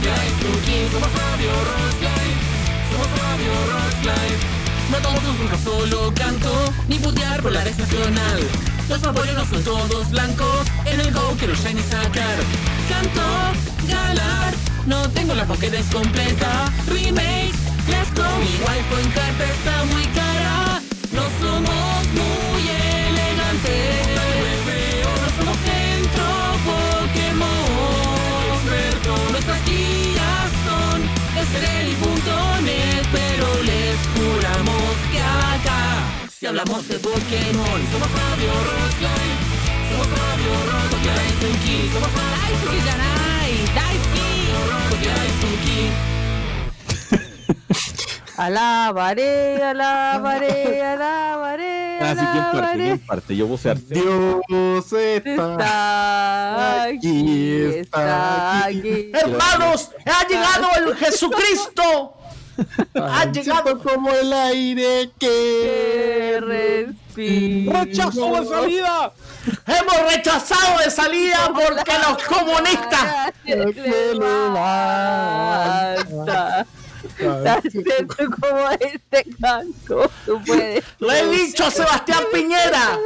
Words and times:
Somos 0.00 1.12
Radio 1.12 1.50
Rocklight, 1.52 2.38
somos 2.90 3.08
Radio 3.20 3.52
Rocklight. 3.70 4.40
No 4.90 4.96
tomo 4.98 5.20
sus 5.20 5.38
burros, 5.38 5.60
solo 5.62 6.14
canto, 6.14 6.72
ni 6.88 6.98
putear 6.98 7.42
por 7.42 7.52
la 7.52 7.62
red 7.62 7.76
nacional. 7.76 8.40
Los 8.88 8.98
favoritos 9.00 9.36
no 9.36 9.44
son 9.44 9.62
todos 9.62 10.10
blancos, 10.10 10.66
en 10.86 11.00
el 11.00 11.12
go 11.12 11.36
quiero 11.38 11.54
shiny 11.54 11.82
sacar. 11.82 12.38
Canto, 12.88 13.22
galar, 13.88 14.54
no 14.86 15.08
tengo 15.10 15.34
la 15.34 15.44
Pokédex 15.44 15.86
completa. 15.92 16.72
Remake, 16.88 17.52
let's 17.88 18.10
go. 18.14 18.24
Mi 18.40 18.46
wifi 18.64 19.02
en 19.04 19.10
carta 19.12 19.44
está 19.44 19.84
muy 19.84 20.04
cara, 20.06 20.80
no 21.12 21.22
somos 21.40 22.06
muy 22.14 22.39
si 36.40 36.46
hablamos 36.46 36.88
de 36.88 36.98
Pokémon, 36.98 37.80
somos 37.92 38.08
Rockline, 38.64 39.36
somos 39.90 40.08
Radio 40.08 40.52
Rockline, 40.72 41.36
Suki, 41.38 41.78
somos 41.92 42.10
Radio 42.16 42.56
Daisuki 43.74 44.30
Daisuki 45.04 45.80
Alabaré, 48.38 49.62
alabaré, 49.62 50.82
alabaré, 50.82 51.98
Ah, 52.00 52.14
sí, 52.14 52.24
¿quién 52.32 52.44
parte? 52.44 52.56
alabaré. 52.56 52.84
¿Quién 52.84 52.98
parte? 53.00 53.36
Yo 53.36 53.46
puse 53.46 53.70
arte. 53.70 53.94
Dios 53.94 54.92
está. 54.94 55.52
Está 56.54 56.82
aquí, 56.84 57.52
está 57.76 58.64
aquí. 58.64 59.10
Hermanos, 59.12 59.90
ha 60.06 60.26
llegado 60.26 60.68
el 60.78 60.96
Jesucristo. 60.96 62.16
Ha 62.94 63.24
llegado 63.30 63.78
como 63.78 64.10
el 64.12 64.32
aire 64.32 65.10
que. 65.18 66.40
Respira. 66.40 67.84
¡Rechazo 67.84 68.40
de 68.40 68.46
salida! 68.46 69.12
Hemos 69.66 70.12
rechazado 70.14 70.78
de 70.84 70.90
salida 70.90 71.50
porque 71.52 71.92
los 71.98 72.22
comunistas. 72.24 73.32
Se 73.44 73.56
levanta. 74.14 74.76
Tan 77.18 77.62
como 78.40 78.70
este 78.80 79.26
canto. 79.40 80.10
Tú 80.24 80.40
puedes. 80.44 80.84
Le 80.98 81.20
he 81.20 81.26
dicho 81.28 81.64
a 81.66 81.70
Sebastián 81.70 82.24
Piñera. 82.32 82.98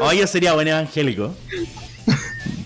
Oye, 0.00 0.26
sería 0.26 0.52
buen 0.54 0.68
evangélico. 0.68 1.34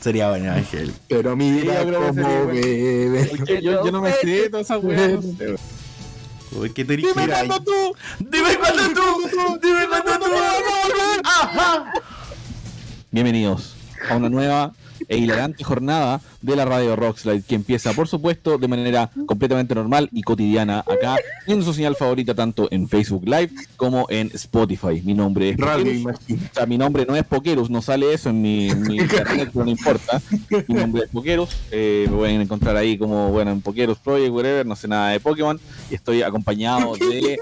Sería 0.07 0.29
buen 0.29 0.45
evangélico. 0.47 0.97
Pero 1.09 1.35
mira 1.35 1.83
Sí, 1.83 1.91
cómo 1.93 2.13
bebe. 2.15 3.29
Yo, 3.45 3.55
yo- 3.59 3.85
yo 3.87 3.91
no 3.91 4.01
me 4.01 4.13
sé 4.13 4.49
toda 4.49 4.63
esa 4.63 4.79
weá. 4.79 5.09
no 5.09 5.21
sé. 5.21 5.57
Uy, 6.53 6.71
¿qué? 6.71 6.85
Dime 6.85 7.13
cuándo 7.13 7.61
tú. 7.61 7.73
Dime 8.21 8.57
cuándo 8.57 8.83
tú. 8.95 9.59
Dime 9.61 9.89
cuándo 9.89 10.25
tú. 10.25 10.33
Ajá. 11.25 11.93
Bienvenidos 13.11 13.75
a 14.09 14.15
una 14.15 14.29
nueva 14.29 14.73
e 15.09 15.19
hilarante 15.19 15.65
jornada 15.65 16.21
de 16.43 16.57
la 16.57 16.65
radio 16.65 16.97
Rockslide 16.97 17.43
que 17.43 17.55
empieza, 17.55 17.93
por 17.93 18.09
supuesto, 18.09 18.59
de 18.59 18.69
manera 18.69 19.11
completamente 19.27 19.75
normal 19.75 20.09
y 20.13 20.23
cotidiana 20.23 20.81
acá 20.81 21.17
en 21.47 21.63
su 21.63 21.73
señal 21.73 21.97
favorita, 21.97 22.35
tanto 22.35 22.69
en 22.71 22.89
Facebook 22.89 23.25
Live 23.25 23.51
como 23.77 24.07
en 24.09 24.31
Spotify. 24.35 25.03
Mi 25.05 25.15
nombre 25.15 25.51
es 25.51 25.57
Radio. 25.57 26.09
O 26.09 26.55
sea, 26.55 26.67
mi 26.67 26.79
nombre 26.79 27.07
no 27.07 27.17
es 27.17 27.25
Pokerus, 27.25 27.71
no 27.71 27.83
sale 27.83 28.13
eso 28.13 28.31
en 28.31 28.43
mi, 28.43 28.71
en 28.71 28.83
mi 28.83 28.97
internet, 28.99 29.51
pero 29.53 29.65
no 29.65 29.71
importa. 29.71 30.21
Mi 30.69 30.75
nombre 30.75 31.05
es 31.05 31.11
Pokerus. 31.11 31.51
eh, 31.71 32.07
me 32.11 32.17
pueden 32.17 32.41
encontrar 32.41 32.77
ahí 32.77 32.99
como, 32.99 33.31
bueno, 33.31 33.51
en 33.51 33.61
Pokerus 33.61 33.99
Project, 33.99 34.31
whatever, 34.33 34.67
no 34.67 34.77
sé 34.77 34.89
nada 34.89 35.11
de 35.11 35.21
Pokémon. 35.21 35.59
Y 35.91 35.95
estoy 35.95 36.23
acompañado 36.23 36.95
de 36.99 37.39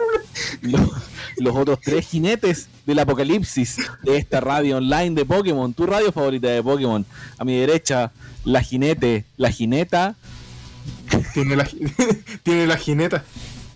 los, 0.63 0.91
los 1.39 1.57
otros 1.57 1.79
tres 1.83 2.07
jinetes 2.07 2.69
del 2.87 2.99
apocalipsis 2.99 3.77
de 4.03 4.17
esta 4.17 4.41
radio 4.41 4.77
online 4.79 5.15
de 5.15 5.25
Pokémon, 5.25 5.73
tu 5.75 5.87
radio 5.87 6.13
favorita 6.13 6.49
de 6.49 6.63
Pokémon. 6.63 7.05
A 7.39 7.45
mi 7.45 7.57
derecha, 7.59 8.13
la 8.45 8.61
jinete, 8.63 9.25
la 9.37 9.51
jineta. 9.51 10.15
Tiene 11.33 11.57
la, 11.57 11.69
tiene 12.43 12.67
la 12.67 12.77
jineta. 12.77 13.25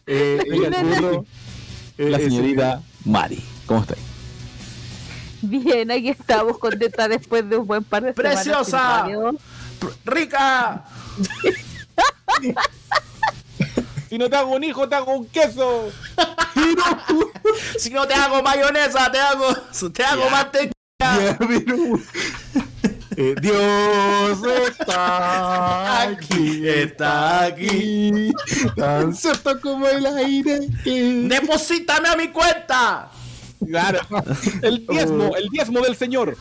Eh, 0.07 0.39
el 0.51 0.71
burro, 0.85 1.27
eh, 1.99 2.11
la 2.11 2.19
ese- 2.19 2.31
señorita 2.31 2.83
Mari. 3.05 3.43
¿Cómo 3.67 3.81
estáis? 3.81 4.01
Bien, 5.43 5.91
aquí 5.91 6.09
estamos 6.09 6.59
contentas 6.59 7.09
después 7.09 7.49
de 7.49 7.57
un 7.59 7.67
buen 7.67 7.85
par 7.85 8.03
de 8.03 8.13
Preciosa. 8.13 9.07
Rica. 10.05 10.85
Si 14.09 14.17
no 14.19 14.29
te 14.31 14.37
hago 14.37 14.55
un 14.57 14.65
hijo, 14.65 14.89
te 14.89 14.95
hago 14.95 15.13
un 15.17 15.27
queso. 15.27 15.91
Si 17.79 17.91
no 17.91 18.07
te 18.07 18.15
hago 18.15 18.43
mayonesa, 18.43 19.11
te 19.11 19.19
hago, 19.19 19.55
te 19.93 20.05
hago 20.05 20.29
mantequilla. 20.31 20.73
Ya, 21.01 21.39
pero- 21.39 21.99
Eh, 23.21 23.35
Dios 23.41 24.39
está 24.71 26.03
aquí, 26.03 26.69
Está 26.69 27.43
aquí. 27.47 28.31
tan 28.77 29.13
cierto 29.13 29.61
como 29.61 29.89
el 29.89 30.07
aire 30.07 30.61
que. 30.85 31.25
Deposítame 31.29 32.09
a 32.11 32.17
mi 32.17 32.29
cuenta. 32.29 33.11
Claro. 33.67 33.99
El 34.63 34.87
diezmo, 34.87 35.35
el 35.37 35.49
diezmo 35.49 35.81
del 35.81 35.97
Señor. 35.97 36.37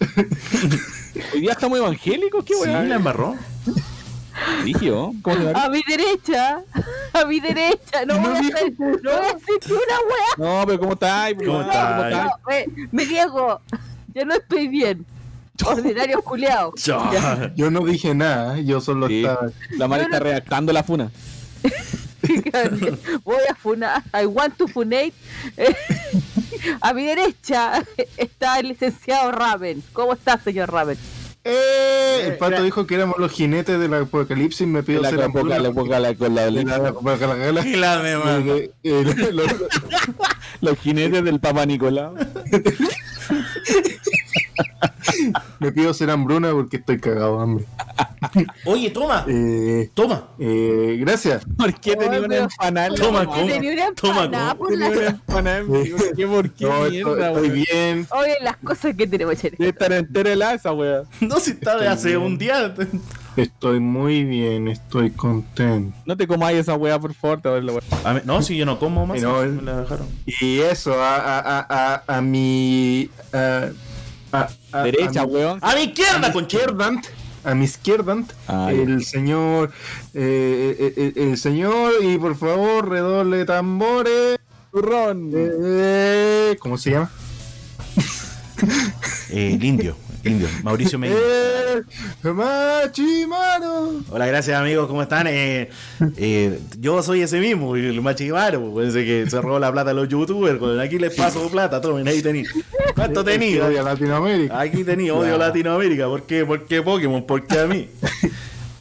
Hoy 1.34 1.40
día 1.42 1.52
estamos 1.52 1.78
evangélicos, 1.78 2.42
qué 2.46 2.54
Sí, 2.54 2.60
weá. 2.62 2.82
la 2.82 2.94
embarró. 2.94 3.36
Digio, 4.64 5.12
¿cómo 5.22 5.36
te 5.36 5.52
va? 5.52 5.64
A 5.64 5.68
mi 5.68 5.82
derecha, 5.86 6.62
a 7.12 7.24
mi 7.24 7.40
derecha, 7.40 8.04
no 8.06 8.18
voy 8.18 8.34
a 8.34 8.38
hacer, 8.38 8.72
no 8.78 8.86
voy 8.88 9.16
a 9.16 9.34
una 9.34 9.98
wea. 10.08 10.36
No, 10.60 10.66
pero 10.66 10.78
¿cómo 10.80 10.92
estás? 10.94 11.32
¿Cómo 11.44 11.60
estás? 11.62 12.10
No, 12.10 12.30
me, 12.48 12.66
me 12.90 13.06
niego, 13.06 13.60
yo 14.14 14.24
no 14.24 14.34
estoy 14.34 14.68
bien. 14.68 15.04
Ordinario 15.66 16.22
culiao. 16.22 16.72
Ya. 16.76 17.52
Yo 17.54 17.70
no 17.70 17.80
dije 17.84 18.14
nada, 18.14 18.58
yo 18.60 18.80
solo 18.80 19.06
Sí. 19.08 19.20
estaba. 19.24 19.48
La 19.72 19.86
Mari 19.88 20.04
está 20.04 20.18
redactando 20.18 20.72
la 20.72 20.82
funa. 20.82 21.10
Voy 23.24 23.36
a 23.50 23.54
funar, 23.54 24.02
I 24.14 24.26
want 24.26 24.56
to 24.56 24.68
funate. 24.68 25.12
Eh, 25.56 25.74
A 26.80 26.92
mi 26.94 27.04
derecha 27.04 27.82
está 28.16 28.60
el 28.60 28.68
licenciado 28.68 29.32
Raven. 29.32 29.82
¿Cómo 29.92 30.12
está, 30.12 30.38
señor 30.38 30.70
Raven? 30.72 30.96
¡Eh! 31.44 32.20
El 32.24 32.32
Eh, 32.32 32.36
pato 32.38 32.52
era- 32.54 32.62
dijo 32.62 32.86
que 32.86 32.94
éramos 32.94 33.18
los 33.18 33.32
jinetes 33.32 33.78
del 33.80 33.92
apocalipsis. 33.94 34.66
Me 34.66 34.82
pidió 34.82 35.00
ser 35.10 35.18
los- 40.60 40.78
jinetes 40.78 41.24
del 41.24 41.40
Papa 41.40 41.66
Nicolau. 41.66 42.14
Me 45.60 45.72
pido 45.72 45.92
ser 45.94 46.10
hambruna 46.10 46.50
porque 46.52 46.76
estoy 46.78 46.98
cagado 46.98 47.36
de 47.38 47.42
hambre. 47.42 47.64
Oye, 48.64 48.90
toma. 48.90 49.24
Eh, 49.34 49.90
Toma. 49.94 50.28
eh, 50.38 50.96
gracias. 51.00 51.44
¿Por 51.56 51.74
qué 51.80 51.96
tenía 51.96 52.20
una 52.20 52.36
empanada? 52.38 52.88
Toma, 52.94 53.20
una 53.22 53.24
Toma, 53.30 53.36
la- 53.36 53.52
Tenía 53.52 53.72
una 53.72 53.84
empanada. 53.86 55.58
en 55.58 55.72
vivo. 55.82 55.98
¿Qué, 56.16 56.26
¿Por 56.26 56.50
qué 56.50 56.64
No, 56.64 56.70
estoy, 56.86 56.90
mierda, 56.90 57.28
estoy 57.28 57.42
weón? 57.50 57.64
bien. 57.70 58.06
Oye, 58.10 58.34
las 58.42 58.56
cosas 58.58 58.94
que 58.96 59.06
tenemos, 59.06 59.36
Chere. 59.36 59.56
Debe 59.58 59.70
estar 59.70 59.92
entera 59.92 60.32
helada 60.32 60.54
esa 60.54 60.72
weá. 60.72 61.02
No, 61.20 61.38
si 61.40 61.52
está 61.52 61.76
de 61.78 61.88
hace 61.88 62.16
un 62.16 62.38
día. 62.38 62.74
Estoy 63.36 63.80
muy 63.80 64.24
bien. 64.24 64.68
Estoy 64.68 65.10
contento. 65.10 65.96
No 66.06 66.16
te 66.16 66.26
comáis 66.26 66.58
esa 66.58 66.74
weá, 66.74 66.98
por 66.98 67.14
favor. 67.14 67.40
Te 67.40 67.48
va 67.48 67.54
a 67.54 67.58
ver 67.58 67.64
la 67.64 67.72
weá. 67.72 67.82
A 68.04 68.14
mí- 68.14 68.20
no, 68.24 68.42
si 68.42 68.56
yo 68.56 68.66
no 68.66 68.78
como 68.78 69.06
más. 69.06 69.20
No, 69.22 69.40
me 69.42 69.62
la 69.62 69.80
dejaron. 69.80 70.06
Y 70.26 70.60
eso, 70.60 70.94
a, 71.02 71.16
a, 71.16 71.38
a, 71.60 71.66
a, 72.06 72.16
a 72.18 72.20
mi. 72.20 73.08
A, 73.32 73.68
a- 74.32 74.48
a- 74.72 74.82
Derecha, 74.84 75.22
a 75.22 75.26
mi- 75.26 75.32
weón. 75.32 75.58
A 75.62 75.74
mi 75.74 75.80
a 75.80 75.84
izquierda, 75.84 76.26
mi 76.28 76.32
conchero. 76.32 76.62
izquierda, 76.72 77.00
a 77.44 77.54
mi 77.54 77.64
izquierda, 77.64 78.16
Ah, 78.48 78.70
el 78.72 79.04
señor, 79.04 79.70
eh, 80.14 80.76
eh, 80.78 80.94
eh, 80.96 81.12
el 81.30 81.38
señor, 81.38 81.92
y 82.02 82.16
por 82.18 82.36
favor, 82.36 82.88
redoble 82.88 83.44
tambores. 83.44 84.38
Turrón. 84.72 85.30
Eh, 85.34 86.56
¿Cómo 86.60 86.78
se 86.78 86.92
llama? 86.92 87.10
El 89.30 89.62
indio. 89.62 89.96
Indio. 90.24 90.46
Mauricio 90.62 90.98
Medina. 90.98 91.18
Eh, 91.20 91.82
Machimaro. 92.32 94.00
Hola, 94.10 94.26
gracias 94.26 94.58
amigos, 94.60 94.86
¿cómo 94.86 95.02
están? 95.02 95.26
Eh, 95.26 95.68
eh, 96.16 96.60
yo 96.78 97.02
soy 97.02 97.22
ese 97.22 97.40
mismo, 97.40 97.74
el 97.74 98.00
machivaro, 98.00 98.80
ese 98.82 99.04
que 99.04 99.28
se 99.28 99.40
robó 99.40 99.58
la 99.58 99.72
plata 99.72 99.90
a 99.90 99.94
los 99.94 100.08
youtubers. 100.08 100.58
con- 100.58 100.78
Aquí 100.78 100.98
les 100.98 101.14
paso 101.14 101.48
plata, 101.50 101.80
tomen, 101.80 102.06
ahí 102.06 102.22
tení. 102.22 102.44
¿Cuánto 102.94 103.20
odia 103.22 103.80
a 103.80 103.82
Latinoamérica. 103.82 104.60
Aquí 104.60 104.84
tenía 104.84 105.14
odio 105.14 105.34
a 105.34 105.38
Latinoamérica. 105.38 106.06
¿Por 106.06 106.22
qué? 106.22 106.44
¿Por 106.44 106.66
qué 106.66 106.82
Pokémon? 106.82 107.24
¿Por 107.26 107.46
qué 107.46 107.58
a 107.60 107.66
mí? 107.66 107.88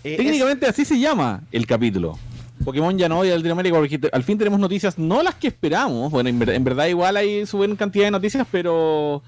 Eh, 0.04 0.18
Técnicamente 0.18 0.66
así 0.66 0.84
se 0.84 1.00
llama 1.00 1.44
el 1.52 1.68
capítulo. 1.68 2.18
Pokémon 2.66 2.98
ya 2.98 3.08
no 3.08 3.20
odia 3.20 3.34
a 3.34 3.38
Latinoamérica 3.38 3.78
porque 3.78 4.00
al 4.12 4.24
fin 4.24 4.36
tenemos 4.36 4.60
noticias, 4.60 4.98
no 4.98 5.22
las 5.22 5.36
que 5.36 5.48
esperamos. 5.50 6.12
Bueno, 6.12 6.28
en, 6.28 6.40
ver- 6.40 6.50
en 6.50 6.64
verdad 6.64 6.88
igual 6.88 7.18
hay 7.18 7.46
su 7.46 7.58
buena 7.58 7.76
cantidad 7.76 8.06
de 8.06 8.12
noticias, 8.12 8.48
pero 8.52 9.22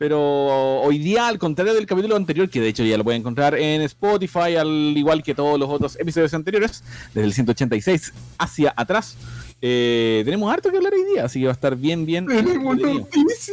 Pero 0.00 0.80
hoy 0.80 0.96
día, 0.96 1.28
al 1.28 1.38
contrario 1.38 1.74
del 1.74 1.84
capítulo 1.84 2.16
anterior, 2.16 2.48
que 2.48 2.58
de 2.58 2.68
hecho 2.68 2.82
ya 2.82 2.96
lo 2.96 3.04
pueden 3.04 3.20
encontrar 3.20 3.54
en 3.54 3.82
Spotify, 3.82 4.56
al 4.58 4.96
igual 4.96 5.22
que 5.22 5.34
todos 5.34 5.60
los 5.60 5.68
otros 5.68 6.00
episodios 6.00 6.32
anteriores, 6.32 6.82
desde 7.12 7.26
el 7.26 7.34
186 7.34 8.14
hacia 8.38 8.72
atrás, 8.74 9.18
eh, 9.60 10.22
tenemos 10.24 10.50
harto 10.50 10.70
que 10.70 10.78
hablar 10.78 10.94
hoy 10.94 11.04
día, 11.04 11.26
así 11.26 11.40
que 11.40 11.44
va 11.44 11.50
a 11.50 11.52
estar 11.52 11.76
bien, 11.76 12.06
bien. 12.06 12.26
Tenemos 12.26 12.78
noticias. 12.78 13.52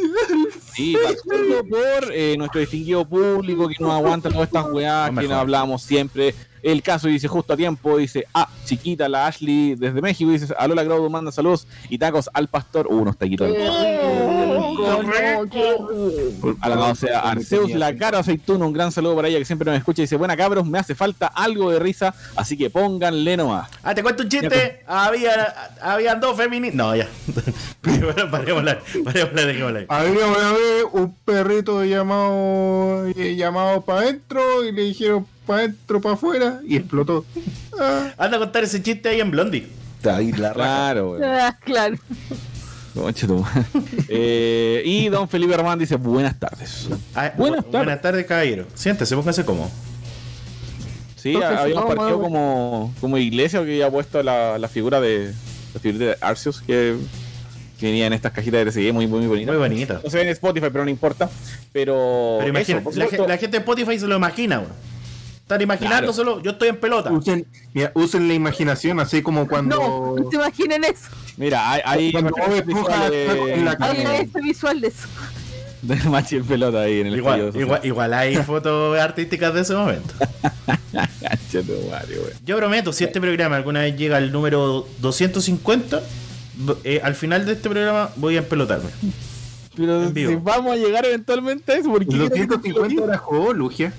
Sí, 0.73 0.95
por 1.69 2.13
eh, 2.13 2.35
nuestro 2.37 2.61
distinguido 2.61 3.05
público 3.05 3.67
que 3.67 3.75
nos 3.81 3.91
aguanta 3.91 4.29
todas 4.29 4.47
estas 4.47 4.71
weas, 4.71 5.09
que 5.09 5.27
nos 5.27 5.33
hablamos 5.33 5.81
siempre. 5.81 6.33
El 6.61 6.81
caso 6.81 7.07
dice 7.07 7.27
justo 7.27 7.53
a 7.53 7.57
tiempo, 7.57 7.97
dice, 7.97 8.25
ah, 8.33 8.49
chiquita, 8.65 9.07
la 9.07 9.27
Ashley 9.27 9.75
desde 9.75 10.01
México, 10.01 10.31
dice, 10.31 10.53
Alola 10.57 10.83
Graudo 10.83 11.09
manda 11.09 11.31
saludos 11.31 11.67
y 11.89 11.97
tacos 11.97 12.29
al 12.33 12.47
pastor. 12.47 12.87
Uh, 12.87 12.97
unos 12.97 13.17
taquitos. 13.17 13.49
Alabado 16.61 16.95
sea 16.95 17.19
Arceus, 17.19 17.71
la 17.71 17.95
cara 17.95 18.19
aceituna, 18.19 18.65
un 18.65 18.73
gran 18.73 18.91
saludo 18.91 19.15
para 19.15 19.27
ella 19.27 19.39
que 19.39 19.45
siempre 19.45 19.69
nos 19.69 19.77
escucha 19.77 20.01
y 20.01 20.03
dice, 20.03 20.15
buena 20.15 20.35
cabros, 20.35 20.65
me 20.65 20.79
hace 20.79 20.95
falta 20.95 21.27
algo 21.27 21.71
de 21.71 21.79
risa, 21.79 22.13
así 22.35 22.57
que 22.57 22.69
pónganle 22.69 23.37
nomás. 23.37 23.69
Ah, 23.83 23.93
te 23.93 24.03
cuento 24.03 24.23
un 24.23 24.29
chiste. 24.29 24.83
Había, 24.87 25.71
habían 25.81 26.19
dos 26.19 26.37
feministas. 26.37 26.77
No, 26.77 26.95
ya. 26.95 27.07
bueno, 27.83 28.31
parémosla. 28.31 28.79
Parémosla, 29.03 29.45
dejémosla 29.45 29.79
ahí. 29.79 29.85
Había 29.89 30.27
una 30.27 30.51
vez 30.53 30.85
un 30.91 31.15
perrito 31.25 31.83
llamado 31.83 33.07
eh, 33.15 33.35
llamado 33.35 33.81
para 33.81 34.01
adentro 34.01 34.63
y 34.65 34.71
le 34.71 34.83
dijeron 34.83 35.27
para 35.47 35.59
adentro, 35.61 35.99
para 36.01 36.13
afuera 36.15 36.59
y 36.67 36.75
explotó. 36.77 37.25
Ah, 37.79 38.11
Anda 38.17 38.37
a 38.37 38.39
contar 38.41 38.63
ese 38.63 38.83
chiste 38.83 39.09
ahí 39.09 39.19
en 39.21 39.31
Blondie. 39.31 39.67
Ahí 40.03 40.31
la. 40.33 40.53
Claro, 40.53 41.11
weón. 41.11 41.23
Ah, 41.23 41.57
claro. 41.63 41.95
Eh, 44.09 44.81
y 44.85 45.09
don 45.09 45.29
Felipe 45.29 45.55
Román 45.55 45.77
dice, 45.79 45.95
buenas 45.97 46.39
tardes. 46.39 46.87
Ah, 47.13 47.31
Buenas 47.37 47.59
bu- 47.59 47.63
tardes. 47.65 47.85
Buenas 47.85 48.01
tardes, 48.01 48.25
caballero. 48.25 48.65
Siéntese, 48.73 49.15
póngase 49.15 49.45
cómodo. 49.45 49.69
Sí, 51.15 51.33
Entonces, 51.33 51.59
habíamos 51.59 51.83
¿cómo? 51.85 51.95
partido 51.95 52.21
como, 52.21 52.93
como 53.01 53.17
iglesia 53.17 53.59
que 53.59 53.71
había 53.73 53.91
puesto 53.91 54.21
la, 54.23 54.57
la 54.57 54.67
figura 54.67 54.99
de 55.01 55.33
la 55.73 55.79
figura 55.79 56.05
de 56.07 56.17
Arceus 56.21 56.61
que, 56.61 56.95
que 57.79 57.85
venía 57.87 58.07
en 58.07 58.13
estas 58.13 58.31
cajitas 58.31 58.65
de 58.65 58.71
TCG 58.71 58.93
muy, 58.93 59.05
muy 59.07 59.27
bonita. 59.27 59.51
Muy 59.51 59.59
bonita. 59.59 60.01
No 60.03 60.09
se 60.09 60.17
ve 60.17 60.23
en 60.23 60.29
Spotify, 60.29 60.67
pero 60.71 60.83
no 60.83 60.89
importa. 60.89 61.29
Pero, 61.73 62.37
Pero 62.39 62.49
imagina, 62.49 62.79
eso, 62.79 62.91
la, 62.99 63.27
la 63.27 63.37
gente 63.37 63.57
de 63.57 63.59
Spotify 63.59 63.99
se 63.99 64.07
lo 64.07 64.15
imagina, 64.15 64.59
weón. 64.59 64.71
Están 65.47 65.61
imaginándoselo. 65.61 66.41
Yo 66.43 66.51
estoy 66.51 66.67
en 66.67 66.75
pelota. 66.77 67.09
usen, 67.09 67.47
mira, 67.73 67.93
usen 67.95 68.27
la 68.27 68.33
imaginación, 68.33 68.99
así 68.99 69.21
como 69.21 69.47
cuando. 69.47 69.77
No, 69.77 70.15
no 70.21 70.29
se 70.29 70.35
imaginen 70.35 70.83
eso. 70.83 71.07
mira, 71.37 71.71
hay, 71.71 71.81
hay 71.85 72.11
Cuando 72.11 72.31
con 72.31 72.51
la 73.63 73.75
Claro. 73.77 74.11
este 74.11 74.41
visual 74.41 74.81
de 74.81 74.87
eso. 74.89 75.07
de 75.83 75.95
Machi 76.09 76.35
en 76.35 76.43
pelota 76.45 76.81
ahí 76.81 76.99
en 76.99 77.07
el 77.07 77.15
Igual, 77.15 77.53
igual, 77.55 77.79
igual 77.85 78.13
hay 78.13 78.35
fotos 78.43 78.99
artísticas 78.99 79.53
de 79.53 79.61
ese 79.61 79.73
momento. 79.73 80.13
Yo 82.45 82.57
prometo, 82.57 82.91
si 82.91 83.05
este 83.05 83.21
programa 83.21 83.55
alguna 83.55 83.81
vez 83.81 83.95
llega 83.95 84.17
al 84.17 84.33
número 84.33 84.85
250, 84.99 86.01
eh, 86.83 86.99
al 87.01 87.15
final 87.15 87.45
de 87.45 87.53
este 87.53 87.69
programa 87.69 88.09
voy 88.17 88.35
a 88.35 88.39
empelotarme. 88.39 88.89
Pero 89.77 90.03
En 90.03 90.13
vivo. 90.13 90.29
si 90.31 90.35
vamos 90.37 90.73
a 90.73 90.75
llegar 90.75 91.05
eventualmente 91.05 91.71
a 91.71 91.75
eso, 91.77 91.89
¿por 91.89 92.05
qué 92.05 92.17
Los 92.17 92.29
quieres 92.31 92.47
que 92.49 92.55
150 92.61 93.03
era 93.05 93.17
juego, 93.17 93.53
Lugia. 93.53 93.93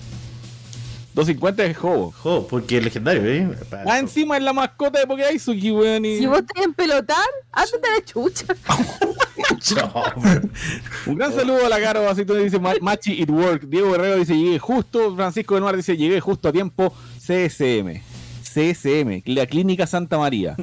250 1.18 1.64
es 1.64 1.76
Hobo. 1.82 2.12
Jo, 2.22 2.46
porque 2.48 2.78
es 2.78 2.84
legendario, 2.84 3.24
¿eh? 3.26 3.48
Ah, 3.86 3.98
encima 3.98 4.36
es 4.36 4.42
la 4.44 4.52
mascota 4.52 5.00
de 5.00 5.06
Pokéaizuki, 5.06 5.72
weón. 5.72 6.04
y- 6.04 6.18
Si 6.18 6.26
vos 6.26 6.42
tenés 6.46 6.66
en 6.68 6.74
pelotar, 6.74 7.26
a 7.52 7.62
la 7.64 8.04
chucha. 8.04 8.44
Un 11.06 11.16
gran 11.16 11.34
saludo 11.34 11.66
a 11.66 11.68
la 11.68 11.80
Caro, 11.80 12.08
así 12.08 12.24
tú 12.24 12.34
dice 12.34 12.58
Ma- 12.60 12.74
Machi 12.80 13.20
It 13.20 13.30
Work. 13.30 13.64
Diego 13.68 13.90
Guerrero 13.92 14.16
dice 14.16 14.36
llegué 14.36 14.58
justo. 14.58 15.14
Francisco 15.16 15.54
de 15.56 15.60
Mar 15.60 15.76
dice 15.76 15.96
llegué 15.96 16.20
justo 16.20 16.48
a 16.48 16.52
tiempo. 16.52 16.92
CSM. 17.18 18.00
CSM, 18.42 19.22
la 19.26 19.46
Clínica 19.46 19.86
Santa 19.86 20.18
María. 20.18 20.56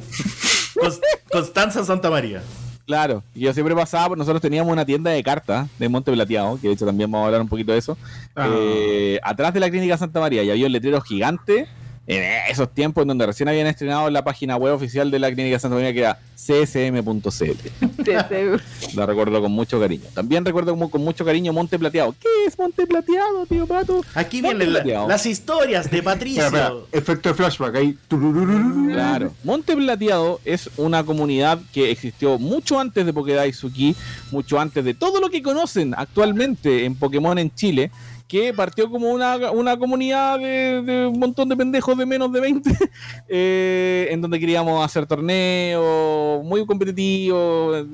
Cons- 0.75 0.99
Constanza 1.31 1.83
Santa 1.83 2.09
María. 2.09 2.41
Claro, 2.85 3.23
yo 3.33 3.51
siempre 3.51 3.73
pasaba, 3.73 4.09
pues 4.09 4.19
nosotros 4.19 4.41
teníamos 4.41 4.71
una 4.71 4.85
tienda 4.85 5.09
de 5.09 5.23
cartas 5.23 5.67
de 5.79 5.89
Monte 5.89 6.11
Plateado, 6.11 6.59
que 6.61 6.67
de 6.67 6.73
hecho 6.73 6.85
también 6.85 7.09
vamos 7.09 7.23
a 7.23 7.27
hablar 7.27 7.41
un 7.41 7.47
poquito 7.47 7.71
de 7.71 7.79
eso. 7.79 7.97
Ah. 8.35 8.47
Eh, 8.51 9.19
atrás 9.23 9.53
de 9.53 9.59
la 9.59 9.69
Clínica 9.69 9.97
Santa 9.97 10.19
María 10.19 10.43
y 10.43 10.51
había 10.51 10.67
un 10.67 10.71
letrero 10.71 11.01
gigante 11.01 11.67
en 12.07 12.23
esos 12.51 12.71
tiempos 12.73 13.01
en 13.03 13.07
donde 13.09 13.25
recién 13.25 13.49
habían 13.49 13.67
estrenado 13.67 14.09
la 14.09 14.23
página 14.23 14.55
web 14.57 14.73
oficial 14.73 15.09
de 15.09 15.19
la 15.19 15.31
Clínica 15.33 15.57
Santa 15.59 15.75
María 15.75 15.91
que 15.93 15.99
era 15.99 16.19
csm.cl. 16.35 18.05
La 18.95 19.05
recuerdo 19.05 19.41
con 19.41 19.51
mucho 19.51 19.79
cariño. 19.79 20.03
También 20.13 20.45
recuerdo 20.45 20.71
como- 20.71 20.89
con 20.91 21.03
mucho 21.03 21.25
cariño 21.25 21.51
Monte 21.53 21.79
Plateado. 21.79 22.13
¿Qué 22.19 22.27
es 22.45 22.57
Monte 22.59 22.85
Plateado, 22.85 23.45
tío 23.47 23.65
Pato? 23.65 24.01
Aquí 24.13 24.41
vienen 24.41 24.73
la- 24.73 25.07
las 25.07 25.25
historias 25.25 25.89
de 25.89 26.03
Patricio. 26.03 26.43
Espera, 26.45 26.65
espera, 26.67 26.85
efecto 26.91 27.29
de 27.29 27.35
flashback 27.35 27.75
ahí. 27.75 27.97
Claro. 28.91 29.33
Monte 29.43 29.75
Plateado 29.75 30.39
es 30.45 30.69
una 30.77 31.03
comunidad 31.03 31.59
que 31.73 31.91
existió 31.91 32.37
mucho 32.37 32.79
antes 32.79 33.05
de 33.05 33.13
Pokédaisuki, 33.13 33.95
mucho 34.31 34.59
antes 34.59 34.83
de 34.85 34.93
todo 34.93 35.19
lo 35.19 35.29
que 35.29 35.41
conocen 35.41 35.93
actualmente 35.97 36.85
en 36.85 36.95
Pokémon 36.95 37.37
en 37.39 37.53
Chile, 37.53 37.91
que 38.27 38.53
partió 38.53 38.89
como 38.89 39.09
una, 39.11 39.51
una 39.51 39.77
comunidad 39.77 40.39
de, 40.39 40.81
de 40.81 41.05
un 41.05 41.19
montón 41.19 41.47
de 41.47 41.55
pendejos 41.55 41.95
de 41.97 42.05
menos 42.07 42.31
de 42.33 42.39
20, 42.41 42.69
eh, 43.29 44.07
en 44.09 44.19
donde 44.21 44.39
queríamos 44.39 44.83
hacer 44.83 45.05
torneos 45.05 46.43
muy 46.43 46.65
competitivos. 46.65 47.85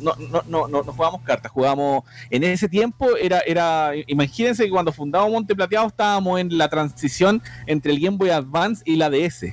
No, 0.00 0.14
no, 0.30 0.42
no, 0.48 0.68
no, 0.68 0.82
no 0.82 0.92
jugábamos 0.92 1.22
cartas, 1.22 1.50
jugábamos. 1.50 2.04
En 2.30 2.44
ese 2.44 2.68
tiempo 2.68 3.16
era, 3.16 3.40
era. 3.40 3.90
Imagínense 4.06 4.64
que 4.64 4.70
cuando 4.70 4.92
fundamos 4.92 5.30
Monte 5.30 5.54
Plateado 5.54 5.88
estábamos 5.88 6.40
en 6.40 6.56
la 6.56 6.68
transición 6.68 7.42
entre 7.66 7.92
el 7.92 8.00
Game 8.00 8.16
Boy 8.16 8.30
Advance 8.30 8.82
y 8.86 8.96
la 8.96 9.10
DS. 9.10 9.46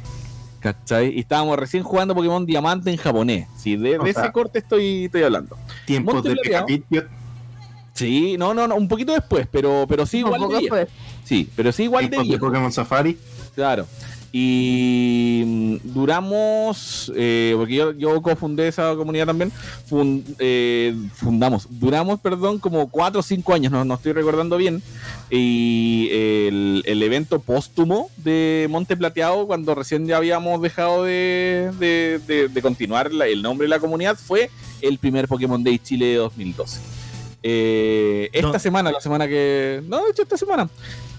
¿Cachai? 0.60 1.16
Y 1.16 1.20
estábamos 1.20 1.58
recién 1.58 1.84
jugando 1.84 2.16
Pokémon 2.16 2.46
Diamante 2.46 2.90
en 2.90 2.98
japonés. 2.98 3.48
Sí, 3.58 3.76
de, 3.76 3.98
sea- 3.98 4.24
ese 4.24 4.32
corte 4.32 4.60
estoy, 4.60 5.06
estoy 5.06 5.24
hablando. 5.24 5.56
Tiempos 5.86 6.16
Monte 6.16 6.30
de 6.30 6.36
Plateado. 6.36 6.68
Sí, 7.98 8.36
no, 8.38 8.54
no, 8.54 8.68
no, 8.68 8.76
un 8.76 8.88
poquito 8.88 9.12
después, 9.14 9.48
pero, 9.52 9.86
pero 9.90 10.06
sí 10.06 10.20
igual 10.20 10.36
Un 10.36 10.40
de 10.40 10.46
poco 10.48 10.60
viejo. 10.60 10.76
después. 10.76 10.98
Sí, 11.24 11.50
pero 11.56 11.72
sí 11.72 11.84
igual 11.84 12.10
de 12.10 12.18
de 12.18 12.24
viejo. 12.24 12.46
Pokémon 12.46 12.72
Safari. 12.72 13.18
Claro. 13.56 13.86
Y 14.32 15.42
mm, 15.46 15.76
duramos, 15.94 17.12
eh, 17.16 17.54
porque 17.58 17.76
yo, 17.76 17.92
yo 17.94 18.22
cofundé 18.22 18.68
esa 18.68 18.94
comunidad 18.96 19.26
también, 19.26 19.52
eh, 20.38 20.94
fundamos, 21.16 21.66
duramos, 21.70 22.20
perdón, 22.20 22.60
como 22.60 22.88
4 22.90 23.22
o 23.22 23.24
5 23.24 23.54
años, 23.54 23.72
no, 23.72 23.86
no 23.86 23.96
estoy 23.96 24.12
recordando 24.12 24.58
bien, 24.58 24.84
y 25.32 26.10
el, 26.12 26.84
el 26.86 27.02
evento 27.04 27.40
póstumo 27.40 28.10
de 28.18 28.68
Monte 28.70 28.98
Plateado, 28.98 29.48
cuando 29.48 29.74
recién 29.74 30.06
ya 30.06 30.18
habíamos 30.18 30.62
dejado 30.62 31.04
de, 31.06 31.72
de- 31.80 32.20
de- 32.28 32.48
de 32.50 32.62
continuar 32.62 33.14
la- 33.14 33.28
el 33.28 33.42
nombre 33.42 33.66
de 33.66 33.70
la 33.70 33.80
comunidad, 33.80 34.18
fue 34.18 34.52
el 34.82 34.98
primer 35.00 35.28
Pokémon 35.28 35.64
Day 35.64 35.80
Chile 35.80 36.16
2012. 36.16 36.80
Eh, 37.44 38.30
esta 38.34 38.52
No. 38.54 38.60
semana, 38.60 38.92
la 38.92 39.02
semana 39.02 39.28
que... 39.28 39.82
No, 39.88 40.04
de 40.06 40.12
hecho 40.12 40.24
esta 40.24 40.38
semana. 40.38 40.70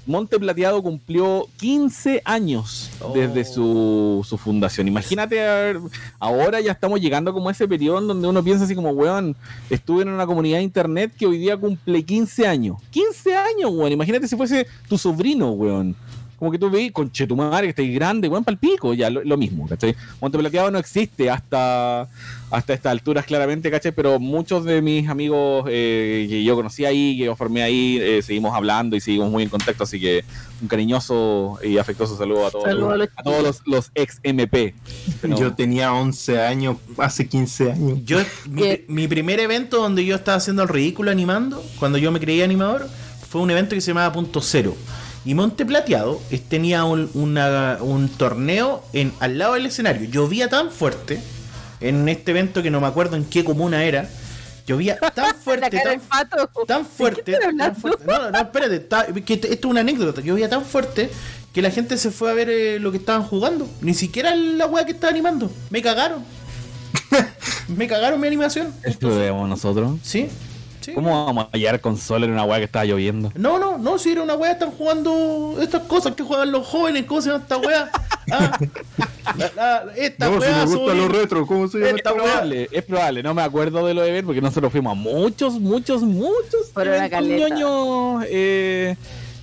Monte 0.06 0.38
Plateado 0.38 0.82
cumplió 0.82 1.46
15 1.58 2.22
años 2.24 2.88
Oh. 3.00 3.12
desde 3.12 3.44
su, 3.44 4.24
su 4.26 4.38
fundación. 4.38 4.88
Imagínate, 4.88 5.46
a 5.46 5.54
ver, 5.54 5.80
ahora 6.18 6.60
ya 6.60 6.72
estamos 6.72 6.98
llegando 7.00 7.32
como 7.34 7.50
a 7.50 7.52
ese 7.52 7.68
periodo 7.68 7.98
en 7.98 8.06
donde 8.08 8.26
uno 8.26 8.42
piensa 8.42 8.64
así 8.64 8.74
como, 8.74 8.90
weón, 8.90 9.36
estuve 9.68 10.02
en 10.02 10.08
una 10.08 10.26
comunidad 10.26 10.58
de 10.58 10.62
internet 10.64 11.12
que 11.18 11.26
hoy 11.26 11.36
día 11.36 11.58
cumple 11.58 12.02
15 12.02 12.46
años. 12.46 12.78
15 12.90 13.36
años, 13.36 13.70
weón. 13.70 13.92
Imagínate 13.92 14.26
si 14.28 14.34
fuese 14.36 14.66
tu 14.88 14.96
sobrino, 14.96 15.50
weón. 15.50 15.94
Como 16.38 16.50
que 16.52 16.58
tú 16.58 16.70
veis, 16.70 16.92
con 16.92 17.10
tu 17.10 17.36
madre, 17.36 17.62
que 17.66 17.70
estáis 17.70 17.92
grande, 17.94 18.28
weón, 18.28 18.44
palpico, 18.44 18.94
ya 18.94 19.10
lo, 19.10 19.24
lo 19.24 19.36
mismo, 19.36 19.66
¿cachai? 19.66 19.96
Monte 20.20 20.38
Plateado 20.38 20.70
no 20.70 20.78
existe 20.78 21.28
hasta, 21.28 22.02
hasta 22.50 22.72
estas 22.74 22.92
alturas, 22.92 23.24
claramente, 23.26 23.70
¿cachai? 23.70 23.90
Pero 23.90 24.20
muchos 24.20 24.64
de 24.64 24.80
mis 24.80 25.08
amigos 25.08 25.64
eh, 25.68 26.26
que 26.28 26.44
yo 26.44 26.54
conocí 26.54 26.84
ahí, 26.84 27.18
que 27.18 27.24
yo 27.24 27.34
formé 27.34 27.62
ahí, 27.62 27.98
eh, 28.00 28.22
seguimos 28.22 28.54
hablando 28.54 28.94
y 28.94 29.00
seguimos 29.00 29.30
muy 29.32 29.42
en 29.42 29.48
contacto, 29.48 29.82
así 29.82 29.98
que 29.98 30.24
un 30.62 30.68
cariñoso 30.68 31.58
y 31.62 31.78
afectuoso 31.78 32.16
saludo 32.16 32.46
a 32.46 32.50
todos, 32.52 32.64
Saludo 32.64 32.90
a 32.92 32.96
los 32.98 33.08
a 33.16 33.22
todos 33.22 33.42
los, 33.42 33.62
los 33.66 33.90
ex 33.96 34.20
MP. 34.22 34.74
Pero- 35.20 35.36
Yo 35.38 35.54
tenía 35.54 35.92
11 35.92 36.40
años, 36.40 36.76
hace 36.98 37.26
15 37.28 37.72
años. 37.72 37.98
Yo, 38.04 38.18
mi, 38.48 38.62
¿Qué? 38.62 38.84
mi 38.88 39.08
primer 39.08 39.40
evento 39.40 39.78
donde 39.82 40.04
yo 40.04 40.14
estaba 40.14 40.36
haciendo 40.38 40.62
el 40.62 40.68
ridículo 40.68 41.10
animando, 41.10 41.64
cuando 41.80 41.98
yo 41.98 42.12
me 42.12 42.20
creía 42.20 42.44
animador, 42.44 42.88
fue 43.28 43.40
un 43.40 43.50
evento 43.50 43.74
que 43.74 43.80
se 43.80 43.88
llamaba 43.88 44.12
Punto 44.12 44.40
Cero. 44.40 44.76
Y 45.28 45.34
Monte 45.34 45.66
Plateado 45.66 46.22
tenía 46.48 46.84
un, 46.84 47.10
una- 47.12 47.76
un 47.82 48.08
torneo 48.08 48.82
en, 48.94 49.12
al 49.20 49.36
lado 49.36 49.54
del 49.54 49.66
escenario. 49.66 50.08
Llovía 50.08 50.48
tan 50.48 50.70
fuerte 50.70 51.20
en 51.80 52.08
este 52.08 52.30
evento 52.30 52.62
que 52.62 52.70
no 52.70 52.80
me 52.80 52.86
acuerdo 52.86 53.14
en 53.16 53.26
qué 53.26 53.44
comuna 53.44 53.84
era. 53.84 54.08
Llovía 54.66 54.98
tan 55.14 55.34
fuerte, 55.44 55.68
tan, 55.80 56.00
pato. 56.00 56.48
tan 56.66 56.82
¿De 56.82 56.88
qué 56.88 56.94
fuerte. 56.96 57.38
tan 57.58 57.76
fuerte. 57.76 58.04
No, 58.06 58.18
no, 58.18 58.30
no, 58.30 58.38
espérate. 58.38 58.76
está- 58.76 59.06
que 59.06 59.34
esto 59.34 59.48
esto 59.48 59.68
es 59.68 59.70
una 59.70 59.80
anécdota. 59.82 60.22
Llovía 60.22 60.48
tan 60.48 60.64
fuerte 60.64 61.10
que 61.52 61.60
la 61.60 61.70
gente 61.70 61.98
se 61.98 62.10
fue 62.10 62.30
a 62.30 62.32
ver 62.34 62.48
eh, 62.48 62.78
lo 62.78 62.90
que 62.90 62.96
estaban 62.96 63.22
jugando. 63.22 63.68
Ni 63.82 63.92
siquiera 63.92 64.34
la 64.34 64.64
weá 64.64 64.86
que 64.86 64.92
estaba 64.92 65.10
animando. 65.10 65.52
Me 65.68 65.82
cagaron. 65.82 66.24
me 67.68 67.86
cagaron 67.86 68.18
mi 68.18 68.26
animación. 68.28 68.72
Esto 68.82 69.08
lo 69.08 69.16
debemos 69.16 69.46
nosotros. 69.46 69.98
Sí, 70.02 70.28
Sí. 70.88 70.94
¿Cómo 70.94 71.26
vamos 71.26 71.46
a 71.46 71.48
hallar 71.52 71.80
consola 71.80 72.24
en 72.26 72.32
una 72.32 72.44
weá 72.44 72.58
que 72.58 72.64
estaba 72.64 72.84
lloviendo? 72.84 73.30
No, 73.34 73.58
no, 73.58 73.78
no, 73.78 73.98
si 73.98 74.10
era 74.12 74.22
una 74.22 74.34
weá, 74.34 74.52
están 74.52 74.70
jugando 74.70 75.56
estas 75.60 75.82
cosas 75.82 76.14
que 76.14 76.22
juegan 76.22 76.50
los 76.50 76.66
jóvenes, 76.66 77.04
¿cómo 77.04 77.20
se 77.20 77.30
llama 77.30 77.42
esta 77.42 77.56
weá? 77.58 77.90
Ah, 78.30 78.58
la- 79.38 79.50
la- 79.56 79.92
esta 79.96 80.26
No, 80.26 80.34
si 80.34 80.38
weá 80.40 80.56
me 80.58 80.64
gustan 80.66 80.86
soy- 80.86 80.96
los 80.98 81.08
retro, 81.10 81.46
¿cómo 81.46 81.66
se 81.68 81.78
llama? 81.78 81.90
Es 81.90 81.96
Esta 81.96 82.12
weá. 82.12 82.22
probable, 82.24 82.68
es 82.72 82.82
probable, 82.84 83.22
no 83.22 83.32
me 83.34 83.40
acuerdo 83.42 83.86
de 83.86 83.94
lo 83.94 84.02
de 84.02 84.12
ver 84.12 84.24
porque 84.24 84.40
nosotros 84.42 84.70
fuimos 84.72 84.92
a 84.92 84.94
muchos, 84.94 85.54
muchos, 85.60 86.02
muchos 86.02 86.68
caleta. 86.74 87.18
ñoños, 87.20 88.24
eh, 88.28 88.96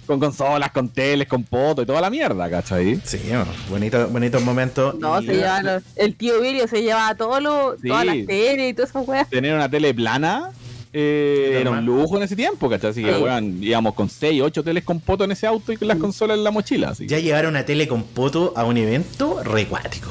con 0.06 0.20
consolas, 0.20 0.72
con 0.72 0.90
teles, 0.90 1.28
con 1.28 1.44
poto 1.44 1.82
y 1.82 1.86
toda 1.88 2.00
la 2.02 2.12
mierda, 2.12 2.48
¿cachai? 2.48 3.00
Sí, 3.04 3.20
bueno, 3.28 3.48
bonito, 3.72 4.08
bonitos 4.10 4.44
momentos. 4.44 4.94
No, 5.00 5.20
Y- 5.20 5.26
se 5.26 5.34
llevan 5.36 5.66
los- 5.66 5.84
el 5.96 6.16
tío 6.16 6.40
Vilio 6.42 6.68
se 6.68 6.84
llevaba 6.84 7.16
todo 7.16 7.40
lo, 7.40 7.76
Sí. 7.82 7.88
todas 7.88 8.06
las 8.06 8.16
teles 8.28 8.70
y 8.70 8.74
todas 8.76 8.90
esas 8.92 9.08
weas. 9.08 9.30
Tener 9.30 9.56
una 9.56 9.68
tele 9.70 9.94
plana 9.96 10.52
eh, 10.98 11.58
era 11.60 11.72
un 11.72 11.86
lujo 11.86 12.16
en 12.18 12.24
ese 12.24 12.36
tiempo, 12.36 12.70
¿cachai? 12.70 12.92
Así 12.92 13.04
que, 13.04 13.14
Sí. 13.14 13.22
weón, 13.22 13.62
íbamos 13.62 13.94
con 13.96 14.10
6, 14.10 14.42
8 14.42 14.64
teles 14.64 14.84
con 14.86 15.00
poto 15.02 15.26
en 15.26 15.32
ese 15.32 15.46
auto 15.46 15.74
y 15.74 15.78
con 15.78 15.88
las 15.90 15.98
consolas 15.98 16.38
en 16.38 16.44
la 16.46 16.52
mochila. 16.52 16.90
Así. 16.90 17.06
Ya 17.08 17.20
llevar 17.20 17.48
una 17.48 17.66
tele 17.66 17.88
con 17.88 18.04
poto 18.04 18.54
a 18.56 18.64
un 18.64 18.78
evento 18.78 19.44
recuático. 19.44 20.10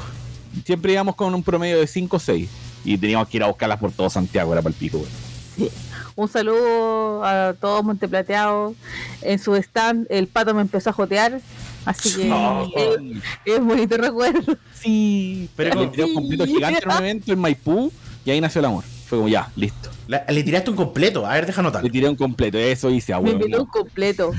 Siempre 0.63 0.93
íbamos 0.93 1.15
con 1.15 1.33
un 1.33 1.41
promedio 1.43 1.79
de 1.79 1.87
5 1.87 2.17
o 2.17 2.19
6 2.19 2.49
y 2.85 2.97
teníamos 2.97 3.27
que 3.29 3.37
ir 3.37 3.43
a 3.43 3.47
buscarlas 3.47 3.79
por 3.79 3.91
todo 3.91 4.09
Santiago, 4.09 4.53
era 4.53 4.61
para 4.61 4.73
el 4.73 4.79
pico, 4.79 4.97
weón. 4.97 5.09
Sí. 5.57 5.69
Un 6.17 6.27
saludo 6.29 7.25
a 7.25 7.53
todos 7.59 7.83
Monteplateados. 7.83 8.73
En 9.21 9.39
su 9.39 9.55
stand, 9.55 10.05
el 10.09 10.27
pato 10.27 10.53
me 10.53 10.61
empezó 10.61 10.91
a 10.91 10.93
jotear. 10.93 11.41
Así 11.83 12.15
que 12.15 12.25
No. 12.25 12.63
es, 12.75 13.21
es 13.45 13.59
bonito 13.63 13.97
recuerdo. 13.97 14.57
Sí, 14.73 15.49
Pero 15.55 15.71
con- 15.75 15.83
el 15.83 15.89
video 15.89 16.13
completo 16.13 16.45
gigante 16.45 16.79
en 16.83 16.89
un 16.91 16.97
evento 16.97 17.33
en 17.33 17.39
Maipú 17.39 17.91
y 18.23 18.31
ahí 18.31 18.39
nació 18.41 18.59
el 18.59 18.65
amor. 18.65 18.83
Fue 19.07 19.17
como 19.17 19.27
ya, 19.29 19.49
listo. 19.55 19.89
La- 20.07 20.25
le 20.29 20.43
tiraste 20.43 20.69
un 20.71 20.75
completo, 20.75 21.25
a 21.25 21.33
ver, 21.33 21.45
deja 21.45 21.61
anotar. 21.61 21.83
Le 21.83 21.89
tiré 21.89 22.09
un 22.09 22.15
completo, 22.15 22.57
eso 22.57 22.89
hice, 22.89 23.11
Me 23.13 23.17
abuelo. 23.17 23.39
peló 23.39 23.61
un 23.63 23.67
completo. 23.69 24.31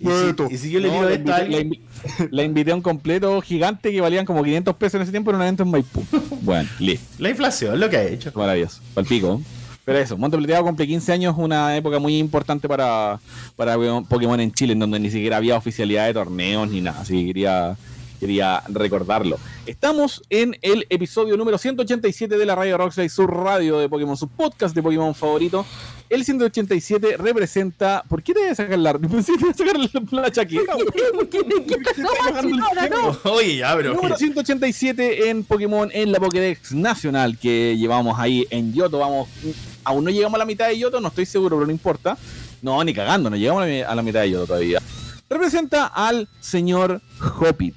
Y 0.00 0.06
si, 0.06 0.54
y 0.54 0.58
si 0.58 0.70
yo 0.70 0.80
le 0.80 0.88
No, 0.88 0.94
tiro 0.94 1.08
la, 1.08 1.14
esto 1.14 1.32
a 1.32 1.40
invité, 1.44 1.50
la, 1.50 1.58
alguien, 1.58 1.70
invi- 1.70 2.28
la 2.30 2.42
invité 2.42 2.70
a 2.70 2.74
un 2.74 2.82
completo 2.82 3.40
gigante 3.42 3.92
que 3.92 4.00
valían 4.00 4.24
como 4.24 4.42
500 4.42 4.74
pesos 4.76 4.94
en 4.94 5.02
ese 5.02 5.10
tiempo 5.10 5.30
en 5.30 5.36
un 5.36 5.42
evento 5.42 5.62
en 5.64 5.70
Maipú. 5.70 6.02
Bueno, 6.42 6.68
listo. 6.78 7.06
la 7.18 7.28
inflación, 7.30 7.78
lo 7.78 7.90
que 7.90 7.96
ha 7.98 8.02
hecho. 8.04 8.32
Maravilloso. 8.34 8.80
Palpico. 8.94 9.42
Pero 9.84 9.98
eso, 9.98 10.16
Montepleteado 10.18 10.64
cumple 10.64 10.86
15 10.86 11.12
años, 11.12 11.34
una 11.38 11.74
época 11.76 11.98
muy 11.98 12.16
importante 12.18 12.68
para, 12.68 13.18
para 13.56 13.76
Pokémon 14.08 14.38
en 14.40 14.52
Chile, 14.52 14.74
en 14.74 14.78
donde 14.80 14.98
ni 15.00 15.10
siquiera 15.10 15.38
había 15.38 15.56
oficialidad 15.56 16.06
de 16.06 16.14
torneos 16.14 16.68
ni 16.70 16.80
nada. 16.82 17.00
Así 17.00 17.20
que 17.20 17.26
quería, 17.28 17.76
quería 18.18 18.62
recordarlo. 18.68 19.38
Estamos 19.66 20.22
en 20.30 20.56
el 20.62 20.86
episodio 20.90 21.36
número 21.36 21.58
187 21.58 22.36
de 22.36 22.46
la 22.46 22.54
Radio 22.54 22.78
Rockslide, 22.78 23.08
su 23.08 23.26
radio 23.26 23.78
de 23.78 23.88
Pokémon, 23.88 24.16
su 24.16 24.28
podcast 24.28 24.74
de 24.74 24.82
Pokémon 24.82 25.14
favorito. 25.14 25.64
El 26.08 26.24
187 26.24 27.16
representa. 27.18 28.02
¿Por 28.08 28.22
qué 28.22 28.32
te 28.32 28.40
voy 28.40 28.48
a 28.48 28.54
sacar 28.54 28.78
la, 28.78 28.98
pensé 28.98 29.32
que 29.32 29.38
te 29.38 29.44
iba 29.44 29.50
a 29.50 29.54
sacar 29.54 30.12
la, 30.12 30.22
la 30.22 30.32
chaqueta? 30.32 30.72
¿Por 30.72 31.28
qué. 31.28 31.42
No. 32.90 33.30
Oye, 33.30 33.56
ya. 33.56 33.76
Número 33.76 34.16
187 34.16 35.28
en 35.28 35.44
Pokémon 35.44 35.90
en 35.92 36.12
la 36.12 36.18
Pokédex 36.18 36.72
Nacional 36.72 37.38
que 37.38 37.76
llevamos 37.76 38.18
ahí 38.18 38.46
en 38.50 38.72
Yoto. 38.72 38.98
Vamos, 38.98 39.28
aún 39.84 40.04
no 40.04 40.10
llegamos 40.10 40.36
a 40.36 40.38
la 40.38 40.46
mitad 40.46 40.68
de 40.68 40.78
Yoto, 40.78 41.00
no 41.00 41.08
estoy 41.08 41.26
seguro, 41.26 41.56
pero 41.56 41.66
no 41.66 41.72
importa. 41.72 42.16
No, 42.62 42.82
ni 42.82 42.92
cagando, 42.92 43.30
no 43.30 43.36
llegamos 43.36 43.62
a 43.62 43.66
la, 43.66 43.88
a 43.88 43.94
la 43.94 44.02
mitad 44.02 44.20
de 44.20 44.30
Yoto 44.30 44.46
todavía. 44.46 44.80
Representa 45.30 45.86
al 45.86 46.28
señor 46.40 47.00
Hoppy. 47.40 47.74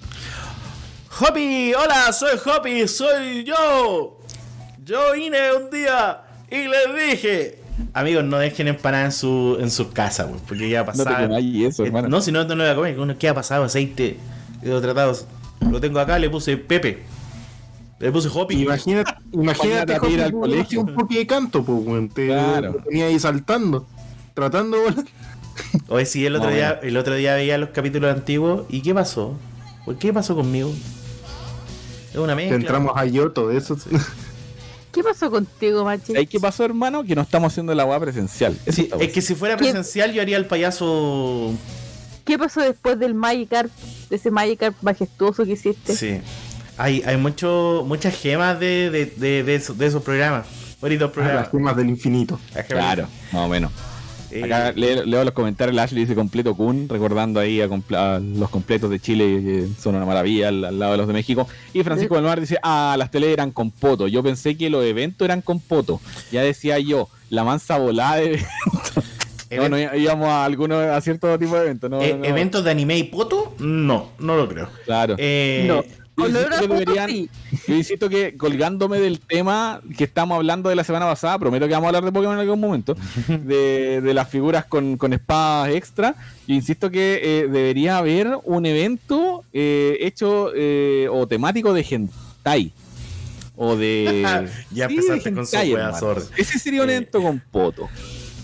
Hoppy, 1.20 1.74
hola, 1.74 2.12
soy 2.14 2.38
Hoppy, 2.46 2.88
soy 2.88 3.44
yo. 3.44 4.18
Yo 4.84 5.14
vine 5.14 5.38
un 5.54 5.70
día 5.70 6.22
y 6.50 6.68
les 6.68 7.10
dije. 7.12 7.62
Amigos, 7.94 8.24
no 8.24 8.38
dejen 8.38 8.68
empanada 8.70 9.06
en 9.06 9.12
su, 9.12 9.58
en 9.60 9.70
su 9.70 9.92
casa, 9.92 10.24
güey, 10.24 10.40
porque 10.48 10.70
ya 10.70 10.86
comáis 10.86 11.66
eso, 11.68 11.86
Eh, 11.86 11.92
no, 11.92 12.22
si 12.22 12.32
no, 12.32 12.44
no 12.46 12.56
lo 12.56 12.64
voy 12.64 12.72
a 12.72 12.76
comer. 12.76 13.00
Uno, 13.00 13.18
¿Qué 13.18 13.28
ha 13.28 13.34
pasado? 13.34 13.64
Aceite 13.66 14.18
de 14.62 14.82
tratados. 14.82 15.26
Lo 15.70 15.80
tengo 15.82 16.00
acá, 16.00 16.18
le 16.20 16.30
puse 16.30 16.56
Pepe. 16.58 17.04
Le 18.00 18.12
puse 18.12 18.30
Hoppy. 18.34 18.62
Imagínate, 18.64 19.14
imagínate 19.34 20.00
Para 20.00 20.12
ir 20.12 20.22
al 20.22 20.32
colegio. 20.32 20.82
un 20.82 20.96
poco 20.96 21.14
de 21.14 21.28
canto, 21.28 21.64
pues, 21.64 21.86
weón. 21.86 22.10
Te 22.10 22.28
Claro. 22.28 22.78
ahí 22.92 23.20
saltando, 23.20 23.86
tratando 24.34 24.78
de 24.78 24.84
volar. 24.84 25.06
Oye, 25.88 26.06
sí, 26.06 26.26
el 26.26 26.36
otro, 26.36 26.50
día, 26.50 26.80
el 26.82 26.98
otro 26.98 27.16
día 27.16 27.36
veía 27.36 27.58
los 27.58 27.70
capítulos 27.70 28.14
antiguos. 28.14 28.64
¿Y 28.70 28.82
qué 28.82 28.94
pasó? 28.94 29.38
¿Por 29.86 29.98
qué 29.98 30.14
pasó 30.14 30.36
conmigo? 30.36 30.74
Es 32.12 32.18
una 32.18 32.36
mezcla. 32.36 32.56
Entramos 32.56 32.92
a 32.96 33.06
Yoto, 33.06 33.52
eso. 33.52 33.78
¿Qué 34.92 35.04
pasó 35.04 35.32
contigo, 35.32 35.86
machi? 35.86 36.14
¿Sabes 36.14 36.30
qué 36.30 36.40
pasó, 36.40 36.66
hermano? 36.66 37.04
Que 37.04 37.16
no 37.16 37.22
estamos 37.22 37.54
haciendo 37.54 37.74
la 37.74 37.86
weá 37.86 38.00
presencial. 38.00 38.58
Sí, 38.68 38.90
es 39.00 39.12
que 39.14 39.22
si 39.22 39.36
fuera 39.36 39.56
¿Qué? 39.56 39.64
presencial 39.66 40.12
yo 40.12 40.22
haría 40.22 40.38
el 40.38 40.46
payaso. 40.46 41.54
¿Qué 42.26 42.38
pasó 42.38 42.62
después 42.62 43.00
del 43.00 43.14
Magikarp, 43.14 43.72
de 44.10 44.16
ese 44.16 44.30
Magikarp 44.30 44.76
majestuoso 44.82 45.46
que 45.46 45.54
hiciste? 45.54 45.96
Sí. 45.96 46.20
Hay, 46.78 47.02
hay 47.06 47.18
mucho, 47.18 47.84
muchas 47.88 48.16
gemas 48.20 48.60
de, 48.60 48.90
de, 48.90 49.06
de, 49.06 49.44
de 49.44 49.56
esos, 49.56 49.78
de 49.78 49.88
esos 49.88 50.04
programas. 50.04 50.46
Bonitos 50.82 51.08
Las 51.08 51.12
programas. 51.14 51.52
gemas 51.52 51.76
del 51.78 51.90
infinito. 51.90 52.40
Las 52.54 52.68
gemas. 52.68 52.84
Claro, 52.84 53.08
más 53.32 53.42
o 53.46 53.48
menos. 53.48 53.72
Eh, 54.32 54.44
Acá 54.44 54.72
leo, 54.76 55.04
leo 55.06 55.24
los 55.24 55.34
comentarios, 55.34 55.74
el 55.74 55.80
Ashley 55.80 56.02
dice 56.04 56.16
completo 56.16 56.56
Kun, 56.56 56.88
recordando 56.90 57.40
ahí 57.40 57.62
a, 57.62 57.68
comple- 57.68 57.98
a 57.98 58.20
los 58.20 58.50
completos 58.50 58.90
de 58.90 59.00
Chile, 59.00 59.26
que 59.44 59.68
son 59.82 59.96
una 59.96 60.06
maravilla 60.06 60.48
al, 60.48 60.64
al 60.66 60.80
lado 60.80 60.92
de 60.94 60.98
los 61.00 61.08
de 61.08 61.14
México. 61.14 61.48
Y 61.74 61.84
Francisco 61.84 62.16
del 62.16 62.24
Mar 62.24 62.40
dice, 62.40 62.58
ah, 62.64 62.96
las 62.98 63.12
teles 63.12 63.32
eran 63.34 63.52
con 63.52 63.72
poto. 63.72 64.08
Yo 64.08 64.24
pensé 64.24 64.56
que 64.58 64.70
los 64.70 64.84
eventos 64.86 65.26
eran 65.26 65.42
con 65.42 65.60
poto. 65.60 66.00
Ya 66.32 66.42
decía 66.44 66.80
yo, 66.80 67.10
la 67.30 67.44
mansa 67.44 67.78
volada 67.78 68.16
de 68.18 68.26
eventos. 68.26 69.04
No, 69.52 69.68
no 69.68 69.78
íbamos 69.78 70.30
a 70.30 70.46
algunos, 70.46 70.82
a 70.82 71.02
cierto 71.02 71.38
tipo 71.38 71.58
de 71.58 71.64
eventos. 71.64 71.90
No, 71.90 72.02
eh, 72.02 72.14
no, 72.14 72.20
no. 72.20 72.24
¿Eventos 72.26 72.64
de 72.64 72.72
anime 72.72 72.98
y 72.98 73.04
poto? 73.04 73.54
No, 73.60 74.12
no 74.18 74.38
lo 74.38 74.48
creo. 74.48 74.70
Claro. 74.86 75.16
Eh, 75.18 75.66
No. 75.68 75.84
Yo 76.22 76.30
insisto, 76.30 76.50
que 76.50 76.68
foto, 76.68 76.74
deberían- 76.74 77.10
sí. 77.10 77.30
yo 77.68 77.76
insisto 77.76 78.10
que 78.10 78.38
colgándome 78.38 79.00
del 79.00 79.20
tema 79.20 79.82
que 79.98 80.04
estamos 80.04 80.36
hablando 80.36 80.70
de 80.70 80.76
la 80.76 80.84
semana 80.84 81.06
pasada, 81.06 81.38
prometo 81.40 81.68
que 81.68 81.74
vamos 81.74 81.86
a 81.86 81.90
hablar 81.90 82.04
de 82.06 82.12
Pokémon 82.12 82.36
en 82.36 82.42
algún 82.42 82.60
momento, 82.60 82.96
de, 83.28 84.02
de 84.02 84.14
las 84.14 84.30
figuras 84.30 84.66
con, 84.66 84.98
con 84.98 85.14
espadas 85.14 85.70
extra, 85.70 86.16
yo 86.48 86.56
insisto 86.56 86.90
que 86.92 87.20
eh, 87.24 87.48
debería 87.48 87.98
haber 87.98 88.38
un 88.44 88.66
evento 88.66 89.44
eh, 89.54 89.98
hecho 90.02 90.52
eh, 90.56 91.08
o 91.12 91.28
temático 91.28 91.74
de 91.74 91.86
hentai. 91.90 92.74
O 93.56 93.76
de... 93.76 94.22
Ya 94.72 94.88
Sí, 94.88 94.96
empezaste 94.96 95.30
de 95.30 95.36
con 95.36 95.46
su. 95.46 96.32
Ese 96.38 96.58
sería 96.58 96.82
un 96.84 96.90
Eh, 96.90 96.96
evento 96.96 97.22
con 97.22 97.40
poto. 97.52 97.90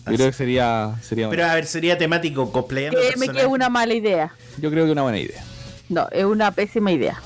Yo 0.06 0.14
creo 0.16 0.28
que 0.28 0.34
sería... 0.34 0.96
sería 1.02 1.30
Pero 1.30 1.46
a 1.46 1.56
ver, 1.56 1.66
sería 1.66 1.98
temático 1.98 2.52
cosplayando 2.52 2.98
Créeme 2.98 3.12
que 3.14 3.24
es 3.24 3.28
personajes. 3.28 3.52
una 3.54 3.70
mala 3.70 3.94
idea. 3.94 4.32
yo 4.62 4.70
creo 4.70 4.86
que 4.86 4.92
una 4.92 5.02
buena 5.04 5.18
idea. 5.20 5.44
No, 5.90 6.08
es 6.12 6.24
una 6.26 6.52
pésima 6.52 6.92
idea. 6.92 7.20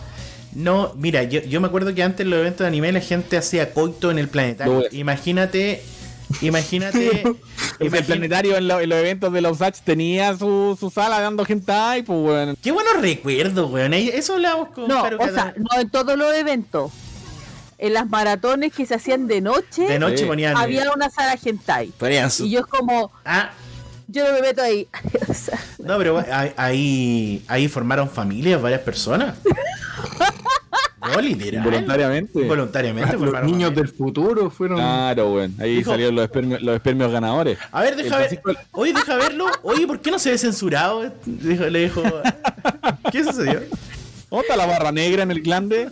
No, 0.54 0.94
mira, 0.98 1.24
yo, 1.24 1.42
yo 1.44 1.62
me 1.62 1.68
acuerdo 1.68 1.94
que 1.96 2.04
antes 2.04 2.22
en 2.26 2.30
los 2.30 2.40
eventos 2.40 2.60
de 2.60 2.68
anime 2.68 2.92
la 2.92 3.00
gente 3.00 3.38
hacía 3.38 3.74
coito 3.74 4.12
en 4.12 4.20
el 4.20 4.28
planetario. 4.28 4.84
Imagínate, 4.92 5.82
imagínate. 6.42 7.24
El 7.80 7.90
planetario 7.90 8.58
en, 8.58 8.68
lo- 8.68 8.80
en 8.80 8.90
los 8.90 9.00
eventos 9.00 9.34
de 9.34 9.42
los 9.42 9.60
H 9.62 9.82
tenía 9.84 10.38
su, 10.38 10.78
su 10.80 10.92
sala 10.92 11.20
dando 11.20 11.44
hentai, 11.48 12.04
pues 12.04 12.20
bueno. 12.20 12.54
Qué 12.62 12.72
buenos 12.72 13.02
recuerdos, 13.02 13.72
weón. 13.72 13.94
Ahí- 13.94 14.10
Eso 14.14 14.34
hablamos 14.34 14.70
con 14.70 14.88
No, 14.88 15.04
o 15.04 15.28
sea, 15.34 15.54
no 15.58 15.82
en 15.82 15.90
todos 15.90 16.16
los 16.18 16.32
eventos. 16.36 16.92
En 17.80 17.94
las 17.96 18.08
maratones 18.08 18.72
que 18.74 18.86
se 18.86 18.94
hacían 18.94 19.26
de 19.28 19.42
noche, 19.42 19.84
De 19.88 19.98
noche 19.98 20.20
Sí. 20.20 20.26
ponían. 20.26 20.56
había 20.56 20.92
una 20.94 21.10
sala 21.10 21.36
hentai. 21.44 21.88
ponían 21.98 22.30
su- 22.30 22.46
Y 22.46 22.52
yo 22.52 22.60
es 22.60 22.66
como, 22.68 23.12
Ah, 23.26 23.50
yo 24.08 24.28
no 24.28 24.34
me 24.34 24.42
meto 24.42 24.62
ahí. 24.62 24.88
No, 25.80 25.98
pero 25.98 26.24
ahí- 26.32 26.54
ahí, 26.58 27.44
ahí 27.48 27.68
formaron 27.68 28.08
familias, 28.08 28.62
varias 28.62 28.82
personas. 28.82 29.36
No, 31.02 31.20
literal. 31.20 31.66
Involuntariamente. 31.66 32.44
Voluntariamente 32.44 33.18
Los 33.18 33.44
niños 33.44 33.74
del 33.76 33.88
futuro 33.88 34.50
fueron. 34.52 34.78
Claro, 34.78 35.34
weón. 35.34 35.56
Ahí 35.60 35.78
Dijo- 35.78 35.92
salieron 35.92 36.16
los 36.16 36.24
espermios, 36.26 36.62
los 36.62 36.76
espermios 36.76 37.12
ganadores. 37.12 37.58
A 37.72 37.82
ver, 37.82 37.96
deja 37.96 38.18
ver. 38.18 38.40
Oye, 38.72 38.94
deja 38.94 39.16
verlo. 39.16 39.48
Oye, 39.64 39.88
¿por 39.88 40.00
qué 40.00 40.12
no 40.12 40.20
se 40.20 40.30
ve 40.32 40.38
censurado? 40.38 41.12
Dijo, 41.26 41.64
le 41.66 41.80
dijo. 41.84 42.04
¿Qué 43.12 43.24
sucedió? 43.24 43.62
¿Dónde 44.30 44.48
está 44.48 44.56
la 44.56 44.66
barra 44.66 44.92
negra 44.92 45.24
en 45.24 45.32
el 45.32 45.42
glande? 45.42 45.90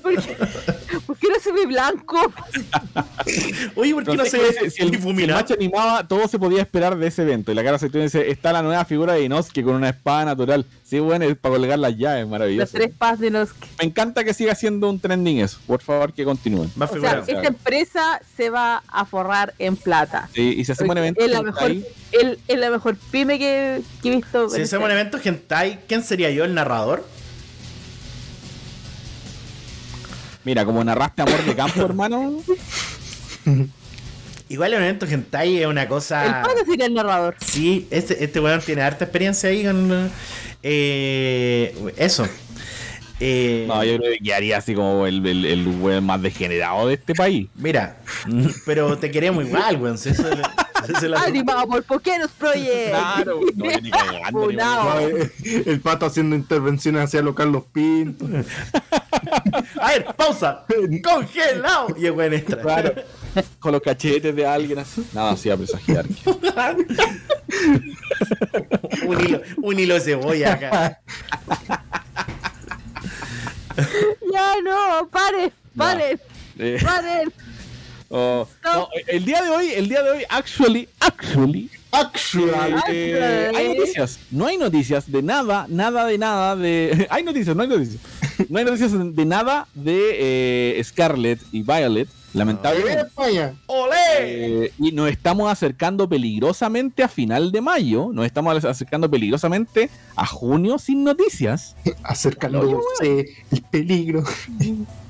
¿Por 1.19 1.27
qué, 1.27 1.27
por 1.27 1.27
qué 1.27 1.27
no 1.33 1.39
se 1.39 1.51
ve 1.51 1.65
blanco? 1.65 2.17
Oye, 3.75 3.93
¿por 3.93 4.03
qué 4.05 4.15
no 4.17 4.25
se 4.25 4.29
Francisco 4.31 4.37
ve 4.39 4.47
dice, 4.47 4.59
si, 4.59 4.81
el, 4.83 5.01
si 5.01 5.21
el 5.23 5.31
macho 5.31 5.53
animaba, 5.53 6.07
todo 6.07 6.27
se 6.27 6.39
podía 6.39 6.61
esperar 6.61 6.97
de 6.97 7.07
ese 7.07 7.21
evento. 7.23 7.51
Y 7.51 7.55
la 7.55 7.63
cara 7.63 7.77
se 7.79 7.89
dice, 7.89 8.29
está 8.31 8.51
la 8.53 8.61
nueva 8.61 8.85
figura 8.85 9.13
de 9.13 9.23
Inosuke 9.23 9.63
con 9.63 9.75
una 9.75 9.89
espada 9.89 10.25
natural. 10.25 10.65
Sí, 10.83 10.99
bueno, 10.99 11.25
es 11.25 11.37
para 11.37 11.55
colgar 11.55 11.77
las 11.79 11.95
llaves, 11.97 12.21
Los 12.21 12.29
maravilloso. 12.31 12.71
tres 12.73 12.91
pas 12.97 13.19
de 13.19 13.29
los 13.29 13.53
que. 13.53 13.67
Me 13.79 13.87
encanta 13.87 14.23
que 14.23 14.33
siga 14.33 14.55
siendo 14.55 14.89
un 14.89 14.99
trending 14.99 15.39
eso. 15.39 15.59
Por 15.67 15.81
favor, 15.81 16.13
que 16.13 16.23
continúen. 16.25 16.71
O 16.79 16.87
sea, 16.99 17.23
esta 17.27 17.47
empresa 17.47 18.19
se 18.35 18.49
va 18.49 18.81
a 18.87 19.05
forrar 19.05 19.53
en 19.59 19.75
plata. 19.75 20.29
Sí, 20.33 20.55
y 20.57 20.65
si 20.65 20.71
hacemos 20.71 20.91
un 20.93 20.97
evento 20.97 21.23
es 21.23 21.31
la 21.31 21.41
mejor, 21.43 21.71
el- 21.71 22.39
es 22.47 22.57
la 22.59 22.69
mejor 22.71 22.95
pyme 23.11 23.37
que, 23.37 23.81
que 24.01 24.11
he 24.11 24.15
visto. 24.15 24.49
Si 24.49 24.61
hacemos 24.61 24.85
un 24.85 24.91
evento 24.91 25.19
hentai, 25.23 25.79
¿quién 25.87 26.03
sería 26.03 26.31
yo, 26.31 26.43
el 26.45 26.53
narrador? 26.55 27.05
Mira, 30.43 30.65
como 30.65 30.83
narraste 30.83 31.21
amor 31.21 31.43
de 31.45 31.55
campo, 31.55 31.81
hermano. 31.85 32.41
Igual 34.49 34.73
el 34.73 34.81
evento 34.81 35.05
hentai 35.05 35.57
es 35.59 35.67
una 35.67 35.87
cosa. 35.87 36.25
El 36.25 36.31
padre 36.47 36.65
sería 36.65 36.85
el 36.87 36.93
narrador. 36.93 37.35
Sí, 37.39 37.87
este, 37.91 38.23
este 38.23 38.39
weón 38.39 38.61
tiene 38.61 38.81
harta 38.81 39.05
experiencia 39.05 39.49
ahí 39.49 39.63
con. 39.63 40.11
eh, 40.63 41.91
eso. 41.97 42.27
Eh, 43.19 43.65
No, 43.67 43.83
yo 43.83 43.97
creo 43.97 44.13
que 44.23 44.33
haría 44.33 44.57
así 44.57 44.73
como 44.73 45.05
el, 45.05 45.25
el, 45.25 45.45
el 45.45 45.67
weón 45.67 46.05
más 46.05 46.21
degenerado 46.21 46.87
de 46.87 46.95
este 46.95 47.13
país. 47.13 47.47
Mira, 47.55 47.97
pero 48.65 48.97
te 48.97 49.11
queremos 49.11 49.45
igual, 49.45 49.75
weón. 49.77 49.97
si 49.97 50.09
Eso, 50.09 50.27
es 50.31 50.39
Animado 51.25 51.67
por 51.67 51.83
Pokeros 51.83 52.31
Project. 52.31 52.89
Claro, 52.89 53.39
no, 53.55 53.65
ni 53.81 53.91
cagando. 53.91 54.51
No, 54.51 54.99
eh, 54.99 55.31
el 55.65 55.81
pato 55.81 56.05
haciendo 56.05 56.35
intervenciones 56.35 57.03
hacia 57.03 57.21
los 57.21 57.35
Carlos 57.35 57.63
Pinto. 57.71 58.25
A 59.81 59.91
ver, 59.91 60.05
pausa. 60.15 60.65
Congelado. 61.03 61.95
Y 61.97 62.05
el 62.05 62.13
weón 62.13 62.33
entra. 62.33 62.61
Claro. 62.61 62.93
Con 63.59 63.73
los 63.73 63.81
cachetes 63.81 64.35
de 64.35 64.45
alguien 64.45 64.79
así. 64.79 65.05
Nada, 65.13 65.31
así 65.31 65.49
a 65.49 65.57
presagiar. 65.57 66.05
un, 69.05 69.21
hilo, 69.21 69.41
un 69.57 69.79
hilo 69.79 69.93
de 69.95 69.99
cebolla 70.01 70.53
acá. 70.53 71.01
Ya 74.33 74.55
no, 74.63 75.07
paren, 75.09 75.51
paren, 75.75 76.19
Eh, 76.57 76.79
paren. 76.83 77.31
Oh, 78.09 78.47
no, 78.63 78.89
el 79.07 79.25
día 79.25 79.41
de 79.41 79.49
hoy, 79.49 79.71
el 79.71 79.87
día 79.89 80.03
de 80.03 80.11
hoy, 80.11 80.23
actually, 80.29 80.87
actually, 80.99 81.69
Actual. 81.91 82.83
eh, 82.89 83.51
hay 83.55 83.69
noticias. 83.69 84.19
No 84.29 84.45
hay 84.45 84.57
noticias 84.57 85.11
de 85.11 85.23
nada, 85.23 85.65
nada 85.69 86.05
de 86.05 86.17
nada 86.17 86.55
de. 86.55 87.07
hay 87.09 87.23
noticias, 87.23 87.55
no 87.55 87.63
hay 87.63 87.67
noticias. 87.69 88.01
No 88.47 88.59
hay 88.59 88.65
noticias 88.65 88.91
de 89.15 89.25
nada 89.25 89.67
de 89.73 90.77
eh, 90.77 90.83
Scarlett 90.83 91.41
y 91.51 91.63
Violet, 91.63 92.07
lamentablemente. 92.33 93.01
España. 93.01 93.55
¡Olé! 93.65 93.95
Eh, 94.19 94.73
y 94.77 94.91
nos 94.91 95.09
estamos 95.09 95.51
acercando 95.51 96.07
peligrosamente 96.07 97.03
a 97.03 97.07
final 97.07 97.51
de 97.51 97.61
mayo. 97.61 98.11
Nos 98.13 98.25
estamos 98.25 98.63
acercando 98.63 99.09
peligrosamente 99.09 99.89
a 100.15 100.25
junio 100.25 100.77
sin 100.77 101.03
noticias. 101.03 101.75
Acercándose 102.03 103.25
el 103.51 103.61
peligro. 103.63 104.23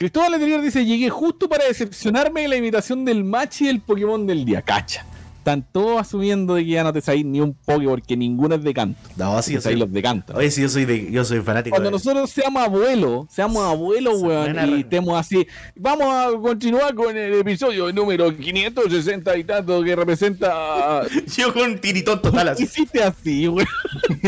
Cristóbal 0.00 0.32
Letelier 0.32 0.62
dice: 0.62 0.82
Llegué 0.86 1.10
justo 1.10 1.46
para 1.46 1.66
decepcionarme 1.66 2.40
de 2.40 2.48
la 2.48 2.56
imitación 2.56 3.04
del 3.04 3.22
Machi 3.22 3.66
y 3.66 3.68
el 3.68 3.80
Pokémon 3.80 4.26
del 4.26 4.46
día. 4.46 4.62
Cacha. 4.62 5.04
Están 5.36 5.62
todos 5.72 6.00
asumiendo 6.00 6.54
de 6.54 6.64
que 6.64 6.70
ya 6.70 6.84
no 6.84 6.90
te 6.92 7.02
sabéis 7.02 7.26
ni 7.26 7.40
un 7.42 7.52
Poké 7.52 7.84
porque 7.86 8.16
ninguno 8.16 8.54
es 8.54 8.62
de 8.62 8.72
canto. 8.72 8.98
No, 9.18 9.42
sí, 9.42 9.50
Te 9.50 9.54
yo 9.56 9.60
soy. 9.60 9.76
los 9.76 9.92
de 9.92 10.02
canto. 10.02 10.32
Oye, 10.34 10.50
sí, 10.50 10.62
yo 10.62 10.70
soy, 10.70 10.86
de, 10.86 11.10
yo 11.12 11.22
soy 11.22 11.40
fanático. 11.40 11.74
Cuando 11.74 11.88
de- 11.90 11.92
nosotros 11.92 12.30
seamos 12.30 12.62
abuelos, 12.62 13.26
seamos 13.30 13.62
abuelos, 13.62 14.22
weón, 14.22 14.50
y 14.50 14.52
re- 14.58 14.80
estemos 14.80 15.18
así, 15.20 15.46
vamos 15.76 16.06
a 16.08 16.30
continuar 16.40 16.94
con 16.94 17.14
el 17.14 17.34
episodio 17.34 17.92
número 17.92 18.34
560 18.34 19.36
y 19.36 19.44
tanto 19.44 19.82
que 19.82 19.96
representa 19.96 21.02
Yo 21.36 21.52
con 21.52 21.78
tiritón 21.78 22.22
total 22.22 22.48
así. 22.48 22.64
hiciste 22.64 23.02
así, 23.02 23.46
güey? 23.48 23.66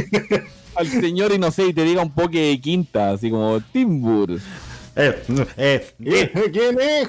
Al 0.75 0.87
señor 0.87 1.33
y 1.33 1.39
no 1.39 1.51
sé, 1.51 1.67
y 1.67 1.73
te 1.73 1.83
diga 1.85 2.03
un 2.03 2.11
poke 2.13 2.39
de 2.39 2.61
quinta, 2.61 3.11
así 3.13 3.31
como 3.31 3.59
Timbur. 3.73 4.39
Eh, 4.95 5.23
eh, 5.57 5.87
eh. 6.05 6.51
¿Quién 6.53 6.79
es? 6.81 7.09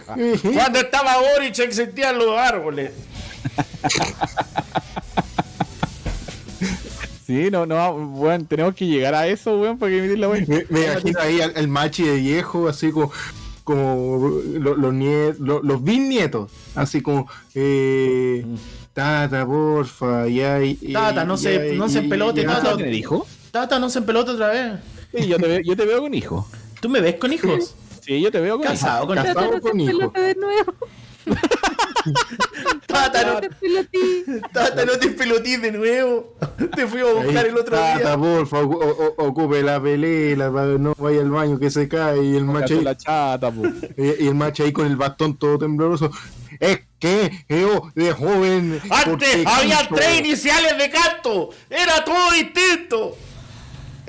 Cuando 0.54 0.80
estaba 0.80 1.18
Boric 1.20 1.60
existían 1.60 2.18
los 2.18 2.38
árboles. 2.38 2.92
Sí, 7.26 7.50
no, 7.50 7.66
no, 7.66 7.94
bueno, 7.94 8.46
tenemos 8.50 8.76
que 8.76 8.86
llegar 8.86 9.16
a 9.16 9.26
eso, 9.28 9.58
weón, 9.58 9.78
para 9.80 9.92
que 9.92 10.00
emitir 10.00 10.20
la 10.20 10.28
weón. 10.28 10.46
Me, 10.48 10.66
me 10.70 10.84
imagino 10.86 11.20
ahí 11.22 11.40
al, 11.40 11.54
al 11.56 11.68
machi 11.70 12.04
de 12.04 12.16
viejo, 12.18 12.68
así 12.68 12.92
como, 12.92 13.12
como 13.64 14.30
lo- 14.60 14.76
los, 14.76 14.94
nie- 14.94 15.34
lo- 15.40 15.62
los 15.64 15.82
bisnietos, 15.82 16.52
así 16.76 17.02
como, 17.02 17.30
eh, 17.56 18.46
tata, 18.94 19.46
porfa, 19.46 20.28
ya. 20.28 20.60
Tata, 20.92 21.24
no 21.24 21.38
se- 21.38 21.70
ya- 21.72 21.76
no 21.78 21.88
se 21.88 22.00
empelote, 22.00 22.42
ya- 22.42 22.48
tata. 22.58 22.72
¿No 22.72 22.78
tiene 22.78 22.92
hijo? 22.98 23.26
Tata, 23.52 23.80
no 23.80 23.90
se 23.90 24.02
pelota 24.02 24.34
otra 24.34 24.50
vez. 24.50 24.74
Sí, 25.16 25.26
yo 25.28 25.38
te, 25.38 25.48
veo, 25.48 25.62
yo 25.64 25.78
te 25.78 25.86
veo 25.86 26.02
con 26.02 26.14
hijo. 26.14 26.46
¿Tú 26.84 26.90
me 26.90 27.00
ves 27.02 27.16
con 27.16 27.34
hijos? 27.34 27.76
Sí, 28.04 28.20
yo 28.20 28.30
te 28.30 28.42
veo 28.42 28.58
con 28.58 28.68
Casado 28.68 29.08
con 29.08 29.16
Casado 29.16 29.34
Trata 29.40 29.56
de 29.56 29.62
con 29.62 29.80
hijo. 29.80 29.98
pelote 29.98 30.20
de 30.20 30.36
nuevo. 30.36 30.74
Tata, 32.86 33.24
no, 33.26 33.40
tata, 34.52 34.86
no 34.86 34.92
te 35.00 35.08
pelotís 35.12 35.62
de 35.62 35.72
nuevo. 35.72 36.36
Te 36.76 36.86
fui 36.86 37.00
a 37.00 37.06
buscar 37.14 37.46
el 37.46 37.58
otro 37.58 37.78
tata, 37.78 37.98
día. 38.00 38.18
porfa, 38.18 38.60
o- 38.60 38.66
o- 39.16 39.26
ocupe 39.26 39.64
la 39.64 39.82
pelela, 39.82 40.52
para 40.52 40.74
que 40.74 40.80
no 40.80 40.94
vaya 40.98 41.22
al 41.22 41.32
baño 41.32 41.58
que 41.58 41.72
se 41.72 41.88
cae 41.88 42.22
y 42.24 42.36
el 42.36 42.44
macho 42.44 42.74
ahí, 42.74 42.82
la 42.84 42.98
chata, 42.98 43.54
y, 43.96 44.26
y 44.26 44.28
el 44.28 44.36
macho 44.36 44.64
ahí 44.66 44.74
con 44.74 44.86
el 44.86 44.98
bastón 44.98 45.38
todo 45.38 45.58
tembloroso. 45.58 46.12
Es 46.60 46.82
que 47.00 47.46
yo 47.48 47.90
de 47.96 48.12
joven. 48.12 48.82
Antes 48.90 49.46
había 49.48 49.78
canto". 49.78 49.96
tres 49.96 50.20
iniciales 50.20 50.78
de 50.78 50.90
canto. 50.90 51.52
Era 51.70 52.04
todo 52.04 52.32
distinto. 52.32 53.16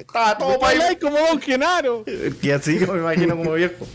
Estaba 0.06 0.38
todo 0.38 0.58
para 0.60 0.98
como 0.98 1.18
Don 1.18 1.40
Genaro. 1.40 2.04
Que 2.40 2.52
así 2.52 2.78
yo 2.78 2.92
me 2.92 3.00
imagino 3.00 3.36
como 3.36 3.52
viejo. 3.54 3.86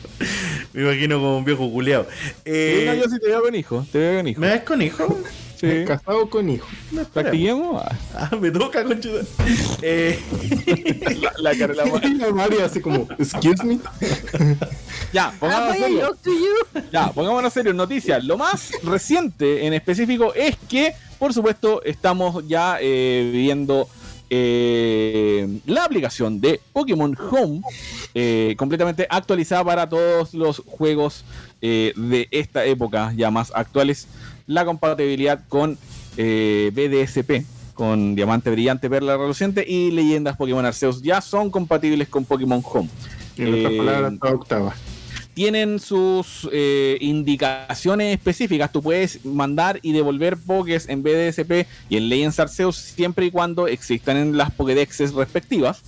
Me 0.74 0.82
imagino 0.84 1.16
como 1.18 1.38
un 1.38 1.46
viejo 1.46 1.72
culeado. 1.72 2.08
Sí, 2.10 2.30
no, 2.46 2.52
Eh, 2.94 3.00
yo 3.02 3.10
sí 3.10 3.20
te 3.20 3.28
veo 3.28 3.42
con 3.42 3.56
hijo, 3.56 3.86
te 3.92 3.98
veo 4.00 4.18
con 4.20 4.28
hijo. 4.28 4.42
¿Me 4.42 4.48
ves 4.48 4.62
con 4.64 4.82
hijo? 4.82 5.20
Sí. 5.60 5.84
Casado 5.86 6.30
con 6.30 6.50
hijo. 6.50 6.68
Practiquemos. 7.14 7.84
Ah, 8.16 8.30
me 8.40 8.50
toca, 8.52 8.84
conchuda. 8.86 9.24
Eh, 9.82 10.18
La, 11.22 11.34
la 11.38 11.58
cara 11.58 11.74
la. 11.74 11.84
Y 12.08 12.14
la 12.16 12.32
María 12.32 12.66
así 12.66 12.80
como, 12.80 13.08
excuse 13.18 13.64
me. 13.66 13.80
Ya, 15.12 15.28
Ah, 15.28 15.34
pongámonos 15.40 15.78
you. 16.24 16.82
Ya, 16.92 17.12
pongámonos 17.12 17.52
serios. 17.54 17.76
Noticias. 17.76 18.24
Lo 18.24 18.38
más 18.38 18.72
reciente 18.84 19.66
en 19.66 19.74
específico 19.74 20.34
es 20.34 20.56
que, 20.70 20.94
por 21.18 21.34
supuesto, 21.34 21.82
estamos 21.84 22.48
ya 22.48 22.78
eh, 22.80 23.30
viendo 23.34 23.90
eh, 24.30 25.60
la 25.66 25.86
aplicación 25.86 26.40
de 26.40 26.60
Pokémon 26.74 27.18
Home 27.32 27.62
eh, 28.14 28.56
completamente 28.58 29.08
actualizada 29.10 29.64
para 29.64 29.90
todos 29.90 30.34
los 30.34 30.64
juegos 30.66 31.24
eh, 31.62 31.94
de 31.96 32.28
esta 32.32 32.66
época 32.66 33.14
ya 33.16 33.32
más 33.32 33.52
actuales. 33.54 34.08
La 34.48 34.66
compatibilidad 34.66 35.42
con 35.48 35.78
eh, 36.18 36.72
BDSP, 36.74 37.46
con 37.74 38.16
Diamante 38.16 38.50
Brillante, 38.50 38.90
Perla 38.90 39.18
Reluciente 39.18 39.66
y 39.68 39.92
Leyendas 39.92 40.38
Pokémon 40.38 40.66
Arceus 40.66 41.02
ya 41.02 41.22
son 41.22 41.50
compatibles 41.50 42.08
con 42.08 42.26
Pokémon 42.26 42.62
Home. 42.64 42.90
En 43.38 43.54
otras 43.54 43.74
palabras, 43.74 44.14
la 44.22 44.30
octava. 44.32 44.76
Tienen 45.40 45.80
sus 45.80 46.50
eh, 46.52 46.98
indicaciones 47.00 48.14
específicas. 48.14 48.74
Tú 48.74 48.82
puedes 48.82 49.24
mandar 49.24 49.80
y 49.82 49.94
devolver 49.94 50.36
Pokés 50.36 50.90
en 50.90 51.02
BDSP 51.02 51.66
y 51.88 51.96
en 51.96 52.10
Legends 52.10 52.42
Arceus 52.42 52.76
siempre 52.76 53.28
y 53.28 53.32
cuando 53.32 53.70
existan 53.70 54.18
en 54.18 54.36
las 54.36 54.52
Pokédexes 54.52 55.14
respectivas. 55.14 55.82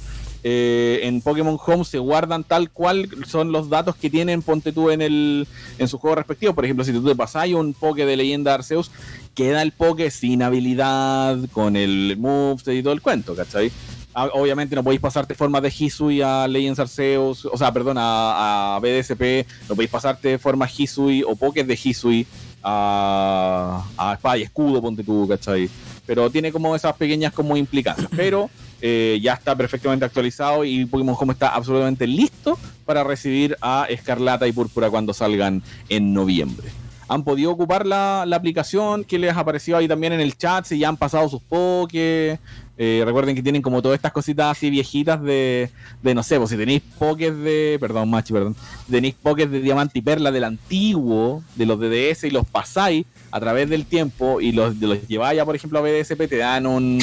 Eh, 0.45 1.01
en 1.03 1.19
Pokémon 1.19 1.59
Home 1.65 1.83
se 1.83 1.99
guardan 1.99 2.45
tal 2.45 2.71
cual 2.71 3.09
son 3.27 3.51
los 3.51 3.69
datos 3.69 3.97
que 3.97 4.09
tienen, 4.09 4.41
ponte 4.41 4.71
tú 4.71 4.89
en 4.89 5.01
el 5.01 5.45
en 5.77 5.89
su 5.89 5.97
juego 5.97 6.15
respectivo. 6.15 6.55
Por 6.55 6.63
ejemplo, 6.63 6.85
si 6.85 6.93
tú 6.93 7.03
te 7.03 7.13
pasas 7.13 7.49
un 7.49 7.73
Poké 7.73 8.05
de 8.05 8.15
leyenda 8.15 8.53
Arceus, 8.53 8.89
queda 9.35 9.61
el 9.63 9.73
Poké 9.73 10.11
sin 10.11 10.43
habilidad, 10.43 11.37
con 11.51 11.75
el 11.75 12.15
moveset 12.17 12.75
y 12.75 12.83
todo 12.83 12.93
el 12.93 13.01
cuento, 13.01 13.35
¿cachai? 13.35 13.69
Ah, 14.13 14.29
Obviamente 14.33 14.75
no 14.75 14.83
podéis 14.83 15.01
pasarte 15.01 15.35
formas 15.35 15.61
de 15.61 15.73
Hisui 15.77 16.21
a 16.21 16.47
Legends 16.47 16.79
Arceus, 16.79 17.45
o 17.45 17.57
sea, 17.57 17.71
perdón, 17.71 17.97
a, 17.97 18.75
a 18.75 18.79
BDSP, 18.79 19.47
no 19.69 19.75
podéis 19.75 19.89
pasarte 19.89 20.37
formas 20.37 20.77
Hisui 20.77 21.23
o 21.23 21.35
Pokés 21.35 21.65
de 21.65 21.79
Hisui 21.81 22.27
a, 22.63 23.83
a 23.97 24.13
Espada 24.13 24.37
y 24.37 24.43
Escudo, 24.43 24.81
ponte 24.81 25.03
tú, 25.03 25.27
¿cachai? 25.27 25.69
Pero 26.05 26.29
tiene 26.29 26.51
como 26.51 26.75
esas 26.75 26.95
pequeñas 26.95 27.33
como 27.33 27.55
implicancias, 27.55 28.09
pero 28.15 28.49
eh, 28.81 29.19
ya 29.21 29.33
está 29.33 29.55
perfectamente 29.55 30.03
actualizado 30.05 30.65
y 30.65 30.85
Pokémon 30.85 31.15
Home 31.17 31.33
está 31.33 31.49
absolutamente 31.49 32.05
listo 32.05 32.57
para 32.85 33.03
recibir 33.03 33.55
a 33.61 33.85
Escarlata 33.89 34.47
y 34.47 34.51
Púrpura 34.51 34.89
cuando 34.89 35.13
salgan 35.13 35.63
en 35.87 36.13
noviembre. 36.13 36.67
Han 37.07 37.23
podido 37.25 37.51
ocupar 37.51 37.85
la, 37.85 38.23
la 38.25 38.37
aplicación 38.37 39.03
que 39.03 39.19
les 39.19 39.35
apareció 39.35 39.75
ahí 39.75 39.87
también 39.87 40.13
en 40.13 40.21
el 40.21 40.37
chat, 40.37 40.65
si 40.65 40.79
ya 40.79 40.87
han 40.87 40.95
pasado 40.95 41.27
sus 41.27 41.41
Pokés. 41.41 42.39
Eh, 42.83 43.03
recuerden 43.05 43.35
que 43.35 43.43
tienen 43.43 43.61
como 43.61 43.79
todas 43.79 43.95
estas 43.95 44.11
cositas 44.11 44.57
así 44.57 44.71
viejitas 44.71 45.21
de, 45.21 45.69
de 46.01 46.15
no 46.15 46.23
sé, 46.23 46.39
pues 46.39 46.49
si 46.49 46.57
tenéis 46.57 46.81
Pokés 46.97 47.37
de, 47.37 47.77
perdón, 47.79 48.09
Machi, 48.09 48.33
perdón, 48.33 48.55
si 48.87 48.91
tenéis 48.91 49.13
Pokés 49.21 49.51
de 49.51 49.59
Diamante 49.59 49.99
y 49.99 50.01
Perla 50.01 50.31
del 50.31 50.45
antiguo, 50.45 51.43
de 51.55 51.67
los 51.67 51.79
DDS 51.79 52.23
y 52.23 52.31
los 52.31 52.47
pasáis 52.47 53.05
a 53.29 53.39
través 53.39 53.69
del 53.69 53.85
tiempo 53.85 54.41
y 54.41 54.51
los, 54.51 54.79
lleváis 55.07 55.37
ya, 55.37 55.45
por 55.45 55.55
ejemplo, 55.55 55.77
a 55.77 55.83
BDSP, 55.83 56.27
te 56.27 56.37
dan 56.37 56.65
un... 56.65 56.97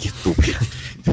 Qué 0.00 0.08
estúpido. 0.08 0.56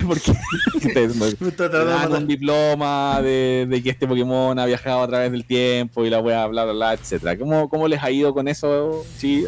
Te 0.94 1.08
de 1.08 1.68
dan 1.68 2.12
un 2.16 2.28
diploma 2.28 3.20
de, 3.22 3.66
de 3.68 3.84
que 3.84 3.90
este 3.90 4.08
Pokémon 4.08 4.58
ha 4.58 4.66
viajado 4.66 5.02
a 5.02 5.08
través 5.08 5.32
del 5.32 5.44
tiempo 5.46 6.06
y 6.06 6.10
la 6.10 6.20
wea, 6.20 6.46
bla, 6.48 6.64
bla, 6.64 6.74
bla, 6.74 6.94
etcétera. 6.94 7.38
¿Cómo, 7.38 7.68
¿Cómo 7.70 7.88
les 7.88 8.02
ha 8.02 8.12
ido 8.12 8.34
con 8.34 8.48
eso, 8.48 9.04
sí? 9.18 9.46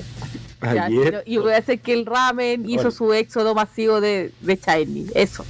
Ayer. 0.62 1.24
y 1.26 1.38
voy 1.38 1.54
a 1.54 1.58
hacer 1.58 1.80
que 1.80 1.94
el 1.94 2.06
ramen 2.06 2.64
hizo 2.66 2.76
Bueno. 2.84 2.92
su 2.92 3.14
éxodo 3.14 3.56
masivo 3.56 4.00
de, 4.02 4.32
de 4.42 4.56
Shiny. 4.56 5.08
Eso. 5.16 5.46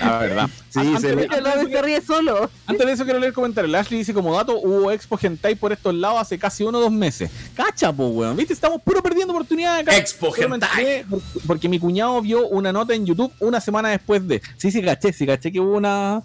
La 0.00 0.18
verdad. 0.18 0.50
Sí, 0.72 0.78
Antes 0.80 1.02
se 1.02 1.08
de- 1.14 1.16
le- 1.28 1.70
se 1.70 1.82
ríe 1.82 2.00
solo. 2.00 2.48
Antes 2.66 2.86
de 2.86 2.92
eso 2.94 3.04
quiero 3.04 3.18
leer 3.18 3.34
comentarios. 3.34 3.74
Ashley 3.74 3.98
dice 3.98 4.14
como 4.14 4.34
dato, 4.34 4.58
hubo 4.58 4.90
expo 4.90 5.18
hentai 5.20 5.54
por 5.54 5.70
estos 5.70 5.94
lados 5.94 6.18
hace 6.22 6.38
casi 6.38 6.64
uno 6.64 6.78
o 6.78 6.80
dos 6.80 6.90
meses. 6.90 7.30
Cacha, 7.54 7.92
po, 7.92 8.06
weón. 8.06 8.34
¿Viste? 8.38 8.54
Estamos 8.54 8.80
puro 8.80 9.02
perdiendo 9.02 9.34
oportunidades 9.34 9.82
acá. 9.86 9.94
Expo 9.98 10.32
por- 10.34 11.20
Porque 11.46 11.68
mi 11.68 11.78
cuñado 11.78 12.22
vio 12.22 12.46
una 12.48 12.72
nota 12.72 12.94
en 12.94 13.04
YouTube 13.04 13.30
una 13.40 13.60
semana 13.60 13.90
después 13.90 14.26
de... 14.26 14.40
Sí, 14.56 14.70
sí, 14.70 14.80
caché, 14.82 15.12
sí, 15.12 15.26
caché 15.26 15.52
que 15.52 15.60
hubo 15.60 15.76
una... 15.76 16.22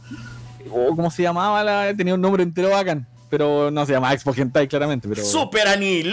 ¿Cómo 0.70 1.12
se 1.12 1.24
llamaba? 1.24 1.62
La... 1.62 1.94
Tenía 1.94 2.14
un 2.14 2.22
nombre 2.22 2.44
entero 2.44 2.70
bacán. 2.70 3.06
Pero 3.30 3.70
no 3.70 3.86
se 3.86 3.92
llama 3.92 4.14
expo 4.14 4.34
hentai 4.34 4.70
claramente. 4.70 5.10
Pero... 5.10 5.26
Super 5.26 5.68
Ani. 5.68 6.04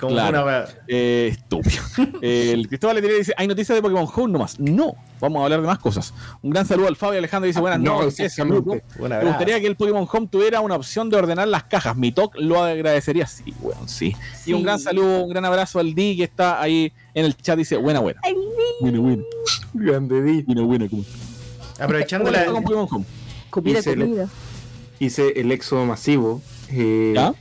Como 0.00 0.14
Claro. 0.14 0.42
una 0.44 0.64
Eh, 0.88 1.28
estúpido. 1.32 1.82
el 2.22 2.66
Cristóbal 2.68 2.96
Letelier 2.96 3.18
dice, 3.18 3.34
hay 3.36 3.46
noticias 3.46 3.76
de 3.76 3.82
Pokémon 3.82 4.08
Home 4.14 4.32
nomás. 4.32 4.58
No, 4.58 4.94
vamos 5.20 5.40
a 5.40 5.44
hablar 5.44 5.60
de 5.60 5.66
más 5.66 5.78
cosas. 5.78 6.14
Un 6.42 6.50
gran 6.50 6.64
saludo 6.66 6.88
al 6.88 6.96
Fabio 6.96 7.18
Alejandro 7.18 7.46
dice, 7.46 7.60
buenas 7.60 7.78
No, 7.80 8.02
noches. 8.02 8.34
grupo. 8.36 8.78
Me 8.98 9.24
gustaría 9.24 9.60
que 9.60 9.66
el 9.66 9.76
Pokémon 9.76 10.08
Home 10.10 10.26
tuviera 10.28 10.60
una 10.62 10.76
opción 10.76 11.10
de 11.10 11.16
ordenar 11.18 11.46
las 11.48 11.64
cajas. 11.64 11.96
Mi 11.96 12.12
TOC 12.12 12.36
lo 12.38 12.62
agradecería. 12.62 13.26
Sí, 13.26 13.52
weón, 13.60 13.88
sí. 13.88 14.16
Y 14.46 14.54
un 14.54 14.62
gran 14.62 14.78
saludo, 14.80 15.22
un 15.24 15.28
gran 15.30 15.44
abrazo 15.44 15.78
al 15.80 15.94
Di 15.94 16.16
que 16.16 16.24
está 16.24 16.60
ahí 16.62 16.92
en 17.14 17.26
el 17.26 17.36
chat. 17.36 17.58
Dice, 17.58 17.76
buena, 17.76 18.00
buena. 18.00 18.20
Ay, 18.24 18.34
Buena, 18.80 18.98
buena. 19.00 19.22
Grande 19.74 20.22
Di. 20.22 20.42
Buena, 20.42 20.62
buena. 20.62 20.88
¿cómo? 20.88 21.04
Aprovechando 21.78 22.24
¿Cómo 22.26 22.36
le 22.36 22.38
va 22.40 22.46
la. 22.46 22.52
con 22.52 22.62
Pokémon 22.64 22.88
Home? 22.90 23.04
comida, 23.50 23.78
Hice 23.80 23.92
el-. 23.92 24.26
Hice 24.98 25.32
el 25.40 25.52
éxodo 25.52 25.84
masivo. 25.84 26.40
eh, 26.70 27.12
¿Ya? 27.14 27.34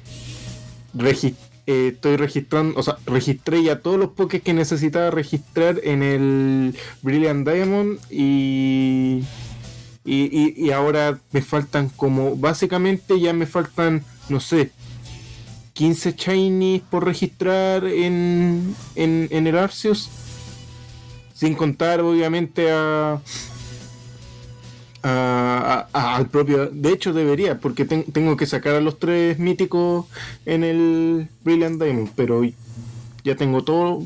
Eh, 1.71 1.91
estoy 1.93 2.15
registrando, 2.17 2.79
o 2.79 2.83
sea, 2.83 2.97
registré 3.05 3.61
ya 3.63 3.79
todos 3.79 3.99
los 3.99 4.09
pokés 4.09 4.41
que 4.41 4.53
necesitaba 4.53 5.11
registrar 5.11 5.79
en 5.83 6.01
el 6.01 6.75
Brilliant 7.03 7.47
Diamond 7.47 7.99
y, 8.09 9.23
y, 10.03 10.53
y- 10.65 10.71
ahora 10.71 11.19
me 11.31 11.41
faltan 11.41 11.89
como, 11.89 12.35
básicamente 12.35 13.19
ya 13.19 13.33
me 13.33 13.45
faltan, 13.45 14.03
no 14.29 14.39
sé, 14.39 14.71
15 15.73 16.13
Shinies 16.17 16.81
por 16.89 17.05
registrar 17.05 17.85
en, 17.85 18.75
en, 18.95 19.27
en 19.31 19.47
el 19.47 19.57
Arceus. 19.57 20.09
Sin 21.33 21.53
contar, 21.55 22.01
obviamente, 22.01 22.69
a, 22.71 23.21
a- 25.03 25.87
a- 25.93 26.15
al 26.15 26.27
propio. 26.27 26.67
De 26.67 26.91
hecho, 26.91 27.13
debería, 27.13 27.59
porque 27.59 27.85
ten- 27.85 28.03
tengo 28.11 28.35
que 28.37 28.45
sacar 28.45 28.75
a 28.75 28.81
los 28.81 28.99
tres 28.99 29.39
míticos 29.39 30.05
en 30.45 30.63
el 30.63 31.27
Brilliant 31.43 31.81
Diamond, 31.81 32.09
pero 32.15 32.41
ya 33.23 33.35
tengo 33.35 33.63
todo. 33.63 34.03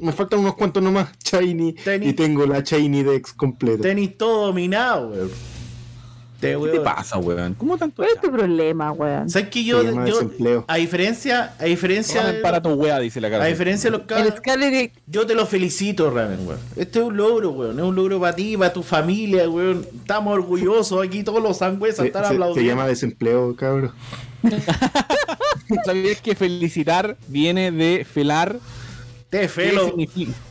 Me 0.00 0.12
faltan 0.12 0.40
unos 0.40 0.54
cuantos 0.56 0.82
nomás, 0.82 1.08
Shiny, 1.24 1.74
y 2.08 2.12
tengo 2.12 2.44
la 2.46 2.60
Shiny 2.60 3.02
Dex 3.02 3.32
completa. 3.32 3.82
Tenis 3.82 4.18
todo 4.18 4.46
dominado, 4.46 5.08
weón. 5.10 5.30
Te, 6.40 6.54
¿Qué 6.54 6.68
te 6.68 6.80
pasa, 6.80 7.16
weón? 7.16 7.54
¿Cómo 7.54 7.78
tanto? 7.78 7.96
¿Cuál 8.02 8.10
es 8.14 8.20
tu 8.20 8.30
problema, 8.30 8.92
weón? 8.92 9.30
¿Sabes 9.30 9.48
que 9.48 9.64
yo, 9.64 9.82
yo- 10.04 10.64
a 10.68 10.76
diferencia, 10.76 11.54
a 11.58 11.64
diferencia, 11.64 12.26
de- 12.26 12.40
para 12.40 12.60
tu 12.60 12.68
wea, 12.74 12.98
dice 12.98 13.22
la 13.22 13.30
cara. 13.30 13.44
a 13.44 13.46
diferencia 13.46 13.90
de 13.90 13.96
los 13.96 14.06
cabros, 14.06 14.34
yo 15.06 15.26
te 15.26 15.34
lo 15.34 15.46
felicito, 15.46 16.10
Ramen, 16.10 16.46
weón. 16.46 16.60
Este 16.76 16.98
es 16.98 17.04
un 17.06 17.16
logro, 17.16 17.50
weón. 17.52 17.78
Es 17.78 17.84
un 17.86 17.94
logro 17.94 18.20
para 18.20 18.36
ti, 18.36 18.54
para 18.56 18.70
tu 18.72 18.82
familia, 18.82 19.48
weón. 19.48 19.86
Estamos 19.96 20.34
orgullosos 20.34 21.02
aquí, 21.06 21.22
todos 21.24 21.42
los 21.42 21.56
sangües 21.56 21.96
Se, 21.96 22.06
están 22.06 22.24
se- 22.24 22.28
se 22.28 22.34
aplaudiendo. 22.34 22.70
llama 22.70 22.86
desempleo, 22.86 23.56
cabrón. 23.56 23.92
¿Sabías 25.84 26.20
que 26.20 26.34
felicitar 26.34 27.16
viene 27.28 27.72
de 27.72 28.04
felar? 28.04 28.56
Te 29.30 29.40
¿Qué 29.40 29.48
felo, 29.48 29.94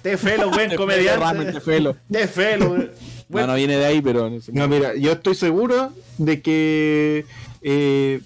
te 0.01 0.17
felo, 0.17 0.49
buen 0.49 0.69
felo, 0.71 0.81
comediante. 0.81 1.51
Te 1.53 1.61
felo. 1.61 1.95
Te 2.11 2.27
felo, 2.27 2.71
weón. 2.71 2.91
No, 3.29 3.47
no 3.47 3.55
viene 3.55 3.77
de 3.77 3.85
ahí, 3.85 4.01
pero... 4.01 4.29
no 4.29 4.39
sé. 4.39 4.51
No, 4.53 4.67
mira, 4.67 4.95
yo 4.95 5.11
estoy 5.13 5.35
seguro 5.35 5.91
de 6.17 6.41
que 6.41 7.25
eh, 7.61 8.21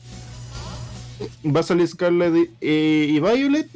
va 1.45 1.61
a 1.61 1.63
salir 1.63 1.87
Scarlet 1.87 2.49
eh, 2.61 3.07
y 3.09 3.19
Violet 3.19 3.67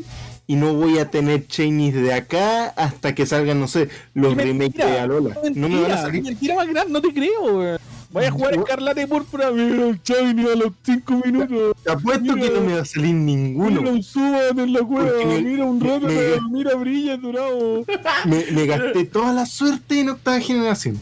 y 0.46 0.56
no 0.56 0.74
voy 0.74 1.00
a 1.00 1.10
tener 1.10 1.48
Shinies 1.48 1.94
de 1.96 2.14
acá 2.14 2.68
hasta 2.76 3.16
que 3.16 3.26
salgan, 3.26 3.60
no 3.60 3.68
sé, 3.68 3.88
los 4.14 4.36
remakes 4.36 4.76
de 4.86 5.00
Alola. 5.00 5.38
No 5.56 5.70
me 5.70 5.82
van 5.82 5.92
a 5.92 6.02
salir. 6.02 6.24
mentira 6.24 6.56
más 6.56 6.68
grande, 6.68 6.92
no 6.92 7.02
te 7.02 7.14
creo, 7.14 7.58
weón. 7.58 7.80
Voy 8.12 8.26
a 8.26 8.32
jugar 8.32 8.54
Escarlata 8.54 9.02
y 9.02 9.08
Púrpura, 9.08 9.50
mira 9.52 9.88
el 9.88 10.00
Shiny 10.04 10.46
a 10.48 10.56
los 10.56 10.74
5 10.86 11.22
minutos. 11.26 11.76
Te 11.84 11.92
apuesto 11.92 12.36
que 12.36 12.50
no 12.52 12.62
me 12.62 12.76
va 12.76 12.82
a 12.82 12.86
salir 12.86 13.16
ninguno. 13.16 13.82
Mira 13.82 13.92
un 13.92 14.04
Subat 14.04 14.56
en 14.60 14.74
la 14.74 14.80
cueva, 14.82 15.12
me- 15.26 15.42
mira 15.42 15.66
un 15.66 16.52
mira 16.52 16.76
brilla 16.76 17.18
dorado. 17.18 17.84
Me, 18.26 18.46
me 18.52 18.66
gasté 18.68 19.06
toda 19.06 19.34
la 19.34 19.46
suerte 19.48 20.00
en 20.02 20.10
octava 20.10 20.40
generación. 20.40 21.00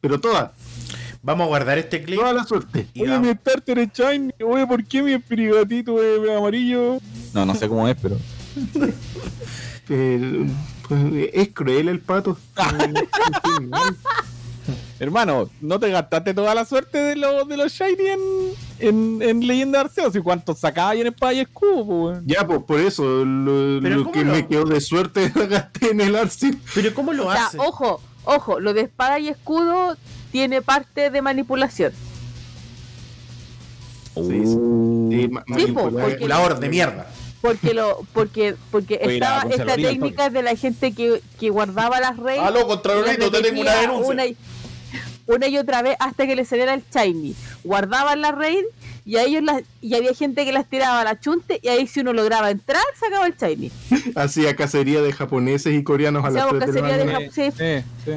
Pero 0.00 0.20
toda, 0.20 0.52
Vamos 1.22 1.44
a 1.44 1.48
guardar 1.48 1.76
este 1.76 2.02
clip. 2.02 2.18
toda 2.18 2.32
la 2.32 2.44
suerte. 2.44 2.86
y 2.94 3.02
Oye, 3.02 3.10
vamos- 3.10 3.26
mi 3.28 3.34
starter 3.34 3.78
es 3.80 3.88
Shiny, 3.92 4.32
oye, 4.42 4.66
¿por 4.66 4.82
qué 4.84 5.02
mi 5.02 5.12
espirigatito 5.12 6.02
es 6.02 6.30
amarillo? 6.36 6.98
No, 7.34 7.44
no 7.44 7.54
sé 7.54 7.68
cómo 7.68 7.86
es, 7.88 7.96
pero... 8.00 8.16
Pues, 9.86 10.20
es 11.32 11.48
cruel 11.48 11.88
el 11.88 11.98
pato. 12.00 12.36
Hermano, 15.00 15.48
¿no 15.60 15.80
te 15.80 15.90
gastaste 15.90 16.34
toda 16.34 16.54
la 16.54 16.64
suerte 16.64 16.98
de 16.98 17.16
los 17.16 17.48
de 17.48 17.56
los 17.56 17.72
Shiny 17.72 18.06
en, 18.06 18.20
en, 18.78 19.22
en 19.22 19.46
Leyenda 19.46 19.78
de 19.78 19.84
Arceus? 19.86 20.14
¿Y 20.14 20.20
cuántos 20.20 20.58
sacaba 20.58 20.90
ahí 20.90 21.00
en 21.00 21.08
Espada 21.08 21.32
y 21.32 21.40
Escudo, 21.40 21.82
weón? 21.84 22.22
ya, 22.26 22.46
pues 22.46 22.62
por 22.64 22.78
eso, 22.80 23.24
lo, 23.24 23.80
Pero 23.82 23.96
lo 23.96 24.02
¿cómo 24.04 24.12
que 24.12 24.24
lo- 24.24 24.32
me 24.32 24.46
quedó 24.46 24.64
de 24.64 24.80
suerte 24.80 25.30
lo 25.34 25.48
gasté 25.48 25.90
en 25.90 26.00
el 26.02 26.14
Arceus. 26.14 26.56
Pero 26.74 26.94
¿cómo 26.94 27.12
lo 27.12 27.26
O 27.28 27.32
sea, 27.32 27.46
hace? 27.46 27.58
ojo, 27.58 28.00
ojo, 28.24 28.60
lo 28.60 28.72
de 28.74 28.82
espada 28.82 29.18
y 29.18 29.28
escudo 29.28 29.96
tiene 30.32 30.62
parte 30.62 31.10
de 31.10 31.22
manipulación. 31.22 31.92
Sí, 34.14 34.22
sí. 34.22 34.56
Sí, 35.10 35.28
ma- 35.28 35.44
Sí, 35.56 35.66
po, 35.72 35.82
manipular- 35.90 36.10
porque- 36.10 36.28
La 36.28 36.40
hora 36.40 36.54
de 36.56 36.68
mierda. 36.68 37.06
Porque 37.40 37.72
lo, 37.72 38.00
porque, 38.12 38.54
porque 38.70 39.00
estaba 39.02 39.44
la 39.46 39.50
esta 39.54 39.74
técnica 39.76 40.28
de 40.28 40.42
la 40.42 40.54
gente 40.56 40.92
que, 40.92 41.22
que 41.38 41.48
guardaba 41.48 41.98
las 41.98 42.18
reyes. 42.18 42.42
Aló, 42.44 42.66
Contralorito, 42.66 43.30
te 43.30 43.40
tengo 43.42 43.62
una 43.62 43.74
denuncia. 43.76 44.12
Una 44.12 44.26
y, 44.26 44.36
una 45.26 45.48
y 45.48 45.56
otra 45.56 45.80
vez 45.80 45.96
hasta 46.00 46.26
que 46.26 46.36
le 46.36 46.44
saliera 46.44 46.74
el 46.74 46.82
shiny. 46.94 47.34
Guardaban 47.64 48.20
las 48.20 48.34
raid 48.34 48.64
y 49.04 49.16
a 49.16 49.24
ellos 49.24 49.42
las, 49.42 49.62
y 49.80 49.94
había 49.94 50.14
gente 50.14 50.44
que 50.44 50.52
las 50.52 50.68
tiraba 50.68 51.00
a 51.00 51.04
la 51.04 51.18
chunte 51.20 51.60
y 51.62 51.68
ahí 51.68 51.86
si 51.86 52.00
uno 52.00 52.12
lograba 52.12 52.50
entrar 52.50 52.82
sacaba 52.98 53.26
el 53.26 53.34
shiny. 53.36 53.70
Hacía 54.14 54.54
cacería 54.56 55.02
de 55.02 55.12
japoneses 55.12 55.74
y 55.74 55.82
coreanos 55.82 56.24
a 56.24 56.30
las 56.30 56.44
Hacíamos 56.44 56.64
3 56.64 56.74
de 56.74 56.80
la 56.82 56.96
de 56.96 57.04
mañana. 57.04 57.26
jap- 57.26 57.30
sí. 57.32 57.84
Sí, 58.04 58.12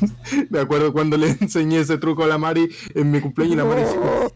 sí. 0.00 0.46
Me 0.50 0.58
acuerdo 0.60 0.92
cuando 0.92 1.16
le 1.16 1.28
enseñé 1.40 1.78
ese 1.80 1.98
truco 1.98 2.24
a 2.24 2.26
la 2.26 2.36
Mari 2.38 2.68
en 2.94 3.10
mi 3.10 3.20
cumpleaños 3.20 3.54
y 3.54 3.56
la 3.58 3.64
Mari 3.64 3.82
dijo, 3.82 4.32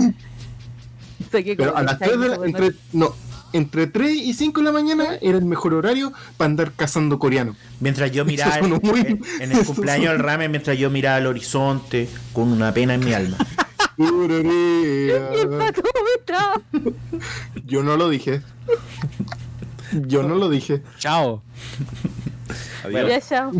Pero 1.30 1.76
a 1.76 1.80
el 1.80 1.86
las 1.86 1.98
3 1.98 2.20
de 2.20 2.28
la, 2.28 2.34
entre, 2.46 2.72
no, 2.92 3.14
entre 3.52 3.86
3 3.88 4.12
y 4.16 4.34
5 4.34 4.60
de 4.60 4.64
la 4.64 4.72
mañana 4.72 5.04
era 5.20 5.36
el 5.38 5.44
mejor 5.44 5.74
horario 5.74 6.12
para 6.36 6.46
andar 6.50 6.72
cazando 6.76 7.18
coreanos. 7.18 7.56
Mientras 7.80 8.10
yo 8.12 8.24
miraba 8.24 8.58
en, 8.58 8.70
muy- 8.82 9.00
en- 9.00 9.20
en 9.40 9.52
el 9.52 9.64
cumpleaños 9.64 10.12
del 10.12 10.18
ramen, 10.20 10.50
mientras 10.50 10.78
yo 10.78 10.90
miraba 10.90 11.16
al 11.16 11.26
horizonte 11.26 12.08
con 12.32 12.52
una 12.52 12.72
pena 12.72 12.94
en 12.94 13.04
mi 13.04 13.12
alma. 13.14 13.36
Y 13.96 14.04
el 15.10 15.72
Yo 17.64 17.82
no 17.82 17.96
lo 17.96 18.08
dije. 18.08 18.42
Yo 19.92 20.22
no 20.22 20.34
lo 20.34 20.48
dije. 20.48 20.82
Chao. 20.98 21.42
Adiós. 22.84 23.08
Ya, 23.08 23.20
chao. 23.20 23.52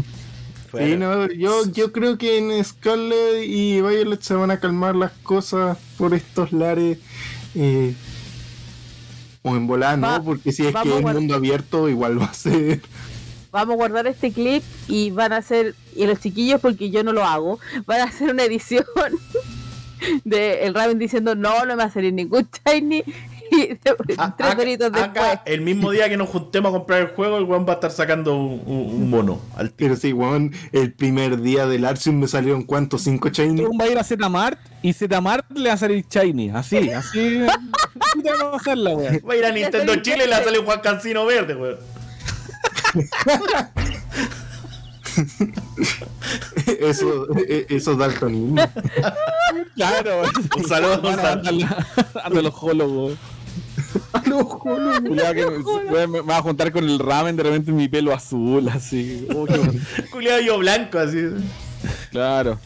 Sí, 0.76 0.96
no, 0.96 1.28
yo, 1.30 1.70
yo 1.70 1.92
creo 1.92 2.18
que 2.18 2.36
en 2.38 2.64
Scarlet 2.64 3.44
y 3.44 3.80
Violet 3.80 4.20
se 4.20 4.34
van 4.34 4.50
a 4.50 4.58
calmar 4.58 4.96
las 4.96 5.12
cosas 5.22 5.78
por 5.96 6.14
estos 6.14 6.52
lares. 6.52 6.98
eh, 7.54 7.94
o 9.42 9.54
en 9.54 9.66
volar, 9.66 10.02
Va- 10.02 10.18
¿no? 10.18 10.24
Porque 10.24 10.50
si 10.52 10.66
es 10.66 10.74
que 10.74 10.96
es 10.96 11.02
mundo 11.02 11.34
abierto, 11.34 11.88
igual 11.88 12.18
va 12.20 12.24
a 12.24 12.34
ser. 12.34 12.80
Vamos 13.52 13.74
a 13.74 13.76
guardar 13.76 14.06
este 14.08 14.32
clip 14.32 14.64
y 14.88 15.10
van 15.10 15.32
a 15.32 15.36
hacer, 15.36 15.76
y 15.94 16.06
los 16.06 16.18
chiquillos, 16.18 16.60
porque 16.60 16.90
yo 16.90 17.04
no 17.04 17.12
lo 17.12 17.24
hago, 17.24 17.60
van 17.86 18.00
a 18.00 18.04
hacer 18.04 18.30
una 18.32 18.42
edición 18.44 18.84
de 20.24 20.64
el 20.64 20.74
Raven 20.74 20.98
diciendo 20.98 21.34
no, 21.34 21.60
no 21.60 21.66
me 21.66 21.74
va 21.76 21.84
a 21.84 21.90
salir 21.90 22.12
ningún 22.12 22.48
shiny 22.66 23.02
y 23.50 23.72
A- 23.72 23.76
tres 24.04 24.18
acá- 24.18 24.54
doritos 24.56 24.90
después. 24.90 25.10
acá, 25.10 25.42
el 25.46 25.60
mismo 25.60 25.90
día 25.92 26.08
que 26.08 26.16
nos 26.16 26.28
juntemos 26.28 26.70
a 26.70 26.72
comprar 26.78 27.00
el 27.02 27.08
juego, 27.08 27.38
el 27.38 27.44
weón 27.44 27.64
va 27.68 27.72
a 27.72 27.74
estar 27.74 27.90
sacando 27.92 28.36
un, 28.36 28.62
un- 28.66 28.94
un 28.94 29.10
mono 29.10 29.40
al 29.56 29.70
tiro. 29.70 29.90
Pero 29.90 29.96
sí, 30.00 30.12
weón, 30.12 30.52
el 30.72 30.92
primer 30.92 31.40
día 31.40 31.66
del 31.66 31.84
Arceus 31.84 32.16
me 32.16 32.26
salieron 32.26 32.62
cuántos, 32.64 33.02
cinco 33.02 33.28
shiny. 33.28 33.62
Tú 33.62 33.70
va 33.78 33.84
a 33.84 33.88
ir 33.88 33.98
a 33.98 34.02
Zmart 34.04 34.58
y 34.82 34.92
Zmart 34.92 35.46
le 35.52 35.68
va 35.68 35.74
a 35.74 35.78
salir 35.78 36.04
Shiny. 36.10 36.50
Así, 36.50 36.90
así. 36.90 37.38
va 37.42 38.48
a 38.48 38.50
pasar 38.52 38.76
la 38.78 38.94
wea. 38.96 39.20
Va 39.28 39.34
a 39.34 39.36
ir 39.36 39.44
a 39.44 39.52
Nintendo 39.52 39.94
Chile 39.96 40.24
y 40.24 40.28
le 40.28 40.34
sale 40.42 40.58
un 40.58 40.64
Juan 40.64 40.80
Cancino 40.80 41.24
verde, 41.26 41.54
weón. 41.54 41.76
eso, 46.80 47.26
eh, 47.38 47.66
eso 47.68 47.92
es 47.92 47.98
daltonismo. 47.98 48.56
Claro. 49.74 50.22
Un 50.56 50.64
saludo. 50.68 51.08
Anda 52.22 52.42
los. 52.42 52.54
Culeado 54.58 55.34
que 55.34 55.46
me, 55.46 55.58
weón, 55.58 56.10
me- 56.10 56.22
me 56.22 56.28
va 56.28 56.38
a 56.38 56.42
juntar 56.42 56.72
con 56.72 56.84
el 56.84 56.98
ramen 56.98 57.36
de 57.36 57.42
repente 57.42 57.72
mi 57.72 57.88
pelo 57.88 58.12
azul, 58.12 58.68
así. 58.68 59.26
Oh, 59.34 59.46
yo 60.44 60.58
blanco, 60.58 60.98
así. 60.98 61.22
Claro. 62.10 62.58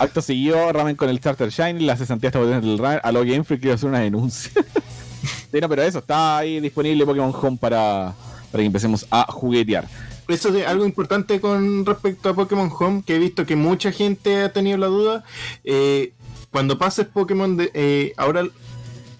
Acto 0.00 0.22
seguido, 0.22 0.72
ramen 0.72 0.96
con 0.96 1.08
el 1.08 1.18
Starter 1.18 1.50
Shiny, 1.50 1.84
la 1.84 1.96
cesantía 1.96 2.28
está 2.28 2.38
potente 2.40 2.66
del 2.66 2.78
ramen. 2.78 3.00
A 3.02 3.12
lo 3.12 3.20
Game 3.20 3.44
Freak 3.44 3.60
quiero 3.60 3.74
hacer 3.74 3.88
una 3.88 4.00
denuncia. 4.00 4.50
sí, 5.52 5.60
no, 5.60 5.68
pero 5.68 5.82
eso, 5.82 5.98
está 5.98 6.38
ahí 6.38 6.60
disponible 6.60 7.04
Pokémon 7.06 7.32
Home 7.34 7.56
para, 7.58 8.14
para 8.50 8.62
que 8.62 8.66
empecemos 8.66 9.06
a 9.10 9.24
juguetear. 9.30 9.86
Eso 10.28 10.54
es 10.54 10.66
algo 10.66 10.84
importante 10.84 11.40
con 11.40 11.86
respecto 11.86 12.28
a 12.28 12.34
Pokémon 12.34 12.70
Home, 12.78 13.02
que 13.04 13.16
he 13.16 13.18
visto 13.18 13.46
que 13.46 13.56
mucha 13.56 13.92
gente 13.92 14.42
ha 14.42 14.52
tenido 14.52 14.76
la 14.76 14.86
duda. 14.86 15.24
Eh, 15.64 16.12
cuando 16.50 16.78
pases 16.78 17.06
Pokémon, 17.06 17.56
de, 17.56 17.70
eh, 17.74 18.12
ahora 18.16 18.46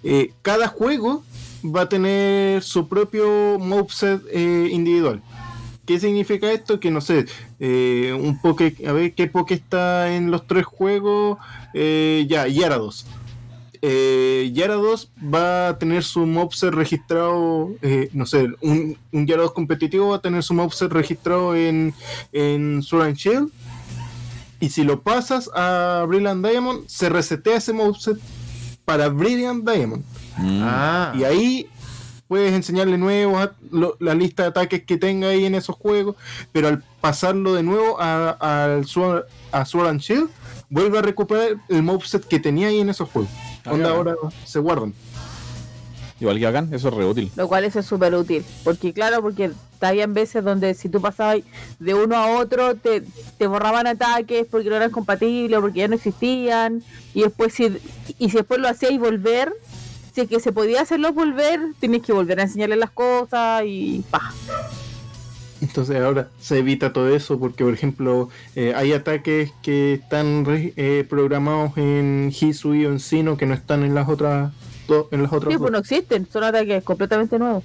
eh, 0.03 0.33
cada 0.41 0.67
juego 0.67 1.23
va 1.63 1.81
a 1.81 1.89
tener 1.89 2.63
su 2.63 2.87
propio 2.87 3.57
moveset 3.59 4.21
eh, 4.31 4.69
individual. 4.71 5.21
¿Qué 5.85 5.99
significa 5.99 6.51
esto? 6.51 6.79
Que 6.79 6.91
no 6.91 7.01
sé, 7.01 7.25
un 7.59 8.39
poke, 8.41 8.75
a 8.87 8.91
ver 8.91 9.15
qué 9.15 9.25
poke 9.25 9.55
está 9.55 10.15
en 10.15 10.29
los 10.29 10.45
tres 10.45 10.63
juegos. 10.63 11.39
Ya, 11.73 12.47
Yarados. 12.47 13.07
Eh, 13.81 14.51
Yarados 14.53 15.09
va 15.23 15.69
a 15.69 15.79
tener 15.79 16.03
su 16.03 16.25
moveset 16.25 16.73
registrado, 16.73 17.69
eh, 17.81 18.09
no 18.13 18.25
sé, 18.25 18.49
un, 18.61 18.97
un 19.13 19.25
Yarados 19.25 19.53
competitivo 19.53 20.09
va 20.09 20.17
a 20.17 20.21
tener 20.21 20.43
su 20.43 20.53
moveset 20.53 20.91
registrado 20.91 21.55
en, 21.55 21.93
en 22.33 22.83
Sword 22.83 23.03
and 23.07 23.15
Shield. 23.15 23.49
Y 24.59 24.69
si 24.69 24.83
lo 24.83 25.01
pasas 25.01 25.49
a 25.55 26.03
Brilliant 26.07 26.45
Diamond, 26.45 26.87
se 26.87 27.07
resetea 27.07 27.55
ese 27.57 27.71
moveset 27.71 28.17
para 28.83 29.07
Brilliant 29.07 29.63
Diamond. 29.69 30.03
Ah. 30.37 31.13
Y 31.17 31.23
ahí 31.23 31.67
puedes 32.27 32.53
enseñarle 32.53 32.97
nuevo 32.97 33.37
a- 33.39 33.53
lo- 33.71 33.95
la 33.99 34.13
lista 34.13 34.43
de 34.43 34.49
ataques 34.49 34.83
que 34.83 34.97
tenga 34.97 35.29
ahí 35.29 35.45
en 35.45 35.55
esos 35.55 35.75
juegos, 35.77 36.15
pero 36.51 36.67
al 36.67 36.83
pasarlo 37.01 37.53
de 37.53 37.63
nuevo 37.63 37.95
a- 37.99 38.81
Sword, 38.85 39.23
a 39.53 39.65
Sword 39.65 39.87
and 39.87 40.01
Shield, 40.01 40.29
vuelve 40.69 40.99
a 40.99 41.01
recuperar 41.01 41.55
el 41.69 41.81
moveset 41.81 42.25
que 42.27 42.39
tenía 42.39 42.67
ahí 42.67 42.79
en 42.81 42.89
esos 42.89 43.09
juegos. 43.09 43.31
Onda 43.71 43.89
ahora 43.89 44.15
se 44.45 44.59
guardan. 44.59 44.93
Igual 46.19 46.37
que 46.37 46.47
acá, 46.47 46.67
eso 46.71 46.89
es 46.89 46.93
re 46.93 47.05
útil. 47.05 47.31
Lo 47.35 47.47
cual 47.47 47.63
eso 47.63 47.79
es 47.79 47.85
súper 47.85 48.13
útil. 48.13 48.43
Porque 48.65 48.91
claro, 48.91 49.21
porque 49.21 49.51
habían 49.79 50.13
veces 50.13 50.43
donde 50.43 50.73
si 50.73 50.89
tú 50.89 50.99
pasabas 50.99 51.37
de 51.79 51.93
uno 51.93 52.17
a 52.17 52.37
otro, 52.39 52.75
te, 52.75 53.03
te 53.37 53.47
borraban 53.47 53.87
ataques 53.87 54.45
porque 54.51 54.69
no 54.69 54.75
eran 54.75 54.91
compatibles, 54.91 55.57
o 55.57 55.61
porque 55.61 55.79
ya 55.79 55.87
no 55.87 55.95
existían. 55.95 56.83
Y 57.13 57.21
después 57.21 57.53
si, 57.53 57.77
y 58.17 58.29
si 58.29 58.37
después 58.37 58.59
lo 58.59 58.67
hacíais 58.67 58.99
volver, 58.99 59.53
si 60.13 60.21
es 60.21 60.27
que 60.27 60.41
se 60.41 60.51
podía 60.51 60.81
hacerlo 60.81 61.13
volver, 61.13 61.61
tienes 61.79 62.01
que 62.01 62.11
volver 62.11 62.39
a 62.41 62.43
enseñarle 62.43 62.75
las 62.75 62.91
cosas 62.91 63.63
y 63.65 64.03
pa. 64.11 64.33
Entonces 65.61 65.97
ahora 65.97 66.29
se 66.39 66.59
evita 66.59 66.93
todo 66.93 67.13
eso 67.13 67.37
porque, 67.39 67.63
por 67.65 67.73
ejemplo, 67.73 68.29
eh, 68.55 68.73
hay 68.75 68.93
ataques 68.93 69.51
que 69.61 69.95
están 69.95 70.45
re- 70.45 70.73
eh, 70.77 71.05
programados 71.09 71.77
en 71.77 72.31
Hisui 72.39 72.85
o 72.85 72.91
en 72.91 72.99
Sino 72.99 73.35
que 73.37 73.45
no 73.45 73.53
están 73.53 73.83
en 73.83 73.93
las 73.93 74.07
otras 74.07 74.51
en 75.11 75.21
las 75.21 75.31
otras 75.33 75.53
Sí, 75.53 75.59
pues 75.59 75.71
no 75.71 75.77
existen, 75.77 76.27
son 76.31 76.43
ataques 76.45 76.83
completamente 76.83 77.37
nuevos. 77.37 77.63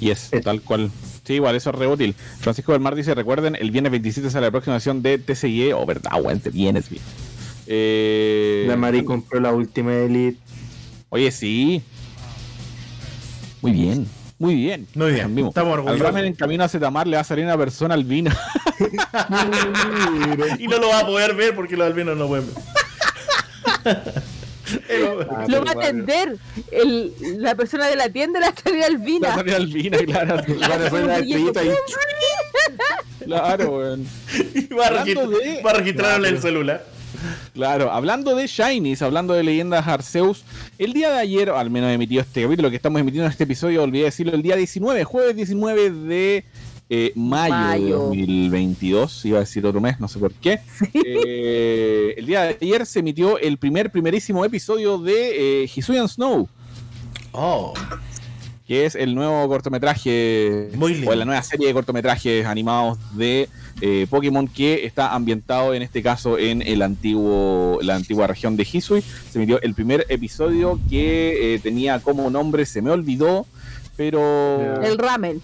Y 0.00 0.10
es 0.10 0.32
Eh. 0.32 0.40
tal 0.40 0.60
cual. 0.62 0.90
Sí, 1.24 1.34
igual, 1.34 1.56
eso 1.56 1.70
es 1.70 1.76
re 1.76 1.88
útil. 1.88 2.14
Francisco 2.38 2.70
del 2.72 2.80
Mar 2.80 2.94
dice, 2.94 3.12
recuerden, 3.14 3.56
el 3.56 3.70
viernes 3.72 3.90
27 3.90 4.30
sale 4.30 4.46
la 4.46 4.50
próxima 4.52 4.74
versión 4.74 5.02
de 5.02 5.18
TCIE. 5.18 5.72
Oh, 5.74 5.84
verdad, 5.84 6.12
weón, 6.22 6.36
este 6.36 6.50
viernes, 6.50 6.88
bien. 6.88 7.02
Eh, 7.66 8.66
La 8.68 8.76
Mari 8.76 9.02
compró 9.04 9.40
la 9.40 9.52
última 9.52 9.92
Elite. 9.94 10.38
Oye, 11.08 11.32
sí. 11.32 11.82
Muy 13.62 13.72
bien. 13.72 14.06
Muy 14.38 14.54
bien. 14.54 14.86
Muy 14.94 15.12
bien, 15.12 15.38
estamos 15.38 15.72
Al 15.72 15.78
orgullosos. 15.78 16.00
ramen 16.00 16.24
en 16.26 16.34
camino 16.34 16.62
a 16.64 16.68
Zetamar 16.68 17.06
le 17.06 17.16
va 17.16 17.22
a 17.22 17.24
salir 17.24 17.44
una 17.44 17.56
persona 17.56 17.94
albina. 17.94 18.36
Y 20.58 20.68
no 20.68 20.78
lo 20.78 20.88
va 20.90 21.00
a 21.00 21.06
poder 21.06 21.34
ver 21.34 21.54
porque 21.54 21.76
los 21.76 21.86
albinos 21.86 22.16
no 22.16 22.26
pueden 22.28 22.46
ver. 23.84 24.12
Lo 25.48 25.64
va 25.64 25.70
a 25.70 25.74
atender 25.74 26.36
el, 26.72 27.12
la 27.38 27.54
persona 27.54 27.86
de 27.86 27.94
la 27.94 28.08
tienda 28.08 28.40
la 28.40 28.52
salida 28.52 28.80
Va 28.80 28.84
a 28.84 28.88
albina. 28.88 29.34
salir 29.36 29.54
albina, 29.54 29.98
claro. 29.98 30.34
Hacer 30.34 30.56
la 31.06 31.18
estrellita 31.18 31.60
Claro, 33.24 33.76
weón. 33.76 34.06
y 34.54 34.66
va 34.74 34.86
a, 34.86 34.90
registrar, 35.74 36.18
en 36.18 36.24
el 36.26 36.42
celular. 36.42 36.84
Claro, 37.54 37.90
hablando 37.92 38.34
de 38.34 38.46
Shinies, 38.46 39.02
hablando 39.02 39.34
de 39.34 39.42
leyendas 39.42 39.86
Arceus, 39.86 40.44
el 40.78 40.92
día 40.92 41.10
de 41.10 41.18
ayer, 41.18 41.50
al 41.50 41.70
menos 41.70 41.90
emitido 41.90 42.22
este 42.22 42.42
capítulo 42.42 42.70
que 42.70 42.76
estamos 42.76 43.00
emitiendo 43.00 43.26
en 43.26 43.32
este 43.32 43.44
episodio, 43.44 43.82
olvidé 43.82 44.04
decirlo, 44.04 44.34
el 44.34 44.42
día 44.42 44.56
19, 44.56 45.04
jueves 45.04 45.36
19 45.36 45.90
de 45.90 46.44
eh, 46.88 47.12
mayo, 47.16 47.54
Mayo. 47.54 48.10
de 48.10 48.20
2022, 48.20 49.24
iba 49.24 49.38
a 49.38 49.40
decir 49.40 49.66
otro 49.66 49.80
mes, 49.80 49.98
no 49.98 50.08
sé 50.08 50.18
por 50.18 50.32
qué. 50.34 50.60
Eh, 51.04 52.14
el 52.16 52.26
día 52.26 52.42
de 52.42 52.58
ayer 52.60 52.86
se 52.86 53.00
emitió 53.00 53.38
el 53.38 53.58
primer, 53.58 53.90
primerísimo 53.90 54.44
episodio 54.44 54.98
de 54.98 55.62
eh, 55.62 55.70
Hisuian 55.74 56.08
Snow, 56.08 56.48
Oh, 57.38 57.74
que 58.66 58.84
es 58.84 58.96
el 58.96 59.14
nuevo 59.14 59.46
cortometraje, 59.48 60.70
Muy 60.74 60.94
lindo. 60.94 61.10
o 61.10 61.14
la 61.14 61.24
nueva 61.24 61.42
serie 61.42 61.68
de 61.68 61.72
cortometrajes 61.74 62.44
animados 62.46 62.98
de 63.16 63.48
eh, 63.80 64.06
Pokémon 64.10 64.48
que 64.48 64.84
está 64.84 65.14
ambientado 65.14 65.72
en 65.74 65.82
este 65.82 66.02
caso 66.02 66.36
en 66.38 66.62
el 66.62 66.82
antiguo, 66.82 67.78
la 67.82 67.94
antigua 67.94 68.26
región 68.26 68.56
de 68.56 68.66
Hisui. 68.70 69.02
Se 69.30 69.38
emitió 69.38 69.60
el 69.62 69.74
primer 69.74 70.04
episodio 70.08 70.80
que 70.90 71.54
eh, 71.54 71.58
tenía 71.60 72.00
como 72.00 72.28
nombre, 72.28 72.66
se 72.66 72.82
me 72.82 72.90
olvidó, 72.90 73.46
pero 73.96 74.82
El 74.82 74.98
ramen. 74.98 75.40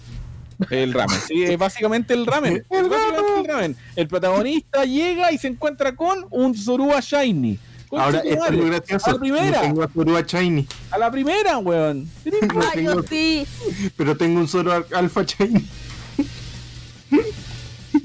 el 0.69 0.93
ramen, 0.93 1.17
sí, 1.25 1.43
es 1.43 1.57
básicamente 1.57 2.13
el 2.13 2.25
ramen. 2.25 2.65
Básicamente 2.69 3.39
el 3.39 3.45
ramen. 3.47 3.75
El 3.95 4.07
protagonista 4.07 4.83
llega 4.85 5.31
y 5.31 5.37
se 5.37 5.47
encuentra 5.47 5.95
con 5.95 6.25
un 6.29 6.55
Zorua 6.55 6.99
Shiny. 6.99 7.57
Ahora 7.99 8.19
es 8.25 8.51
muy 8.51 8.69
gracioso. 8.69 9.09
A 9.09 9.13
la 9.13 9.19
primera, 9.19 9.51
No 9.57 9.61
tengo 9.61 9.83
a 9.83 9.87
Zorua 9.87 10.21
Shiny, 10.21 10.67
a 10.91 10.97
la 10.97 11.11
primera, 11.11 11.57
weón. 11.59 12.09
No 12.25 12.31
yo 12.31 12.71
tengo- 12.73 13.03
sí. 13.03 13.45
pero 13.97 14.15
tengo 14.17 14.39
un 14.39 14.47
Zorua 14.47 14.85
Alpha 14.95 15.23
Shiny. 15.23 15.67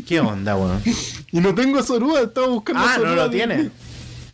¿qué 0.07 0.20
onda, 0.20 0.57
weón? 0.57 0.83
Y 1.31 1.40
no 1.40 1.55
tengo 1.55 1.79
a 1.79 1.83
Zorua, 1.83 2.22
estaba 2.22 2.46
buscando 2.46 2.83
a 2.83 2.94
Ah, 2.94 2.98
no 2.98 3.14
lo 3.14 3.29
tiene. 3.31 3.70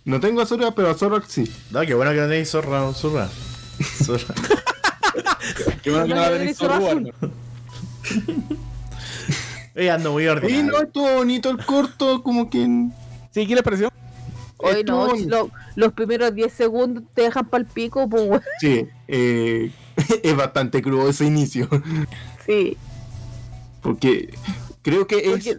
No 0.05 0.21
tengo 0.21 0.40
a 0.43 0.47
Zorua, 0.47 0.75
pero 0.75 0.90
a 0.90 0.95
Zorua 0.95 1.23
sí. 1.27 1.51
No, 1.71 1.81
qué 1.83 1.95
bueno 1.95 2.12
que 2.12 2.19
no 2.21 2.29
tenéis 2.29 2.51
zorra, 2.51 2.93
zorra. 2.93 3.29
Zorra. 4.05 4.35
Qué 5.83 5.90
bueno 5.90 6.07
que 6.07 6.14
No, 6.14 6.23
tenéis 6.31 6.57
Zorua, 6.57 6.90
ando 9.93 10.12
muy 10.12 10.23
Y 10.23 10.27
no, 10.27 10.33
ordinario. 10.33 10.83
estuvo 10.83 11.12
bonito 11.14 11.51
el 11.51 11.64
corto, 11.64 12.23
como 12.23 12.49
que... 12.49 12.61
Sí, 13.33 13.47
¿qué 13.47 13.55
les 13.55 13.64
pareció? 13.64 13.90
Hoy 14.64 14.85
no, 14.85 15.14
lo- 15.27 15.50
los 15.77 15.92
primeros 15.92 16.35
10 16.35 16.53
segundos 16.53 17.05
te 17.14 17.22
dejan 17.22 17.46
pa'l 17.48 17.66
pico, 17.66 18.09
pues. 18.09 18.40
Sí, 18.61 18.87
eh, 19.09 19.70
es 20.22 20.37
bastante 20.37 20.81
crudo 20.83 21.09
ese 21.09 21.24
inicio. 21.27 21.68
Sí. 22.46 22.77
Porque 23.83 24.35
creo 24.83 25.07
que 25.07 25.18
es... 25.18 25.31
Porque, 25.31 25.59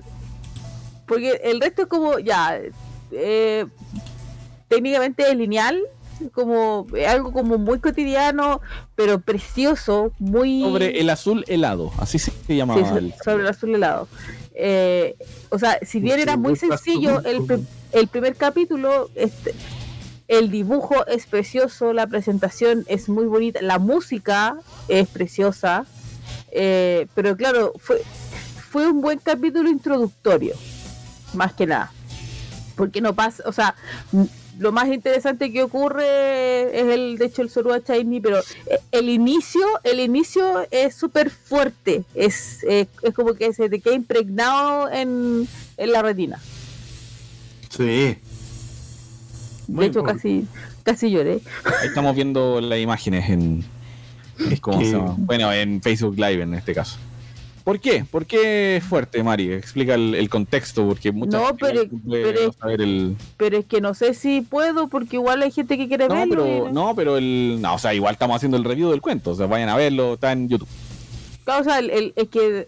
porque 1.05 1.41
el 1.43 1.61
resto 1.61 1.83
es 1.83 1.87
como, 1.87 2.17
ya, 2.19 2.59
eh, 3.11 3.65
técnicamente 4.67 5.29
es 5.29 5.37
lineal, 5.37 5.79
como 6.33 6.87
algo 7.07 7.31
como 7.33 7.57
muy 7.57 7.79
cotidiano, 7.79 8.61
pero 8.95 9.19
precioso, 9.19 10.11
muy... 10.17 10.61
Sobre 10.61 10.99
el 10.99 11.09
azul 11.09 11.43
helado, 11.47 11.91
así 11.97 12.17
se 12.17 12.31
llamaba. 12.55 12.87
so- 12.89 12.97
el- 12.97 13.13
sobre 13.23 13.43
el 13.43 13.49
azul 13.49 13.75
helado. 13.75 14.07
Eh, 14.55 15.15
o 15.49 15.59
sea, 15.59 15.77
si 15.83 15.99
bien 15.99 16.19
era 16.19 16.37
muy 16.37 16.55
sencillo 16.55 17.21
el, 17.25 17.45
el 17.95 18.09
primer 18.09 18.35
capítulo, 18.35 19.09
este, 19.15 19.55
el 20.27 20.51
dibujo 20.51 21.07
es 21.07 21.25
precioso, 21.27 21.93
la 21.93 22.07
presentación 22.07 22.83
es 22.87 23.07
muy 23.07 23.25
bonita, 23.25 23.61
la 23.61 23.79
música 23.79 24.57
es 24.89 25.07
preciosa, 25.07 25.85
eh, 26.51 27.07
pero 27.15 27.37
claro, 27.37 27.71
fue, 27.77 28.01
fue 28.69 28.87
un 28.87 28.99
buen 28.99 29.19
capítulo 29.19 29.69
introductorio, 29.69 30.55
más 31.33 31.53
que 31.53 31.67
nada. 31.67 31.93
Porque 32.75 32.99
no 32.99 33.15
pasa, 33.15 33.43
o 33.45 33.53
sea, 33.53 33.75
lo 34.59 34.73
más 34.73 34.89
interesante 34.89 35.53
que 35.53 35.63
ocurre 35.63 36.77
es 36.77 36.93
el, 36.93 37.17
de 37.17 37.27
hecho, 37.27 37.43
el 37.43 37.49
Zorua 37.49 37.79
Shiny, 37.79 38.19
pero 38.19 38.39
eh, 38.39 38.79
el 38.91 39.07
inicio, 39.07 39.65
el 39.85 40.01
inicio 40.01 40.67
es 40.69 40.95
súper 40.95 41.29
fuerte, 41.29 42.03
es, 42.13 42.61
eh, 42.65 42.87
es 43.03 43.13
como 43.13 43.35
que 43.35 43.53
se 43.53 43.69
te 43.69 43.79
queda 43.79 43.93
impregnado 43.93 44.91
en, 44.91 45.47
en 45.77 45.91
la 45.93 46.01
retina. 46.01 46.41
Sí. 47.75 48.17
Muy 49.67 49.85
de 49.85 49.89
hecho, 49.91 50.03
casi, 50.03 50.45
casi 50.83 51.09
lloré. 51.09 51.39
Ahí 51.65 51.87
estamos 51.87 52.15
viendo 52.15 52.61
las 52.61 52.79
imágenes 52.79 53.29
en. 53.29 53.65
¿cómo 54.61 54.79
que- 54.79 54.85
se 54.85 54.91
llama? 54.91 55.15
Bueno, 55.17 55.51
en 55.51 55.81
Facebook 55.81 56.15
Live 56.17 56.43
en 56.43 56.53
este 56.53 56.73
caso. 56.73 56.97
¿Por 57.63 57.79
qué? 57.79 58.05
¿Por 58.05 58.27
qué 58.27 58.75
es 58.77 58.83
fuerte, 58.83 59.23
Mari? 59.23 59.51
Explica 59.51 59.95
el, 59.95 60.13
el 60.13 60.29
contexto, 60.29 60.87
porque 60.87 61.11
mucha 61.11 61.39
No, 61.39 61.55
pero- 61.57 61.81
pero 62.07 62.39
es- 62.49 62.55
saber 62.57 62.79
el... 62.81 63.15
Pero 63.37 63.57
es 63.57 63.65
que 63.65 63.81
no 63.81 63.95
sé 63.95 64.13
si 64.13 64.41
puedo 64.41 64.87
porque 64.87 65.15
igual 65.15 65.41
hay 65.41 65.49
gente 65.49 65.75
que 65.75 65.87
quiere 65.87 66.07
No, 66.07 66.13
verlo. 66.13 66.43
pero, 66.43 66.69
y- 66.69 66.71
no, 66.71 66.93
pero 66.95 67.17
el... 67.17 67.57
No, 67.59 67.73
o 67.73 67.79
sea, 67.79 67.95
igual 67.95 68.13
estamos 68.13 68.35
haciendo 68.35 68.57
el 68.57 68.63
review 68.65 68.91
del 68.91 69.01
cuento, 69.01 69.31
o 69.31 69.35
sea, 69.35 69.47
vayan 69.47 69.69
a 69.69 69.75
verlo, 69.77 70.13
está 70.13 70.31
en 70.31 70.47
YouTube. 70.47 70.67
Claro, 71.43 71.61
o 71.61 71.63
sea, 71.63 71.79
el- 71.79 71.89
el- 71.89 72.13
es 72.15 72.27
que 72.27 72.67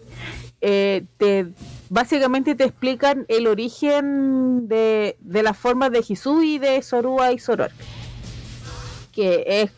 eh, 0.62 1.04
te 1.16 1.46
básicamente 1.90 2.54
te 2.54 2.64
explican 2.64 3.24
el 3.28 3.46
origen 3.46 4.68
de, 4.68 5.16
de 5.20 5.42
las 5.42 5.56
formas 5.56 5.90
de 5.90 6.04
Hisui, 6.06 6.58
de 6.58 6.82
Zorua 6.82 7.32
y 7.32 7.38
Zoroark. 7.38 7.74
Que 9.12 9.44
es 9.62 9.70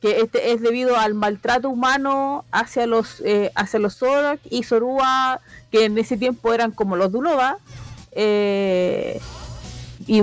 que 0.00 0.20
este 0.20 0.52
es 0.52 0.60
debido 0.60 0.96
al 0.98 1.14
maltrato 1.14 1.70
humano 1.70 2.44
hacia 2.52 2.86
los 2.86 3.22
eh, 3.24 3.50
hacia 3.54 3.78
los 3.78 3.96
Zoroark 3.96 4.40
y 4.50 4.64
Zorua, 4.64 5.40
que 5.70 5.86
en 5.86 5.96
ese 5.98 6.16
tiempo 6.16 6.52
eran 6.52 6.72
como 6.72 6.94
los 6.96 7.10
Dunova, 7.10 7.56
eh, 8.12 9.18
y, 10.06 10.22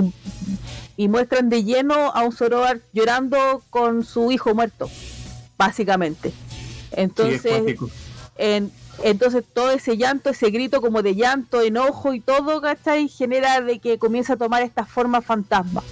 y 0.96 1.08
muestran 1.08 1.48
de 1.48 1.64
lleno 1.64 1.94
a 2.12 2.22
un 2.22 2.32
Zoroark 2.32 2.80
llorando 2.92 3.62
con 3.70 4.04
su 4.04 4.30
hijo 4.30 4.54
muerto, 4.54 4.88
básicamente. 5.58 6.32
Entonces, 6.92 7.42
en- 8.38 8.70
entonces 9.02 9.44
todo 9.52 9.70
ese 9.70 9.96
llanto, 9.96 10.30
ese 10.30 10.50
grito 10.50 10.80
como 10.80 11.02
de 11.02 11.14
llanto, 11.14 11.62
enojo 11.62 12.14
y 12.14 12.20
todo, 12.20 12.60
¿cachai? 12.60 13.08
Genera 13.08 13.60
de 13.60 13.78
que 13.78 13.98
comienza 13.98 14.34
a 14.34 14.36
tomar 14.36 14.62
esta 14.62 14.84
forma 14.84 15.22
fantasma. 15.22 15.82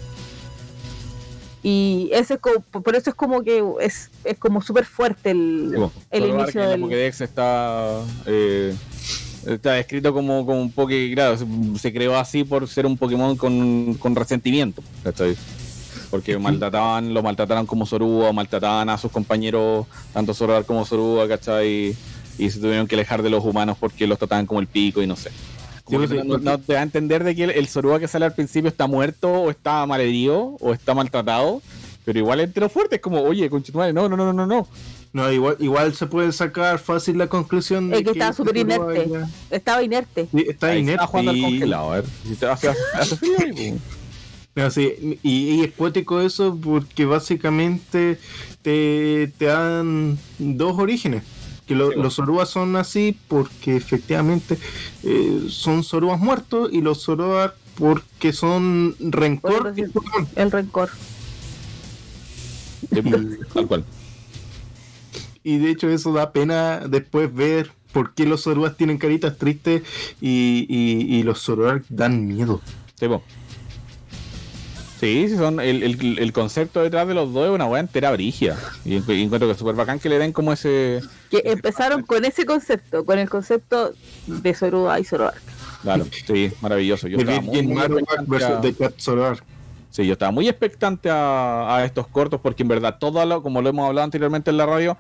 Y 1.62 2.08
ese 2.12 2.34
es 2.34 2.40
como, 2.40 2.60
por 2.60 2.94
eso 2.94 3.10
es 3.10 3.16
como 3.16 3.42
que 3.42 3.64
es, 3.80 4.10
es 4.24 4.38
como 4.38 4.62
súper 4.62 4.84
fuerte 4.84 5.30
el, 5.32 5.72
po. 5.74 5.92
el 6.10 6.26
inicio 6.26 6.60
en 6.60 6.66
la 6.66 6.72
del... 6.72 6.80
Pokédex 6.80 7.20
está... 7.20 8.00
eh, 8.26 8.74
Está 9.46 9.74
descrito 9.74 10.12
como, 10.12 10.44
como 10.44 10.60
un 10.60 10.70
Poké, 10.70 11.12
claro, 11.14 11.38
se, 11.38 11.46
se 11.78 11.92
creó 11.92 12.18
así 12.18 12.42
por 12.44 12.68
ser 12.68 12.84
un 12.84 12.98
Pokémon 12.98 13.36
con, 13.36 13.94
con 13.94 14.14
resentimiento, 14.14 14.82
¿cachai? 15.02 15.36
Porque 16.10 16.36
maltrataban, 16.36 17.14
lo 17.14 17.22
maltrataron 17.22 17.64
como 17.64 17.86
Zorua, 17.86 18.32
maltrataban 18.32 18.90
a 18.90 18.98
sus 18.98 19.12
compañeros, 19.12 19.86
tanto 20.12 20.34
Zoroark 20.34 20.66
como 20.66 20.84
Zorua, 20.84 21.28
¿cachai? 21.28 21.96
Y 22.38 22.50
se 22.50 22.60
tuvieron 22.60 22.86
que 22.86 22.94
alejar 22.94 23.22
de 23.22 23.30
los 23.30 23.44
humanos 23.44 23.76
porque 23.80 24.06
los 24.06 24.18
trataban 24.18 24.46
como 24.46 24.60
el 24.60 24.66
pico 24.66 25.02
y 25.02 25.06
no 25.06 25.16
sé. 25.16 25.30
Como 25.84 26.00
Sí, 26.02 26.08
que 26.08 26.20
sí, 26.20 26.28
no, 26.28 26.38
no 26.38 26.58
te 26.58 26.74
da 26.74 26.80
a 26.80 26.82
entender 26.82 27.24
de 27.24 27.34
que 27.34 27.44
el, 27.44 27.50
el 27.50 27.66
Zorua 27.68 27.98
que 27.98 28.06
sale 28.08 28.24
al 28.26 28.34
principio 28.34 28.68
está 28.68 28.86
muerto 28.86 29.30
o 29.32 29.50
está 29.50 29.84
malherido 29.86 30.56
o 30.60 30.72
está 30.72 30.94
maltratado, 30.94 31.62
pero 32.04 32.18
igual 32.18 32.40
entró 32.40 32.68
fuerte, 32.68 32.96
es 32.96 33.02
como, 33.02 33.20
oye, 33.22 33.48
conchetumare, 33.50 33.92
no, 33.92 34.08
no, 34.08 34.16
no, 34.16 34.26
no, 34.26 34.32
no, 34.32 34.46
no. 34.46 34.68
No, 35.14 35.32
igual, 35.32 35.56
igual 35.58 35.94
se 35.94 36.06
puede 36.06 36.30
sacar 36.32 36.78
fácil 36.78 37.16
la 37.16 37.26
conclusión 37.28 37.88
de 37.88 37.96
Es 37.98 38.04
que 38.04 38.10
estaba 38.10 38.32
súper 38.34 38.58
inerte. 38.58 39.08
Estaba 39.50 39.82
inerte. 39.82 40.28
Sí, 40.30 40.44
está 40.46 40.66
Ahí 40.68 40.80
inerte. 40.80 40.94
está 40.96 41.06
jugando 41.06 41.30
al 41.30 41.36
y- 41.38 41.42
congelado, 41.42 41.92
a 41.92 41.94
ver. 41.96 42.04
Si 42.24 42.36
te. 42.36 43.74
No, 44.54 44.70
sí, 44.70 45.18
y, 45.22 45.30
y 45.30 45.60
es 45.64 45.72
cuático 45.72 46.20
eso 46.20 46.58
porque 46.62 47.04
básicamente 47.04 48.18
te, 48.60 49.32
te 49.38 49.44
dan 49.46 50.18
dos 50.38 50.76
orígenes. 50.78 51.22
Que 51.68 51.74
lo- 51.76 51.84
Sí, 51.84 51.88
bueno. 51.90 52.02
los 52.02 52.14
Zoruas 52.16 52.48
son 52.48 52.74
así 52.76 53.16
porque 53.28 53.76
efectivamente 53.76 54.58
eh, 55.04 55.46
son 55.48 55.84
Zoruas 55.84 56.18
muertos 56.18 56.70
y 56.72 56.80
los 56.80 57.04
Zoroark 57.04 57.54
porque 57.78 58.32
son 58.32 58.96
rencor 58.98 59.72
Bueno. 59.74 60.28
El 60.34 60.50
rencor. 60.50 60.88
Pues, 62.90 63.04
Tal 63.54 63.66
cual. 63.66 63.84
Y 65.44 65.58
de 65.58 65.70
hecho 65.70 65.88
eso 65.88 66.12
da 66.12 66.32
pena 66.32 66.80
después 66.88 67.32
ver 67.32 67.70
por 67.92 68.14
qué 68.14 68.26
los 68.26 68.42
Zoruas 68.44 68.76
tienen 68.76 68.98
caritas 68.98 69.38
tristes 69.38 69.82
y, 70.20 70.66
y, 70.68 71.16
y 71.16 71.22
los 71.22 71.40
Zoroark 71.42 71.84
dan 71.88 72.26
miedo. 72.26 72.60
Sí. 72.98 73.06
Sí, 75.00 75.28
sí, 75.28 75.36
son 75.36 75.60
el, 75.60 75.82
el, 75.82 76.18
el 76.18 76.32
concepto 76.32 76.82
detrás 76.82 77.06
de 77.06 77.14
los 77.14 77.32
dos 77.32 77.46
es 77.46 77.54
una 77.54 77.66
buena 77.66 77.80
entera 77.82 78.10
brigia. 78.10 78.56
Y, 78.84 78.98
encu- 78.98 79.16
y 79.16 79.22
encuentro 79.22 79.48
que 79.48 79.52
es 79.52 79.58
súper 79.58 79.76
bacán 79.76 80.00
que 80.00 80.08
le 80.08 80.18
den 80.18 80.32
como 80.32 80.52
ese. 80.52 81.00
Que 81.30 81.42
empezaron 81.44 82.02
con 82.02 82.24
ese 82.24 82.44
concepto, 82.44 83.04
con 83.04 83.18
el 83.18 83.28
concepto 83.28 83.92
de 84.26 84.54
Zorua 84.54 84.98
y 84.98 85.04
Zoroark. 85.04 85.40
Claro, 85.82 86.06
sí, 86.26 86.50
maravilloso. 86.60 87.06
Yo 87.06 87.18
De 87.18 87.22
estaba 87.22 87.40
muy, 87.40 87.74
Cat. 88.74 88.94
Sí, 89.90 90.06
yo 90.06 90.12
estaba 90.12 90.32
muy 90.32 90.48
expectante 90.48 91.08
a, 91.08 91.76
a 91.76 91.84
estos 91.84 92.06
cortos 92.08 92.40
porque 92.42 92.62
en 92.62 92.68
verdad 92.68 92.96
todo 93.00 93.24
lo, 93.24 93.42
como 93.42 93.62
lo 93.62 93.70
hemos 93.70 93.86
hablado 93.88 94.04
anteriormente 94.04 94.50
en 94.50 94.58
la 94.58 94.66
radio, 94.66 94.98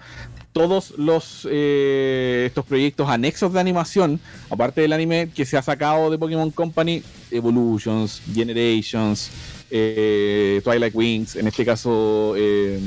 todos 0.52 0.94
los 0.96 1.46
eh, 1.50 2.44
estos 2.46 2.64
proyectos 2.64 3.08
anexos 3.08 3.52
de 3.52 3.60
animación, 3.60 4.18
aparte 4.48 4.80
del 4.80 4.92
anime 4.94 5.30
que 5.34 5.44
se 5.44 5.58
ha 5.58 5.62
sacado 5.62 6.10
de 6.10 6.16
Pokémon 6.18 6.50
Company, 6.50 7.02
Evolutions, 7.30 8.22
Generations, 8.32 9.30
eh, 9.70 10.60
Twilight 10.64 10.94
Wings, 10.94 11.36
en 11.36 11.46
este 11.48 11.64
caso 11.64 12.34
eh, 12.36 12.80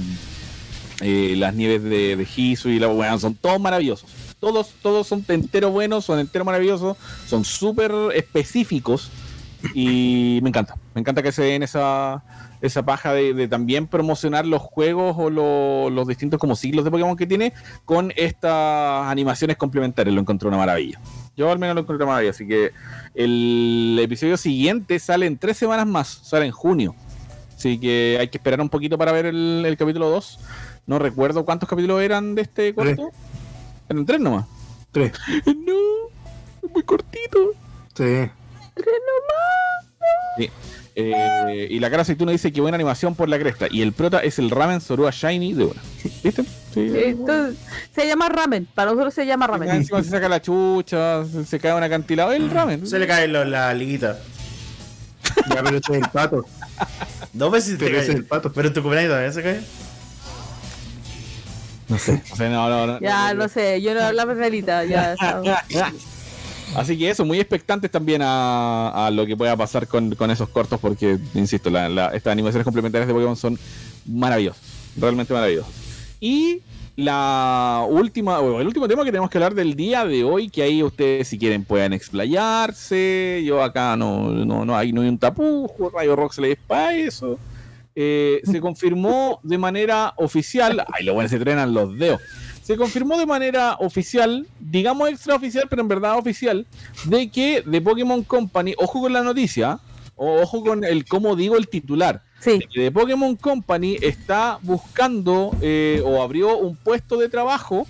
eh, 1.02 1.36
las 1.38 1.54
nieves 1.56 1.84
de, 1.84 2.16
de 2.16 2.28
Hisui 2.36 2.74
y 2.76 2.80
la 2.80 2.88
weá, 2.90 3.18
son 3.18 3.36
todos 3.36 3.60
maravillosos. 3.60 4.10
Todos, 4.40 4.74
todos 4.82 5.06
son 5.06 5.24
enteros 5.28 5.72
buenos, 5.72 6.06
son 6.06 6.18
enteros 6.20 6.46
maravillosos, 6.46 6.98
son 7.28 7.46
súper 7.46 7.92
específicos 8.16 9.12
y 9.76 10.40
me 10.42 10.50
encanta. 10.50 10.76
Me 10.96 11.02
encanta 11.02 11.22
que 11.22 11.32
se 11.32 11.44
den 11.44 11.62
esa, 11.62 12.24
esa 12.62 12.84
paja 12.84 13.14
de, 13.14 13.48
también 13.48 13.86
promocionar 13.86 14.48
los 14.48 14.62
juegos 14.62 15.16
o 15.20 15.30
lo- 15.30 15.92
los 15.92 16.08
distintos 16.08 16.40
como 16.40 16.56
siglos 16.56 16.84
de 16.86 16.90
Pokémon 16.90 17.16
que 17.16 17.28
tiene 17.28 17.54
con 17.86 18.12
estas 18.16 19.06
animaciones 19.08 19.58
complementarias. 19.58 20.16
Lo 20.16 20.22
encontré 20.22 20.48
una 20.48 20.58
maravilla. 20.58 21.00
Yo 21.38 21.52
al 21.52 21.60
menos 21.60 21.76
lo 21.76 21.82
encontré 21.82 22.04
una 22.04 22.14
maravilla. 22.14 22.32
Así 22.32 22.48
que 22.48 22.72
el 23.16 24.00
episodio 24.02 24.38
siguiente 24.38 25.00
sale 25.00 25.26
en 25.26 25.38
tres 25.38 25.58
semanas 25.58 25.88
más, 25.88 26.08
sale 26.24 26.46
en 26.46 26.52
junio. 26.52 26.96
Así 27.56 27.80
que 27.80 28.18
hay 28.20 28.28
que 28.28 28.38
esperar 28.38 28.60
un 28.60 28.70
poquito 28.70 28.98
para 28.98 29.12
ver 29.12 29.28
el, 29.28 29.64
el 29.66 29.78
capítulo 29.78 30.10
2. 30.10 30.40
No 30.88 31.00
recuerdo 31.00 31.46
cuántos 31.46 31.70
capítulos 31.70 32.02
eran 32.02 32.36
de 32.36 32.42
este 32.42 32.74
corto. 32.74 33.12
Eran 33.88 34.06
tres 34.06 34.20
nomás. 34.20 34.46
Tres. 34.92 35.14
No, 35.46 36.68
es 36.68 36.72
muy 36.72 36.84
cortito. 36.84 37.54
Sí. 37.96 38.30
Sí. 40.38 40.50
Eh, 40.96 41.68
y 41.70 41.80
la 41.80 41.90
cara 41.90 42.02
aceituna 42.02 42.32
dice 42.32 42.52
que 42.52 42.62
buena 42.62 42.76
animación 42.76 43.16
por 43.16 43.30
la 43.30 43.40
cresta. 43.40 43.68
Y 43.70 43.82
el 43.82 43.94
prota 43.94 44.20
es 44.20 44.40
el 44.40 44.50
ramen 44.50 44.82
Zorua 44.82 45.12
Shiny 45.12 45.54
de 45.54 45.66
una. 45.66 45.82
¿Viste? 46.24 46.44
Sí. 46.74 46.90
Se 47.94 48.08
llama 48.08 48.30
ramen, 48.30 48.66
para 48.74 48.92
nosotros 48.92 49.14
se 49.14 49.26
llama 49.26 49.46
ramen. 49.48 49.70
encima 49.70 50.02
se 50.02 50.10
saca 50.10 50.30
la 50.30 50.42
chucha, 50.42 51.24
se, 51.46 51.60
cae 51.60 51.74
un 51.74 51.84
acantilado. 51.84 52.32
El 52.32 52.50
ramen. 52.50 52.88
Se 52.88 52.98
le 52.98 53.08
cae 53.08 53.28
lo- 53.28 53.44
la 53.46 53.74
liguita. 53.74 54.18
Ya, 55.50 55.64
pero 55.64 55.78
este 55.78 55.98
es 55.98 56.04
el 56.04 56.10
pato. 56.10 56.46
Dos 57.34 57.52
veces 57.52 57.78
te 57.78 57.86
Pero 57.86 57.98
ese 57.98 58.08
cae. 58.08 58.14
es 58.16 58.20
el 58.22 58.26
pato. 58.26 58.52
Pero 58.54 58.68
en 58.70 58.74
tu 58.74 58.82
cumpleaños 58.82 59.12
también 59.12 59.34
se 59.34 59.44
cae. 59.44 59.62
No 61.90 61.98
sé. 61.98 62.22
O 62.32 62.36
sea, 62.36 62.50
no, 62.50 62.70
no, 62.70 62.88
no. 62.88 63.00
Ya, 63.02 63.34
no 63.34 63.50
sé, 63.50 63.82
yo 63.82 63.94
no 63.94 64.02
hablaba 64.02 64.34
realita, 64.34 64.86
ya. 64.86 65.16
Así 66.76 66.98
que 66.98 67.10
eso, 67.10 67.26
muy 67.26 67.38
expectantes 67.38 67.92
también 67.92 68.22
a, 68.24 69.08
a 69.08 69.12
lo 69.12 69.26
que 69.26 69.36
pueda 69.36 69.58
pasar 69.58 69.88
con, 69.88 70.16
con 70.16 70.32
esos 70.32 70.48
cortos, 70.48 70.80
porque, 70.80 71.18
insisto, 71.34 71.70
la- 71.70 71.90
la- 71.90 72.08
estas 72.16 72.32
animaciones 72.32 72.64
complementarias 72.64 73.08
de 73.10 73.14
Pokémon 73.14 73.36
son 73.36 73.60
maravillosas, 74.06 74.62
realmente 74.98 75.34
maravillosas. 75.34 75.70
Y 76.22 76.62
la 76.96 77.84
última, 77.90 78.38
el 78.38 78.68
último 78.68 78.88
tema 78.88 79.04
que 79.04 79.12
tenemos 79.12 79.30
que 79.30 79.40
hablar 79.40 79.56
del 79.56 79.76
día 79.76 80.06
de 80.06 80.24
hoy, 80.24 80.50
que 80.50 80.62
ahí 80.62 80.84
ustedes 80.84 81.28
si 81.28 81.40
quieren 81.40 81.66
puedan 81.66 81.94
explayarse, 81.94 83.42
yo 83.44 83.64
acá 83.64 83.98
no, 83.98 84.30
no, 84.30 84.64
no 84.64 84.78
hay, 84.78 84.94
no 84.94 85.02
hay 85.02 85.08
un 85.10 85.18
tapujo, 85.18 85.90
Rayo 85.90 86.16
Rock 86.16 86.34
se 86.34 86.42
le 86.42 86.56
para 86.56 86.96
eso. 86.96 87.40
Eh, 87.96 88.40
se 88.44 88.62
confirmó 88.62 89.40
de 89.42 89.58
manera 89.58 90.14
oficial, 90.18 90.86
ay, 90.94 91.06
lo 91.06 91.16
bueno, 91.16 91.28
se 91.28 91.40
trenan 91.40 91.74
los 91.74 91.98
dedos. 91.98 92.22
Se 92.62 92.78
confirmó 92.78 93.18
de 93.18 93.26
manera 93.26 93.78
oficial, 93.80 94.48
digamos 94.60 95.10
extraoficial, 95.10 95.66
pero 95.68 95.82
en 95.82 95.88
verdad 95.88 96.20
oficial, 96.20 96.68
de 97.06 97.30
que 97.32 97.64
The 97.70 97.82
Pokémon 97.82 98.24
Company, 98.24 98.76
ojo 98.78 99.02
con 99.02 99.12
la 99.12 99.24
noticia, 99.24 99.80
ojo 100.26 100.64
con 100.64 100.84
el 100.84 101.06
cómo 101.06 101.36
digo 101.36 101.58
el 101.58 101.68
titular, 101.68 102.24
Sí, 102.40 102.52
de 102.52 102.60
que 102.60 102.82
The 102.82 102.92
Pokémon 102.92 103.36
Company 103.36 103.98
está 104.02 104.60
buscando 104.62 105.56
eh, 105.62 106.02
o 106.04 106.22
abrió 106.22 106.58
un 106.58 106.76
puesto 106.76 107.18
de 107.18 107.30
trabajo 107.30 107.88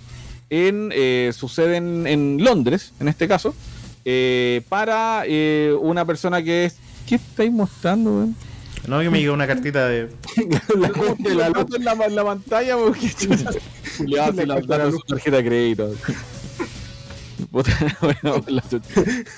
en 0.50 0.90
eh, 0.94 1.32
su 1.34 1.48
sede 1.48 1.76
en, 1.76 2.06
en 2.06 2.44
Londres, 2.44 2.92
en 3.00 3.08
este 3.08 3.26
caso, 3.26 3.54
eh, 4.04 4.62
para 4.68 5.22
eh, 5.26 5.74
una 5.80 6.04
persona 6.04 6.42
que 6.42 6.66
es. 6.66 6.76
¿Qué 7.06 7.16
estáis 7.16 7.50
mostrando? 7.50 8.28
No, 8.86 9.00
que 9.00 9.10
me 9.10 9.20
llegó 9.20 9.34
una 9.34 9.46
cartita 9.46 9.88
de. 9.88 10.08
la, 10.76 10.88
de 11.18 11.34
la 11.34 11.48
luz 11.48 11.66
en 11.74 11.84
la, 11.84 11.94
la 11.94 12.24
pantalla 12.24 12.76
porque 12.76 13.10
Julián 13.98 14.36
la 14.46 14.60
daron 14.60 14.92
su 14.92 15.00
tarjeta 15.00 15.38
de 15.38 15.44
crédito. 15.44 15.94
Bueno, 17.50 18.44
la. 18.46 18.62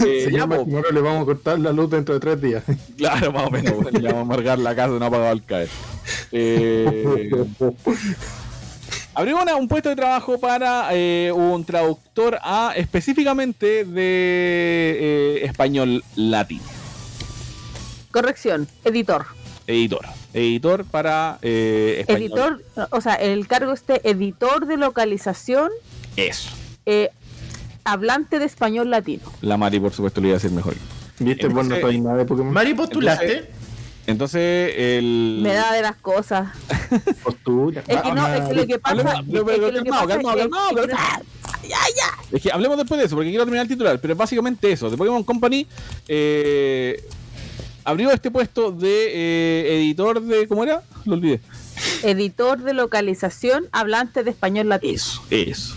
Eh, 0.04 0.28
le 0.30 1.00
vamos 1.00 1.22
a 1.22 1.24
cortar 1.24 1.58
la 1.58 1.72
luz 1.72 1.90
dentro 1.90 2.14
de 2.14 2.20
tres 2.20 2.40
días. 2.40 2.62
claro, 2.96 3.32
más 3.32 3.46
o 3.46 3.50
menos. 3.50 3.74
bueno, 3.82 3.98
ya 3.98 4.08
vamos 4.12 4.18
a 4.18 4.32
amargar 4.34 4.58
la 4.58 4.74
casa, 4.74 4.92
no 4.98 5.04
ha 5.06 5.10
pagado 5.10 5.30
al 5.30 5.44
caer. 5.44 5.68
Eh, 6.32 7.30
Abrió 9.16 9.40
una- 9.40 9.54
un 9.54 9.68
puesto 9.68 9.88
de 9.90 9.96
trabajo 9.96 10.40
para 10.40 10.88
eh, 10.92 11.30
un 11.32 11.64
traductor 11.64 12.38
a 12.42 12.72
específicamente 12.76 13.84
de 13.84 14.98
eh, 15.00 15.44
español 15.44 16.02
latino. 16.16 16.64
Corrección, 18.10 18.66
editor. 18.84 19.26
Editor. 19.66 20.06
Editor 20.32 20.84
para 20.84 21.38
eh, 21.42 21.98
español. 22.00 22.22
Editor, 22.74 22.88
o 22.90 23.00
sea, 23.00 23.14
el 23.14 23.46
cargo 23.46 23.72
este 23.72 24.08
editor 24.08 24.66
de 24.66 24.76
localización 24.76 25.70
Eso. 26.16 26.50
eh, 26.86 27.10
hablante 27.84 28.38
de 28.38 28.44
español 28.46 28.90
latino. 28.90 29.22
La 29.42 29.56
Mari, 29.56 29.80
por 29.80 29.92
supuesto, 29.92 30.20
lo 30.20 30.28
iba 30.28 30.36
a 30.36 30.38
decir 30.38 30.50
mejor. 30.50 30.74
¿Viste? 31.18 31.44
No 31.48 31.60
Entonces- 31.60 31.80
sabés 31.80 32.00
nada 32.02 32.16
de 32.18 32.24
Pokémon. 32.24 32.52
Mari, 32.52 32.74
postulaste. 32.74 33.50
Entonces, 34.06 34.74
el. 34.76 35.38
Me 35.42 35.54
da 35.54 35.72
de 35.72 35.80
las 35.80 35.96
cosas. 35.96 36.48
Postura. 37.24 37.82
Es 37.88 38.02
que 38.02 38.12
no, 38.12 38.26
es 38.34 38.40
que 38.48 38.54
lo 38.54 38.66
que 38.66 38.78
pasa, 38.78 38.94
Hablemos- 38.96 39.18
es 39.28 39.42
pero- 39.44 39.68
que 39.82 39.90
calmado, 39.90 40.08
calmado, 40.08 40.72
no- 40.74 40.86
Ya, 40.86 41.78
ya. 41.96 42.36
Es 42.36 42.46
hablemos 42.52 42.76
después 42.76 42.98
de 43.00 43.06
eso, 43.06 43.14
porque 43.16 43.30
quiero 43.30 43.44
terminar 43.44 43.62
el 43.64 43.68
titular, 43.68 43.98
pero 44.00 44.12
es 44.12 44.18
básicamente 44.18 44.70
eso. 44.70 44.90
The 44.90 44.96
Pokémon 44.98 45.24
Company 45.24 45.66
eh, 46.08 47.02
abrió 47.84 48.10
este 48.10 48.30
puesto 48.30 48.70
de 48.72 49.06
eh, 49.70 49.76
editor 49.78 50.20
de. 50.20 50.46
¿Cómo 50.48 50.64
era? 50.64 50.82
Lo 51.06 51.14
olvidé. 51.14 51.40
Editor 52.02 52.60
de 52.62 52.74
localización 52.74 53.68
hablante 53.72 54.22
de 54.22 54.30
español 54.30 54.68
latino. 54.68 54.92
Eso, 54.94 55.22
eso. 55.30 55.74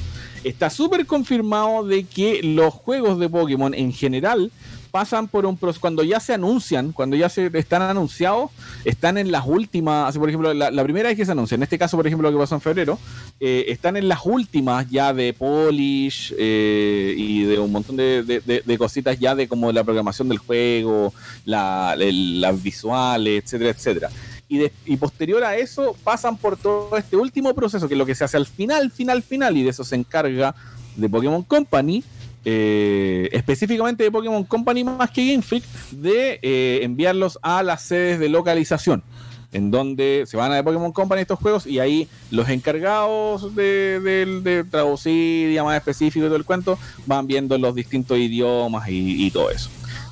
Está 0.48 0.70
súper 0.70 1.06
confirmado 1.06 1.86
de 1.86 2.04
que 2.06 2.42
los 2.44 2.74
juegos 2.74 3.20
de 3.20 3.28
Pokémon 3.30 3.74
en 3.74 3.92
general 3.92 4.52
pasan 4.92 5.28
por 5.28 5.46
un 5.46 5.58
proceso. 5.58 5.82
Cuando 5.82 6.02
ya 6.04 6.20
se 6.20 6.34
anuncian, 6.34 6.92
cuando 6.94 7.16
ya 7.18 7.28
se 7.30 7.52
están 7.54 7.82
anunciados, 7.82 8.50
están 8.86 9.18
en 9.18 9.32
las 9.32 9.46
últimas. 9.46 10.10
Así, 10.10 10.18
por 10.18 10.30
ejemplo, 10.30 10.54
la, 10.54 10.84
primera 10.84 11.10
vez 11.10 11.18
que 11.18 11.26
se 11.26 11.34
anuncia, 11.34 11.56
en 11.56 11.64
este 11.64 11.78
caso, 11.78 11.98
por 11.98 12.08
ejemplo, 12.08 12.32
lo 12.32 12.38
que 12.38 12.42
pasó 12.42 12.56
en 12.56 12.62
febrero, 12.62 12.98
eh, 13.42 13.66
están 13.68 13.98
en 13.98 14.08
las 14.08 14.22
últimas 14.26 14.90
ya 14.90 15.14
de 15.14 15.34
Polish 15.34 16.34
eh, 16.38 17.14
y 17.18 17.44
de 17.44 17.60
un 17.60 17.72
montón 17.72 17.98
de 17.98 18.76
cositas 18.80 19.20
ya 19.20 19.36
de 19.36 19.48
como 19.48 19.72
la 19.74 19.84
programación 19.84 20.30
del 20.30 20.38
juego, 20.38 21.14
la- 21.46 21.96
el- 22.00 22.40
las 22.42 22.64
visuales, 22.64 23.44
etcétera, 23.44 23.72
etcétera. 23.72 24.10
Y, 24.50 24.60
de- 24.60 24.72
y 24.86 24.96
posterior 24.98 25.44
a 25.44 25.58
eso 25.58 25.96
pasan 26.04 26.38
por 26.38 26.56
todo 26.58 26.96
este 26.98 27.18
último 27.18 27.54
proceso, 27.54 27.88
que 27.88 27.94
es 27.96 27.98
lo 27.98 28.06
que 28.06 28.16
se 28.16 28.24
hace 28.24 28.38
al 28.38 28.46
final, 28.48 28.92
final, 28.92 29.22
final, 29.22 29.58
y 29.58 29.64
de 29.64 29.70
eso 29.72 29.84
se 29.84 29.96
encarga 29.96 30.56
de 30.96 31.10
Pokémon 31.10 31.44
Company, 31.44 32.04
eh, 32.46 33.28
específicamente 33.34 34.04
de 34.06 34.12
Pokémon 34.12 34.44
Company 34.46 34.84
más 34.86 35.12
que 35.12 35.30
Game 35.32 35.44
Freak, 35.44 35.64
de 35.92 36.40
eh, 36.42 36.80
enviarlos 36.84 37.38
a 37.42 37.62
las 37.62 37.82
sedes 37.84 38.20
de 38.20 38.30
localización, 38.30 39.04
en 39.52 39.70
donde 39.70 40.24
se 40.28 40.38
van 40.38 40.54
a 40.54 40.56
de 40.56 40.64
Pokémon 40.64 40.94
Company 40.94 41.22
estos 41.22 41.40
juegos 41.40 41.68
y 41.68 41.80
ahí 41.80 42.08
los 42.32 42.48
encargados 42.48 43.54
de, 43.54 44.00
de- 44.00 44.42
de 44.42 44.64
traducir, 44.64 45.52
ya 45.54 45.66
más 45.66 45.76
específico 45.76 46.26
y 46.26 46.30
todo 46.30 46.38
el 46.38 46.46
cuento, 46.46 46.80
van 47.06 47.28
viendo 47.28 47.58
los 47.58 47.76
distintos 47.76 48.18
idiomas 48.18 48.88
y, 48.88 49.26
y 49.26 49.30
todo 49.32 49.52
eso. 49.52 49.70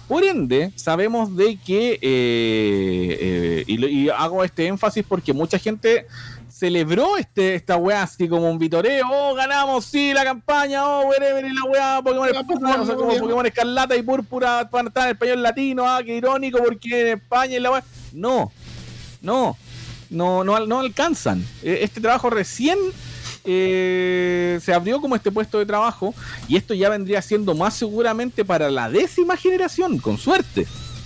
Por 0.08 0.24
ende, 0.24 0.72
sabemos 0.76 1.36
de 1.36 1.58
que, 1.58 1.94
eh, 1.94 2.00
eh, 2.02 3.64
y, 3.66 3.86
y 3.86 4.10
hago 4.10 4.44
este 4.44 4.68
énfasis 4.68 5.04
porque 5.08 5.34
mucha 5.34 5.58
gente 5.58 6.06
celebró 6.48 7.18
este, 7.18 7.56
esta 7.56 7.76
weá 7.76 8.04
así 8.04 8.30
como 8.30 8.50
un 8.50 8.58
vitoreo, 8.58 9.06
oh, 9.12 9.34
ganamos, 9.34 9.84
sí, 9.84 10.14
la 10.14 10.24
campaña, 10.24 10.88
oh, 10.88 11.08
whatever, 11.08 11.44
y 11.44 11.54
la 11.54 11.64
weá, 11.66 12.02
Pokémon, 12.02 12.46
Púrpura, 12.46 12.82
o 12.82 12.86
sea, 12.86 12.96
como 12.96 13.18
Pokémon 13.18 13.46
Escarlata 13.46 13.96
y 13.96 14.04
Púrpura 14.04 14.64
van 14.72 14.86
a 14.86 14.90
estar 14.90 15.06
en 15.06 15.12
español 15.14 15.44
latino, 15.44 15.84
ah, 15.86 16.02
qué 16.06 16.16
irónico, 16.16 16.60
porque 16.64 17.02
en 17.02 17.08
España 17.18 17.58
y 17.58 17.60
la 17.60 17.72
weá. 17.72 17.84
No, 18.14 18.52
no, 19.22 19.58
no, 20.10 20.44
no, 20.46 20.66
no 20.66 20.80
alcanzan. 20.80 21.46
Eh, 21.62 21.80
Este 21.82 22.00
trabajo 22.00 22.30
recién 22.30 22.78
eh, 23.46 24.60
se 24.62 24.74
abrió 24.74 25.00
como 25.02 25.16
este 25.16 25.32
puesto 25.32 25.60
de 25.60 25.66
trabajo 25.66 26.14
y 26.48 26.56
esto 26.58 26.74
ya 26.74 26.90
vendría 26.90 27.22
siendo 27.22 27.56
más 27.56 27.74
seguramente 27.76 28.44
para 28.46 28.70
la 28.72 28.90
décima 28.90 29.38
generación, 29.38 29.98
con 30.00 30.18
suerte. 30.18 30.66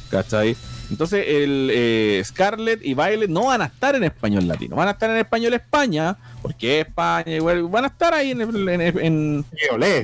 ¿Cachai? 0.09 0.55
Entonces 0.89 1.23
el 1.27 1.69
eh, 1.71 2.21
Scarlett 2.25 2.83
y 2.83 2.95
Violet 2.95 3.29
no 3.29 3.45
van 3.45 3.61
a 3.61 3.65
estar 3.65 3.95
en 3.95 4.03
español 4.03 4.47
latino, 4.47 4.75
van 4.75 4.87
a 4.87 4.91
estar 4.91 5.07
en 5.11 5.17
español 5.17 5.53
España, 5.53 6.17
porque 6.41 6.79
España, 6.81 7.25
igual, 7.35 7.63
van 7.67 7.83
a 7.83 7.87
estar 7.89 8.11
ahí 8.15 8.31
en, 8.31 8.41
en- 8.41 8.81
en- 8.81 9.45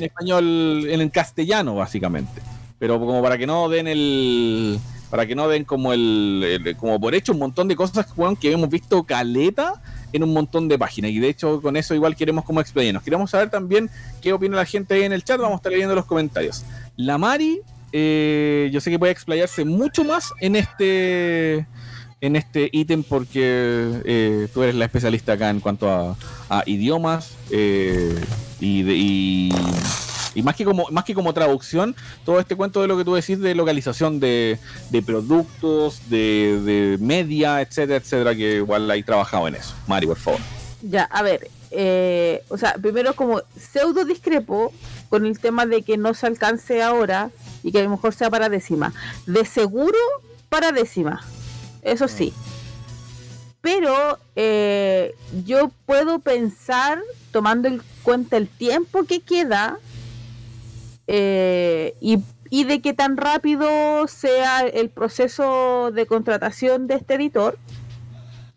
español, 0.03 0.85
en 0.87 1.01
el 1.01 1.09
castellano 1.09 1.73
básicamente, 1.73 2.39
pero 2.77 2.99
como 2.99 3.19
para 3.23 3.35
que 3.39 3.47
no 3.47 3.67
den 3.67 3.87
el, 3.87 4.77
para 5.09 5.25
que 5.25 5.33
no 5.33 5.47
den 5.47 5.63
como 5.63 5.91
el, 5.91 6.61
el- 6.67 6.77
como 6.77 6.99
por 7.01 7.15
hecho 7.15 7.31
un 7.31 7.39
montón 7.39 7.67
de 7.67 7.75
cosas 7.75 8.05
que 8.39 8.51
hemos 8.51 8.69
visto 8.69 9.03
caleta 9.05 9.81
en 10.15 10.23
un 10.23 10.33
montón 10.33 10.67
de 10.67 10.77
páginas 10.79 11.11
y 11.11 11.19
de 11.19 11.29
hecho 11.29 11.61
con 11.61 11.75
eso 11.77 11.93
igual 11.93 12.15
queremos 12.15 12.43
como 12.45 12.61
explayarnos. 12.61 13.03
Queremos 13.03 13.29
saber 13.31 13.49
también 13.49 13.89
qué 14.21 14.33
opina 14.33 14.55
la 14.55 14.65
gente 14.65 15.05
en 15.05 15.11
el 15.13 15.23
chat, 15.23 15.37
vamos 15.39 15.53
a 15.53 15.57
estar 15.57 15.71
leyendo 15.71 15.93
los 15.95 16.05
comentarios. 16.05 16.63
La 16.95 17.17
Mari, 17.17 17.59
eh, 17.91 18.69
yo 18.71 18.79
sé 18.81 18.89
que 18.91 18.97
puede 18.99 19.11
explayarse 19.11 19.65
mucho 19.65 20.03
más 20.03 20.31
en 20.41 20.55
este 20.55 21.65
en 22.21 22.35
este 22.35 22.69
ítem 22.71 23.03
porque 23.03 24.01
eh, 24.05 24.47
tú 24.53 24.63
eres 24.63 24.73
la 24.75 24.85
especialista 24.85 25.33
acá 25.33 25.49
en 25.49 25.59
cuanto 25.59 25.89
a, 25.91 26.15
a 26.49 26.63
idiomas 26.65 27.33
eh, 27.51 28.15
y, 28.59 28.81
de- 28.83 28.95
y, 28.95 29.49
y 30.35 30.43
más 30.43 30.55
que 30.55 30.65
como 30.65 30.85
más 30.91 31.03
que 31.03 31.15
como 31.15 31.33
traducción 31.33 31.95
todo 32.25 32.39
este 32.39 32.55
cuento 32.55 32.81
de 32.81 32.87
lo 32.87 32.97
que 32.97 33.05
tú 33.05 33.15
decís 33.15 33.39
de 33.39 33.55
localización 33.55 34.19
de, 34.19 34.59
de 34.91 35.01
productos 35.01 36.07
de, 36.09 36.61
de 36.63 36.97
media 36.99 37.61
etcétera 37.61 37.97
etcétera 37.97 38.35
que 38.35 38.57
igual 38.57 38.91
hay 38.91 39.01
trabajado 39.01 39.47
en 39.47 39.55
eso 39.55 39.73
Mari 39.87 40.05
por 40.05 40.17
favor 40.17 40.41
Ya, 40.81 41.03
a 41.05 41.23
ver, 41.23 41.49
eh, 41.71 42.43
o 42.49 42.57
sea, 42.57 42.75
primero 42.75 43.15
como 43.15 43.41
pseudo 43.57 44.05
discrepo 44.05 44.71
con 45.09 45.25
el 45.25 45.39
tema 45.39 45.65
de 45.65 45.81
que 45.81 45.97
no 45.97 46.13
se 46.13 46.27
alcance 46.27 46.83
ahora 46.83 47.31
y 47.63 47.71
que 47.71 47.79
a 47.79 47.83
lo 47.83 47.89
mejor 47.89 48.13
sea 48.13 48.29
para 48.29 48.49
décima. 48.49 48.93
De 49.25 49.45
seguro 49.45 49.97
para 50.49 50.71
décima, 50.71 51.23
eso 51.81 52.07
sí. 52.07 52.33
Pero 53.61 54.19
eh, 54.35 55.15
yo 55.43 55.71
puedo 55.85 56.19
pensar, 56.19 57.01
tomando 57.31 57.67
en 57.67 57.81
cuenta 58.03 58.37
el 58.37 58.47
tiempo 58.47 59.05
que 59.05 59.21
queda 59.21 59.79
eh, 61.07 61.93
y, 62.01 62.63
de 62.63 62.81
que 62.81 62.93
tan 62.93 63.17
rápido 63.17 64.07
sea 64.07 64.61
el 64.61 64.89
proceso 64.89 65.91
de 65.91 66.05
contratación 66.05 66.87
de 66.87 66.95
este 66.95 67.15
editor, 67.15 67.57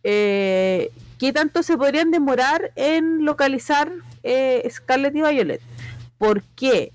eh, 0.05 0.91
¿qué 1.19 1.33
tanto 1.33 1.63
se 1.63 1.77
podrían 1.77 2.11
demorar 2.11 2.71
en 2.77 3.25
localizar 3.25 3.91
eh, 4.23 4.67
Scarlet 4.71 5.17
y 5.17 5.23
Violet? 5.23 5.61
¿Por 6.17 6.43
qué? 6.55 6.93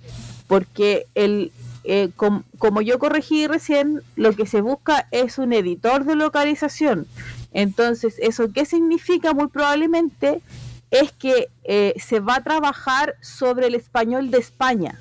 Porque 0.47 1.07
el, 1.15 1.51
eh, 1.83 2.09
com- 2.15 2.43
como 2.57 2.81
yo 2.81 2.99
corregí 2.99 3.47
recién, 3.47 4.01
lo 4.15 4.33
que 4.33 4.45
se 4.45 4.61
busca 4.61 5.07
es 5.11 5.37
un 5.37 5.51
editor 5.53 6.05
de 6.05 6.15
localización. 6.15 7.07
Entonces, 7.53 8.15
¿eso 8.19 8.51
qué 8.53 8.65
significa? 8.65 9.33
Muy 9.33 9.47
probablemente 9.47 10.41
es 10.89 11.11
que 11.11 11.49
eh, 11.63 11.93
se 11.97 12.19
va 12.19 12.35
a 12.35 12.43
trabajar 12.43 13.15
sobre 13.21 13.67
el 13.67 13.75
español 13.75 14.31
de 14.31 14.37
España. 14.37 14.99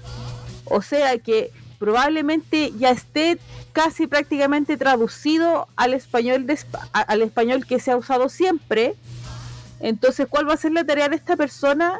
O 0.64 0.82
sea 0.82 1.18
que 1.18 1.50
probablemente 1.78 2.72
ya 2.78 2.90
esté 2.90 3.38
casi 3.72 4.06
prácticamente 4.06 4.76
traducido 4.76 5.66
al 5.74 5.94
español 5.94 6.46
de 6.46 6.58
al 6.92 7.22
español 7.22 7.66
que 7.66 7.80
se 7.80 7.90
ha 7.90 7.96
usado 7.96 8.28
siempre. 8.28 8.94
Entonces, 9.80 10.28
¿cuál 10.30 10.48
va 10.48 10.54
a 10.54 10.56
ser 10.56 10.72
la 10.72 10.84
tarea 10.84 11.08
de 11.08 11.16
esta 11.16 11.36
persona? 11.36 11.98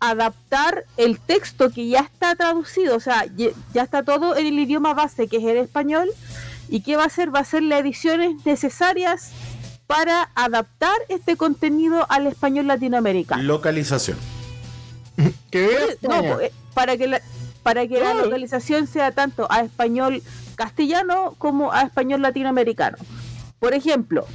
Adaptar 0.00 0.84
el 0.96 1.20
texto 1.20 1.70
que 1.70 1.86
ya 1.88 2.00
está 2.00 2.34
traducido, 2.34 2.96
o 2.96 3.00
sea, 3.00 3.26
ya 3.36 3.82
está 3.82 4.02
todo 4.02 4.36
en 4.36 4.46
el 4.46 4.58
idioma 4.58 4.94
base 4.94 5.28
que 5.28 5.36
es 5.36 5.44
el 5.44 5.58
español. 5.58 6.10
¿Y 6.68 6.80
qué 6.80 6.96
va 6.96 7.04
a 7.04 7.06
hacer? 7.06 7.34
Va 7.34 7.40
a 7.40 7.42
hacer 7.42 7.62
las 7.62 7.80
ediciones 7.80 8.34
necesarias 8.44 9.32
para 9.86 10.30
adaptar 10.36 10.94
este 11.08 11.36
contenido 11.36 12.06
al 12.08 12.28
español 12.28 12.68
latinoamericano. 12.68 13.42
Localización. 13.42 14.16
Vea 15.52 15.80
No, 16.02 16.22
pues, 16.22 16.48
eh, 16.48 16.52
para 16.74 16.96
que 16.96 17.08
la, 17.08 17.20
para 17.62 17.86
que 17.86 18.00
la 18.00 18.14
localización 18.14 18.86
sea 18.86 19.12
tanto 19.12 19.46
a 19.50 19.60
español 19.60 20.22
castellano 20.56 21.34
como 21.38 21.72
a 21.72 21.82
español 21.82 22.22
latinoamericano. 22.22 22.96
Por 23.58 23.74
ejemplo, 23.74 24.26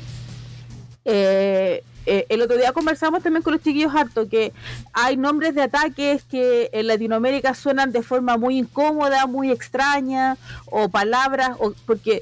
eh, 1.06 1.84
eh, 2.06 2.26
el 2.30 2.42
otro 2.42 2.58
día 2.58 2.72
conversamos 2.72 3.24
también 3.24 3.42
con 3.42 3.54
los 3.54 3.64
chiquillos 3.64 3.96
harto 3.96 4.30
que 4.30 4.54
hay 4.94 5.18
nombres 5.18 5.56
de 5.56 5.64
ataques 5.64 6.24
que 6.24 6.70
en 6.72 6.88
Latinoamérica 6.88 7.56
suenan 7.56 7.92
de 7.92 8.04
forma 8.04 8.38
muy 8.38 8.60
incómoda, 8.60 9.26
muy 9.26 9.52
extraña, 9.52 10.38
o 10.66 10.90
palabras, 10.90 11.58
o 11.60 11.74
porque 11.86 12.22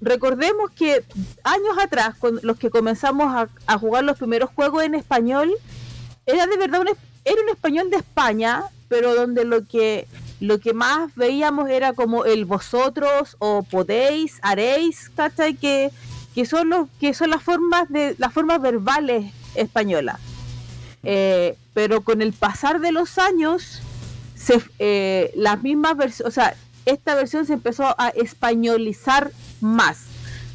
recordemos 0.00 0.70
que 0.70 1.04
años 1.44 1.78
atrás, 1.82 2.14
con 2.16 2.40
los 2.42 2.58
que 2.58 2.70
comenzamos 2.70 3.34
a, 3.34 3.48
a 3.66 3.78
jugar 3.78 4.04
los 4.04 4.18
primeros 4.18 4.50
juegos 4.54 4.82
en 4.82 4.94
español, 4.94 5.52
era 6.24 6.46
de 6.46 6.56
verdad 6.56 6.80
un, 6.80 6.88
era 7.24 7.42
un 7.42 7.48
español 7.50 7.90
de 7.90 7.96
España, 7.96 8.64
pero 8.88 9.14
donde 9.14 9.44
lo 9.44 9.66
que 9.66 10.06
lo 10.42 10.58
que 10.58 10.74
más 10.74 11.14
veíamos 11.14 11.70
era 11.70 11.92
como 11.92 12.24
el 12.24 12.46
vosotros 12.46 13.36
o 13.38 13.62
podéis, 13.62 14.40
haréis, 14.42 15.08
¿cachai? 15.14 15.54
Que, 15.54 15.92
que 16.34 16.46
son 16.46 16.68
los 16.68 16.88
que 16.98 17.14
son 17.14 17.30
las 17.30 17.44
formas 17.44 17.88
de 17.88 18.16
las 18.18 18.32
formas 18.32 18.60
verbales 18.60 19.32
españolas. 19.54 20.18
Eh, 21.04 21.56
pero 21.74 22.00
con 22.00 22.22
el 22.22 22.32
pasar 22.32 22.80
de 22.80 22.90
los 22.90 23.18
años, 23.18 23.82
se, 24.34 24.60
eh, 24.80 25.30
las 25.36 25.62
mismas 25.62 25.96
versiones, 25.96 26.32
o 26.32 26.34
sea, 26.34 26.56
esta 26.86 27.14
versión 27.14 27.46
se 27.46 27.52
empezó 27.52 27.94
a 27.96 28.08
españolizar 28.08 29.30
más, 29.60 30.06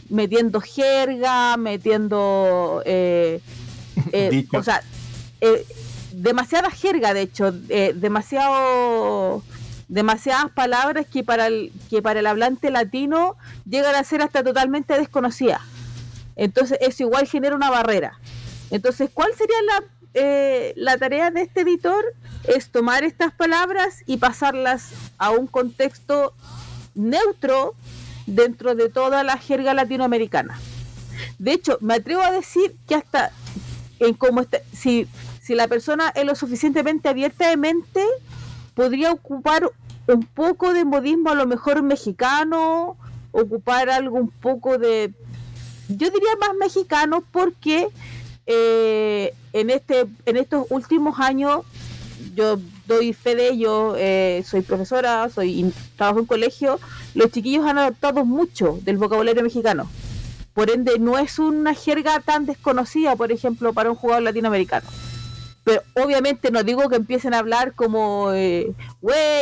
metiendo 0.09 0.59
jerga, 0.59 1.55
metiendo, 1.55 2.83
eh, 2.85 3.39
eh, 4.11 4.45
o 4.51 4.63
sea, 4.63 4.83
eh, 5.39 5.65
demasiada 6.11 6.71
jerga, 6.71 7.13
de 7.13 7.21
hecho, 7.21 7.53
eh, 7.69 7.93
demasiado 7.95 9.43
demasiadas 9.87 10.51
palabras 10.51 11.05
que 11.07 11.23
para 11.23 11.47
el 11.47 11.71
que 11.89 12.01
para 12.01 12.19
el 12.19 12.27
hablante 12.27 12.71
latino 12.71 13.37
llegan 13.65 13.95
a 13.95 14.03
ser 14.03 14.21
hasta 14.21 14.43
totalmente 14.43 14.97
desconocidas. 14.97 15.61
Entonces 16.35 16.77
eso 16.81 17.03
igual 17.03 17.27
genera 17.27 17.55
una 17.55 17.69
barrera. 17.69 18.19
Entonces, 18.69 19.09
¿cuál 19.13 19.33
sería 19.35 19.55
la, 19.63 19.83
eh, 20.13 20.73
la 20.75 20.97
tarea 20.97 21.31
de 21.31 21.41
este 21.41 21.61
editor? 21.61 22.03
Es 22.43 22.69
tomar 22.69 23.03
estas 23.03 23.33
palabras 23.33 24.03
y 24.05 24.17
pasarlas 24.17 24.91
a 25.17 25.31
un 25.31 25.47
contexto 25.47 26.33
neutro 26.95 27.75
dentro 28.25 28.75
de 28.75 28.89
toda 28.89 29.23
la 29.23 29.37
jerga 29.37 29.73
latinoamericana. 29.73 30.59
De 31.39 31.53
hecho, 31.53 31.77
me 31.81 31.95
atrevo 31.95 32.21
a 32.21 32.31
decir 32.31 32.75
que 32.87 32.95
hasta 32.95 33.31
en 33.99 34.13
como 34.13 34.41
está, 34.41 34.59
si, 34.73 35.07
si 35.41 35.55
la 35.55 35.67
persona 35.67 36.11
es 36.15 36.25
lo 36.25 36.35
suficientemente 36.35 37.09
abierta 37.09 37.49
de 37.49 37.57
mente, 37.57 38.03
podría 38.77 39.11
ocupar 39.11 39.71
un 40.05 40.23
poco 40.23 40.71
de 40.71 40.85
modismo 40.85 41.31
a 41.31 41.35
lo 41.35 41.47
mejor 41.47 41.81
mexicano, 41.81 42.95
ocupar 43.31 43.89
algo 43.89 44.17
un 44.17 44.29
poco 44.29 44.77
de, 44.77 45.11
yo 45.87 46.11
diría 46.11 46.29
más 46.39 46.51
mexicano 46.59 47.23
porque 47.31 47.87
eh, 48.45 49.33
en 49.51 49.71
este 49.71 50.05
en 50.27 50.37
estos 50.37 50.67
últimos 50.69 51.19
años 51.19 51.61
yo 52.35 52.59
doy 52.85 53.13
fe 53.13 53.35
de 53.35 53.49
ello, 53.49 53.95
eh, 53.97 54.43
soy 54.45 54.61
profesora, 54.61 55.27
soy 55.33 55.73
trabajo 55.95 56.19
en 56.19 56.27
colegio, 56.27 56.79
los 57.15 57.31
chiquillos 57.31 57.65
han 57.65 57.79
adaptado 57.79 58.25
mucho 58.25 58.77
del 58.83 58.97
vocabulario 58.97 59.41
mexicano. 59.41 59.89
Por 60.53 60.69
ende, 60.69 60.99
no 60.99 61.17
es 61.17 61.39
una 61.39 61.73
jerga 61.73 62.19
tan 62.19 62.45
desconocida, 62.45 63.15
por 63.15 63.31
ejemplo, 63.31 63.73
para 63.73 63.89
un 63.89 63.95
jugador 63.95 64.21
latinoamericano. 64.21 64.87
Pero 65.67 65.81
obviamente 66.01 66.49
no 66.49 66.63
digo 66.63 66.87
que 66.87 66.95
empiecen 66.95 67.33
a 67.33 67.39
hablar 67.39 67.73
como 67.73 68.31
eh, 68.31 68.73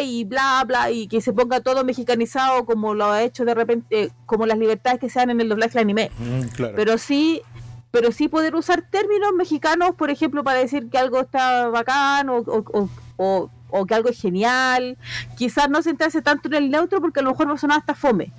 y 0.04 0.24
bla 0.24 0.64
bla 0.66 0.90
y 0.90 1.08
que 1.08 1.22
se 1.22 1.34
ponga 1.34 1.60
todo 1.60 1.84
mexicanizado 1.84 2.66
como 2.66 2.96
lo 2.96 3.06
ha 3.12 3.22
hecho 3.22 3.46
de 3.46 3.54
repente, 3.54 4.12
como 4.26 4.48
las 4.48 4.58
libertades 4.58 5.00
que 5.00 5.08
se 5.08 5.20
dan 5.20 5.30
en 5.30 5.40
el 5.42 5.50
doblaje 5.50 5.74
del 5.74 5.82
anime. 5.84 6.10
Mm, 6.18 6.42
claro. 6.56 6.74
pero 6.76 6.98
sí 6.98 7.44
pero 7.92 8.12
sí 8.12 8.28
poder 8.28 8.56
usar 8.56 8.82
términos 8.90 9.34
mexicanos 9.38 9.92
por 9.96 10.10
ejemplo 10.10 10.44
para 10.44 10.58
decir 10.60 10.90
que 10.90 10.98
algo 10.98 11.20
está 11.20 11.68
bacán 11.70 12.28
o, 12.30 12.38
o- 12.40 12.66
o- 12.74 12.90
o- 13.18 13.50
o 13.70 13.86
que 13.86 13.94
algo 13.94 14.10
es 14.10 14.20
genial. 14.20 14.98
Quizás 15.38 15.70
no 15.70 15.82
centrarse 15.84 16.22
tanto 16.24 16.48
en 16.48 16.56
el 16.56 16.72
neutro 16.72 17.02
porque 17.02 17.20
a 17.20 17.24
lo 17.24 17.32
mejor 17.32 17.50
va 17.50 17.54
a 17.54 17.58
sonar 17.58 17.80
hasta 17.80 17.94
fome 17.94 18.32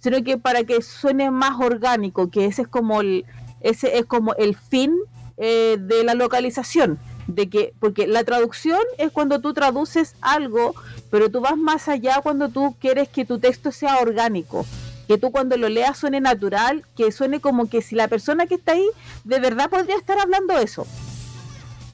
sino 0.00 0.22
que 0.22 0.36
para 0.38 0.62
que 0.64 0.82
suene 0.82 1.30
más 1.30 1.58
orgánico 1.58 2.30
que 2.30 2.44
ese 2.44 2.62
es 2.62 2.68
como 2.68 3.00
el 3.00 3.24
ese 3.60 3.98
es 3.98 4.04
como 4.04 4.34
el 4.34 4.54
fin 4.54 4.94
eh, 5.38 5.78
de 5.80 6.04
la 6.04 6.12
localización 6.14 6.98
de 7.26 7.48
que 7.48 7.72
porque 7.80 8.06
la 8.06 8.24
traducción 8.24 8.80
es 8.98 9.10
cuando 9.10 9.40
tú 9.40 9.54
traduces 9.54 10.14
algo 10.20 10.74
pero 11.10 11.30
tú 11.30 11.40
vas 11.40 11.56
más 11.56 11.88
allá 11.88 12.20
cuando 12.22 12.48
tú 12.48 12.76
quieres 12.80 13.08
que 13.08 13.24
tu 13.24 13.38
texto 13.38 13.72
sea 13.72 13.98
orgánico 13.98 14.66
que 15.06 15.18
tú 15.18 15.30
cuando 15.30 15.56
lo 15.56 15.68
leas 15.68 15.98
suene 15.98 16.20
natural, 16.20 16.84
que 16.96 17.12
suene 17.12 17.40
como 17.40 17.68
que 17.68 17.82
si 17.82 17.94
la 17.94 18.08
persona 18.08 18.46
que 18.46 18.56
está 18.56 18.72
ahí 18.72 18.86
de 19.24 19.40
verdad 19.40 19.70
podría 19.70 19.96
estar 19.96 20.18
hablando 20.18 20.58
eso. 20.58 20.86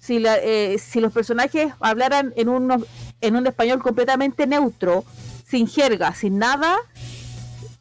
Si, 0.00 0.18
la, 0.18 0.36
eh, 0.36 0.78
si 0.78 1.00
los 1.00 1.12
personajes 1.12 1.72
hablaran 1.80 2.32
en, 2.36 2.48
unos, 2.48 2.82
en 3.20 3.36
un 3.36 3.46
español 3.46 3.82
completamente 3.82 4.46
neutro, 4.46 5.04
sin 5.46 5.66
jerga, 5.66 6.14
sin 6.14 6.38
nada, 6.38 6.76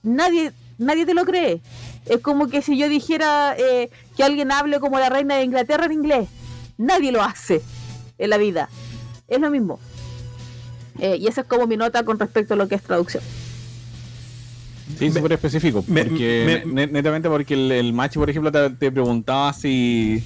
nadie, 0.03 0.51
nadie 0.77 1.05
te 1.05 1.13
lo 1.13 1.25
cree. 1.25 1.61
Es 2.05 2.19
como 2.21 2.47
que 2.47 2.61
si 2.61 2.77
yo 2.77 2.89
dijera 2.89 3.55
eh, 3.57 3.89
que 4.17 4.23
alguien 4.23 4.51
hable 4.51 4.79
como 4.79 4.99
la 4.99 5.09
reina 5.09 5.35
de 5.35 5.43
Inglaterra 5.43 5.85
en 5.85 5.93
inglés, 5.93 6.27
nadie 6.79 7.11
lo 7.11 7.21
hace 7.21 7.61
en 8.17 8.29
la 8.31 8.37
vida. 8.37 8.69
Es 9.27 9.39
lo 9.39 9.51
mismo. 9.51 9.79
Eh, 10.99 11.17
y 11.17 11.27
esa 11.27 11.41
es 11.41 11.47
como 11.47 11.67
mi 11.67 11.77
nota 11.77 12.03
con 12.03 12.17
respecto 12.17 12.55
a 12.55 12.57
lo 12.57 12.67
que 12.67 12.73
es 12.75 12.81
traducción. 12.81 13.21
Sí, 14.97 15.11
súper 15.11 15.33
específico. 15.33 15.83
me- 15.87 16.03
Porque, 16.05 16.63
me- 16.65 16.73
ne- 16.73 16.87
netamente 16.91 17.29
porque 17.29 17.53
el, 17.53 17.71
el 17.71 17.93
match, 17.93 18.15
por 18.15 18.29
ejemplo, 18.29 18.51
te, 18.51 18.69
te 18.71 18.91
preguntaba 18.91 19.53
si, 19.53 20.23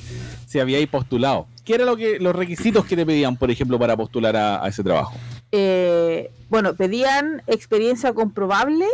si 0.48 0.60
habíais 0.60 0.88
postulado. 0.88 1.48
¿Qué 1.66 1.76
eran 1.76 1.88
lo 1.88 1.98
que, 1.98 2.18
los 2.20 2.34
requisitos 2.36 2.86
que 2.86 2.96
te 2.96 3.06
pedían, 3.06 3.36
por 3.38 3.52
ejemplo, 3.52 3.78
para 3.78 3.96
postular 3.98 4.36
a, 4.38 4.64
a 4.64 4.68
ese 4.70 4.84
trabajo? 4.84 5.14
eh, 5.52 6.32
bueno, 6.50 6.74
pedían 6.76 7.44
experiencia 7.46 8.14
comprobable 8.14 8.86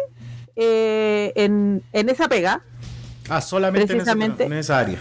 eh, 0.55 1.31
en, 1.35 1.81
en 1.93 2.09
esa 2.09 2.27
pega, 2.27 2.61
Ah, 3.29 3.39
solamente 3.41 3.93
en, 3.93 3.99
precisamente- 3.99 4.43
en 4.45 4.53
esa 4.53 4.79
área. 4.79 4.99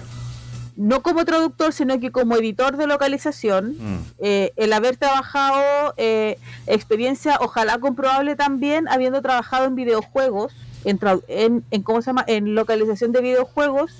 No 0.80 1.02
como 1.02 1.24
traductor, 1.24 1.72
sino 1.72 1.98
que 1.98 2.12
como 2.12 2.36
editor 2.36 2.76
de 2.76 2.86
localización, 2.86 3.74
Mm. 3.78 3.98
eh, 4.20 4.52
el 4.54 4.72
haber 4.72 4.96
trabajado 4.96 5.92
eh, 5.96 6.38
experiencia, 6.68 7.36
ojalá 7.40 7.78
comprobable 7.78 8.36
también, 8.36 8.86
habiendo 8.88 9.20
trabajado 9.20 9.64
en 9.66 9.74
videojuegos, 9.74 10.52
en, 10.84 11.00
en, 11.26 11.64
en 11.72 11.82
¿cómo 11.82 12.00
se 12.00 12.06
llama? 12.10 12.24
En 12.28 12.54
localización 12.54 13.10
de 13.10 13.20
videojuegos, 13.22 13.92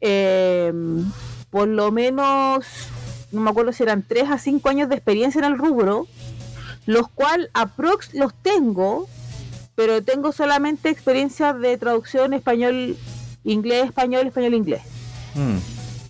eh, 0.00 0.72
por 1.50 1.66
lo 1.66 1.90
menos, 1.90 2.64
no 3.32 3.40
me 3.40 3.50
acuerdo 3.50 3.72
si 3.72 3.82
eran 3.82 4.04
3 4.06 4.30
a 4.30 4.38
5 4.38 4.68
años 4.68 4.88
de 4.88 4.94
experiencia 4.94 5.40
en 5.40 5.46
el 5.46 5.58
rubro, 5.58 6.06
los 6.86 7.08
cual 7.08 7.50
aprox 7.54 8.14
los 8.14 8.32
tengo, 8.34 9.08
pero 9.74 10.02
tengo 10.02 10.30
solamente 10.30 10.90
experiencia 10.90 11.52
de 11.52 11.76
traducción 11.76 12.34
español, 12.34 12.96
inglés, 13.42 13.86
español, 13.86 14.28
español, 14.28 14.54
inglés. 14.54 14.82
Mm. 15.34 15.56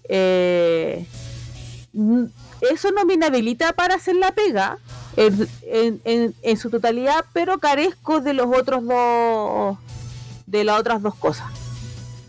Eh, 0.09 1.07
eso 2.73 2.91
no 2.93 3.05
me 3.05 3.15
inhabilita 3.15 3.73
para 3.73 3.97
hacer 3.97 4.17
la 4.17 4.33
pega 4.33 4.79
en, 5.17 6.01
en- 6.43 6.57
su 6.57 6.71
totalidad, 6.71 7.25
pero 7.33 7.59
carezco 7.59 8.21
de 8.21 8.35
los 8.35 8.47
otros 8.55 8.85
dos, 8.87 9.79
de 10.47 10.65
las 10.65 10.81
otras 10.81 11.03
dos 11.03 11.15
cosas. 11.15 11.47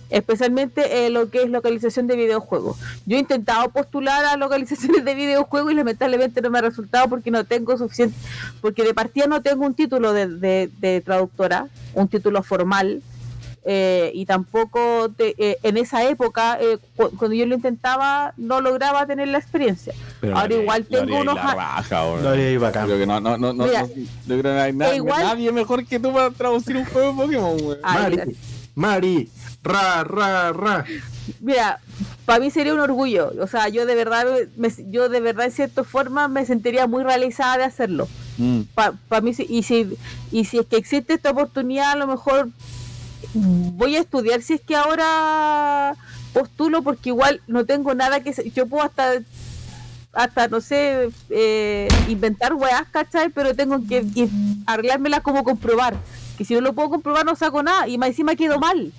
Especialmente 0.10 1.06
eh, 1.06 1.10
lo 1.10 1.30
que 1.32 1.42
es 1.44 1.50
localización 1.50 2.06
de 2.06 2.16
videojuegos. 2.16 2.78
Yo 3.08 3.16
he 3.18 3.20
intentado 3.20 3.70
postular 3.70 4.26
a 4.26 4.38
localizaciones 4.38 5.04
de 5.04 5.16
videojuegos 5.16 5.72
y 5.72 5.76
lamentablemente 5.76 6.40
no 6.42 6.52
me 6.52 6.60
ha 6.60 6.62
resultado 6.62 7.08
porque 7.10 7.32
no 7.32 7.46
tengo 7.46 7.76
suficiente, 7.78 8.16
porque 8.62 8.84
de 8.84 8.94
partida 8.94 9.26
no 9.28 9.42
tengo 9.42 9.66
un 9.66 9.74
título 9.74 10.14
de- 10.14 10.28
de 10.68 11.02
traductora, 11.02 11.68
un 11.96 12.08
título 12.08 12.44
formal, 12.44 13.02
eh, 13.66 14.12
y 14.14 14.26
tampoco 14.26 15.10
te- 15.16 15.36
eh, 15.38 15.58
en 15.64 15.78
esa 15.78 16.04
época, 16.08 16.58
eh, 16.60 16.78
cu- 16.96 17.12
cuando 17.18 17.34
yo 17.36 17.46
lo 17.46 17.56
intentaba, 17.56 18.34
no 18.38 18.60
lograba 18.62 19.06
tener 19.06 19.28
la 19.30 19.38
experiencia. 19.38 19.94
Pero 20.20 20.36
Ahora 20.38 20.56
la- 20.56 20.62
igual 20.62 20.86
la 20.90 21.00
tengo 21.00 21.22
unos... 21.22 21.36
la 21.36 21.42
a- 21.44 21.56
raja, 21.56 22.04
weón. 22.06 22.24
Lo 22.24 22.30
haría 22.30 22.46
ahí 22.48 22.58
bacán. 22.58 22.86
Creo 22.88 22.98
que 23.00 23.06
no, 23.06 23.20
no, 23.22 23.38
no, 23.38 23.54
no, 23.54 23.66
Mira, 23.66 23.82
no- 23.84 23.88
yo 23.88 24.06
creo 24.26 24.42
que 24.44 24.50
no 24.50 24.62
hay 24.62 24.74
na- 24.74 24.96
igual- 24.96 25.24
nadie 25.24 25.52
mejor 25.52 25.86
que 25.86 26.00
tú 26.00 26.12
para 26.14 26.32
traducir 26.32 26.76
un 26.78 26.86
juego 26.86 27.12
de 27.12 27.16
Pokémon, 27.24 27.78
Mari. 27.84 28.20
Mari, 28.76 29.30
ra, 29.64 30.04
ra, 30.04 30.52
ra. 30.52 30.84
Mira, 31.40 31.80
para 32.26 32.40
mí 32.40 32.50
sería 32.50 32.74
un 32.74 32.80
orgullo. 32.80 33.32
O 33.40 33.48
sea, 33.48 33.70
yo 33.70 33.86
de 33.86 33.96
verdad, 33.96 34.26
me- 34.58 34.72
yo 34.90 35.10
de 35.10 35.20
verdad 35.22 35.46
en 35.46 35.52
cierta 35.52 35.84
forma 35.84 36.28
me 36.28 36.46
sentiría 36.46 36.88
muy 36.88 37.04
realizada 37.04 37.58
de 37.60 37.64
hacerlo. 37.66 38.08
Mm. 38.38 38.62
Para 38.74 39.22
mí, 39.22 39.34
sí- 39.34 39.46
y 39.48 39.62
si, 39.64 39.96
y 40.32 40.46
si 40.46 40.58
es 40.58 40.66
que 40.66 40.78
existe 40.78 41.14
esta 41.14 41.30
oportunidad, 41.32 41.92
a 41.92 41.96
lo 41.96 42.08
mejor 42.08 42.50
voy 43.34 43.96
a 43.96 44.02
estudiar 44.02 44.42
si 44.42 44.54
es 44.54 44.62
que 44.62 44.76
ahora 44.76 45.96
postulo, 46.34 46.82
porque 46.82 47.10
igual 47.10 47.42
no 47.48 47.66
tengo 47.66 47.94
nada 47.94 48.22
que... 48.22 48.34
Yo 48.56 48.68
puedo 48.68 48.84
hasta, 48.84 49.20
hasta 50.14 50.48
no 50.48 50.62
sé, 50.62 51.10
eh, 51.30 51.88
inventar 52.08 52.54
weas, 52.54 52.84
¿cachai? 52.92 53.30
Pero 53.30 53.56
tengo 53.56 53.80
que 53.88 54.06
arreglármelas 54.66 55.22
como 55.22 55.44
comprobar. 55.44 55.96
Que 56.38 56.46
si 56.46 56.56
no 56.56 56.62
lo 56.62 56.74
puedo 56.74 56.90
comprobar 56.90 57.26
no 57.26 57.36
saco 57.36 57.62
nada 57.62 57.88
y 57.88 57.98
más 57.98 58.10
encima 58.10 58.36
quedo 58.36 58.60
mal. 58.60 58.92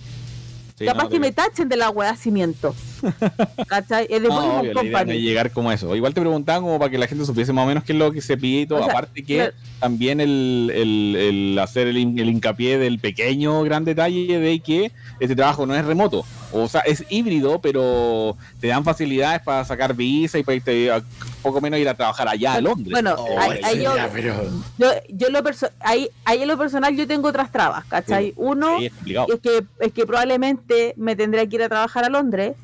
Sí, 0.77 0.85
Capaz 0.87 1.05
no, 1.05 1.09
que 1.09 1.21
me 1.21 1.31
tachen 1.31 1.69
de 1.69 1.77
la 1.77 1.89
wea 1.91 2.17
cimiento. 2.17 2.75
¿Cachai? 3.69 4.07
Es 4.11 4.21
de 4.21 4.29
No, 4.29 4.59
obvio, 4.59 4.73
la 4.75 4.83
idea 4.83 5.05
no 5.05 5.13
llegar 5.13 5.51
como 5.53 5.71
eso. 5.71 5.95
Igual 5.95 6.15
te 6.15 6.21
preguntaban 6.21 6.63
como 6.63 6.79
para 6.81 6.91
que 6.91 6.99
la 6.99 7.07
gente 7.07 7.25
supiese 7.25 7.53
más 7.53 7.65
o 7.65 7.69
menos 7.69 7.85
qué 7.85 7.93
es 7.93 7.99
lo 7.99 8.11
que 8.11 8.21
se 8.21 8.37
pide 8.37 8.63
y 8.63 8.67
todo. 8.67 8.81
O 8.81 8.85
sea, 8.85 8.93
Aparte 8.93 9.23
que 9.23 9.37
claro. 9.37 9.53
también 9.79 10.21
el, 10.21 10.73
el- 10.75 11.17
el 11.17 11.59
hacer 11.61 11.87
el, 11.87 11.97
el 11.97 12.29
hincapié 12.29 12.77
del 12.79 12.99
pequeño 12.99 13.63
gran 13.63 13.85
detalle 13.85 14.41
de 14.41 14.59
que 14.61 14.91
este 15.21 15.37
trabajo 15.37 15.65
no 15.65 15.77
es 15.77 15.85
remoto. 15.85 16.25
O 16.51 16.67
sea, 16.67 16.81
es 16.81 17.05
híbrido, 17.09 17.61
pero 17.61 18.37
te 18.61 18.67
dan 18.67 18.83
facilidades 18.83 19.43
para 19.43 19.65
sacar 19.65 19.95
visa 19.95 20.41
y 20.41 20.43
para 20.43 20.57
irte 20.57 20.91
a, 20.91 21.03
poco 21.45 21.61
menos 21.61 21.79
ir 21.79 21.89
a 21.89 21.95
trabajar 21.95 22.27
allá 22.27 22.55
a 22.55 22.61
Londres. 22.61 22.91
Bueno, 22.91 23.15
Oh, 23.19 23.39
ahí, 23.39 23.61
ahí 23.63 23.83
yo, 23.85 23.95
ya, 23.95 24.11
pero... 24.13 24.43
yo, 24.79 24.89
yo 25.11 25.29
lo 25.29 25.41
ahí, 25.81 26.09
ahí 26.25 26.43
en 26.43 26.49
lo 26.49 26.59
personal 26.59 26.97
yo 26.97 27.07
tengo 27.07 27.29
otras 27.29 27.53
trabas, 27.53 27.85
¿cachai? 27.85 28.33
Uno, 28.37 28.79
Sí, 28.79 28.87
es 29.05 29.41
que, 29.41 29.65
es 29.81 29.93
que 29.93 30.07
probablemente 30.07 30.95
me 30.97 31.15
tendría 31.15 31.47
que 31.47 31.57
ir 31.57 31.63
a 31.63 31.69
trabajar 31.69 32.05
a 32.05 32.09
Londres, 32.09 32.57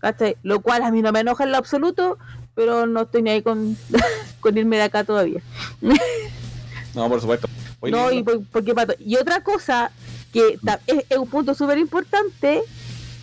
¿cachai? 0.00 0.36
Lo 0.42 0.60
cual 0.60 0.82
a 0.82 0.90
mí 0.90 1.00
no 1.00 1.12
me 1.12 1.20
enoja 1.20 1.44
en 1.44 1.52
lo 1.52 1.58
absoluto, 1.58 2.18
pero 2.54 2.86
no 2.86 3.02
estoy 3.02 3.22
ni 3.22 3.30
ahí 3.30 3.42
con, 3.42 3.76
con 4.40 4.58
irme 4.58 4.76
de 4.76 4.82
acá 4.82 5.04
todavía. 5.04 5.40
No, 6.94 7.08
por 7.08 7.22
supuesto. 7.22 7.48
No, 7.90 8.12
y, 8.12 8.22
por- 8.22 8.44
porque 8.52 8.74
pato. 8.74 8.92
y 8.98 9.16
otra 9.16 9.42
cosa 9.42 9.90
que 10.30 10.58
es, 10.86 11.04
es 11.08 11.16
un 11.16 11.26
punto 11.26 11.54
súper 11.54 11.78
importante 11.78 12.62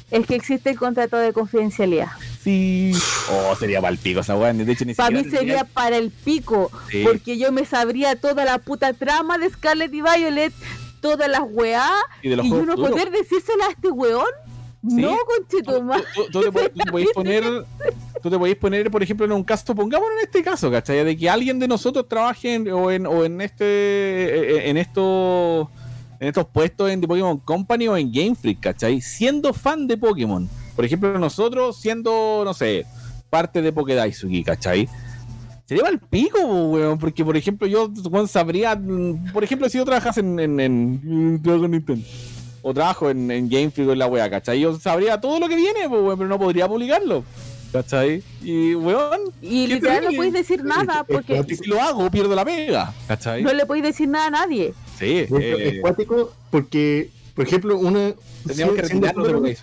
es 0.10 0.26
que 0.26 0.34
existe 0.34 0.72
el 0.72 0.78
contrato 0.80 1.18
de 1.18 1.34
confidencialidad. 1.34 2.08
Sí. 2.44 2.94
Oh, 3.32 3.56
sería 3.56 3.82
para 3.82 3.92
el 3.92 3.98
pico 3.98 4.22
esa 4.22 4.36
weá. 4.38 4.54
De 4.54 4.72
hecho, 4.72 4.86
ni 4.86 4.94
Para 4.94 5.12
mí 5.12 5.30
sería 5.30 5.64
para 5.66 5.98
el 5.98 6.10
pico, 6.12 6.72
Sí. 6.90 7.04
porque 7.04 7.38
yo 7.38 7.52
me 7.52 7.66
sabría 7.66 8.16
toda 8.16 8.46
la 8.46 8.60
puta 8.60 8.94
trama 8.94 9.38
de 9.38 9.50
Scarlett 9.50 9.94
y 9.94 10.02
Violet, 10.02 10.54
todas 11.02 11.30
las 11.30 11.42
weá, 11.50 11.90
Y 12.22 12.30
de 12.30 12.38
los 12.38 12.46
y 12.46 12.50
yo 12.50 12.66
no 12.66 12.76
poder 12.76 13.12
decírsela 13.12 13.66
a 13.68 13.72
este 13.72 13.90
weón. 13.90 14.26
Sí. 14.88 14.96
No, 15.02 15.18
conchetumare. 15.28 16.04
Tú, 16.16 16.24
tú- 16.32 16.42
tú 16.42 16.52
te, 16.54 16.70
tú 16.70 16.84
podéis 16.92 17.10
poner, 17.14 17.44
tú 18.24 18.30
te 18.30 18.38
podéis 18.38 18.56
poner, 18.56 18.90
por 18.90 19.04
ejemplo, 19.04 19.26
en 19.26 19.34
un 19.34 19.44
caso, 19.44 19.76
pongámonos 19.76 20.14
en 20.20 20.24
este 20.26 20.42
caso, 20.42 20.72
¿cachai? 20.72 21.04
De 21.04 21.18
que 21.18 21.30
alguien 21.30 21.60
de 21.60 21.68
nosotros 21.68 22.08
trabaje 22.08 22.54
en, 22.56 22.72
o, 22.72 22.90
en, 22.90 23.06
o 23.06 23.26
en 23.26 23.42
este, 23.42 23.66
eh, 23.66 24.70
en 24.70 24.78
estos, 24.78 25.68
en 26.22 26.30
estos 26.30 26.46
puestos 26.48 26.90
en 26.90 27.02
The 27.02 27.08
Pokémon 27.10 27.38
Company 27.40 27.90
o 27.90 27.98
en 27.98 28.10
Game 28.14 28.36
Freak, 28.36 28.62
¿cachai? 28.62 29.02
Siendo 29.02 29.54
fan 29.54 29.86
de 29.88 29.98
Pokémon. 29.98 30.50
Por 30.80 30.86
ejemplo, 30.86 31.20
nosotros 31.20 31.76
siendo, 31.76 32.44
no 32.46 32.54
sé, 32.54 32.86
parte 33.30 33.62
de 33.62 33.74
Pokedaisuki, 33.74 34.46
¿cachai? 34.46 34.88
Sería 35.66 35.84
mal 35.84 36.00
pico, 36.00 36.40
po, 36.40 36.68
weón, 36.70 36.98
porque 36.98 37.26
por 37.26 37.36
ejemplo 37.36 37.68
yo 37.68 37.92
weón, 38.10 38.30
sabría, 38.30 38.78
mm, 38.78 39.34
por 39.34 39.44
ejemplo, 39.44 39.68
si 39.68 39.78
yo 39.78 39.84
trabajas 39.84 40.20
en, 40.20 40.40
en, 40.40 40.58
en, 40.58 41.42
trabajo 41.44 41.66
en 41.66 41.72
Nintendo, 41.72 42.08
o 42.62 42.74
trabajo 42.74 43.10
en, 43.10 43.30
en 43.30 43.50
Game 43.50 43.72
Freak 43.72 43.90
o 43.90 43.92
en 43.92 44.00
la 44.00 44.08
wea, 44.08 44.30
¿cachai? 44.30 44.62
Yo 44.62 44.80
sabría 44.80 45.20
todo 45.20 45.38
lo 45.42 45.50
que 45.50 45.58
viene, 45.58 45.86
weón, 45.86 46.18
pero 46.18 46.30
no 46.30 46.40
podría 46.40 46.66
publicarlo, 46.70 47.26
¿cachai? 47.74 48.24
Y 48.42 48.74
weón, 48.74 49.20
Y 49.42 49.68
literal 49.68 50.06
no 50.06 50.12
podéis 50.16 50.34
decir 50.34 50.64
nada 50.64 51.04
porque 51.04 51.44
si 51.44 51.66
lo 51.66 51.82
hago, 51.82 52.10
pierdo 52.10 52.34
la 52.36 52.46
pega, 52.46 52.94
¿cachai? 53.06 53.44
no 53.44 53.52
le 53.52 53.66
podéis 53.66 53.84
decir 53.84 54.08
nada 54.08 54.28
a 54.28 54.30
nadie. 54.30 54.74
Sí, 54.98 55.28
eh, 55.30 55.74
es 55.74 55.82
cuático 55.82 56.34
porque, 56.50 57.10
por 57.40 57.48
ejemplo, 57.48 57.78
uno, 57.78 58.16
que 58.46 58.54
de 58.54 59.58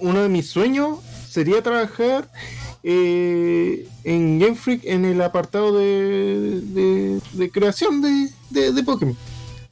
uno 0.00 0.28
mis 0.30 0.46
sueños 0.46 1.00
sería 1.28 1.62
trabajar 1.62 2.32
eh, 2.82 3.86
en 4.04 4.38
Game 4.38 4.54
Freak 4.54 4.84
en 4.84 5.04
el 5.04 5.20
apartado 5.20 5.76
de, 5.76 6.62
de, 6.62 7.20
de 7.34 7.50
creación 7.50 8.00
de, 8.00 8.30
de, 8.48 8.72
de 8.72 8.82
Pokémon, 8.82 9.14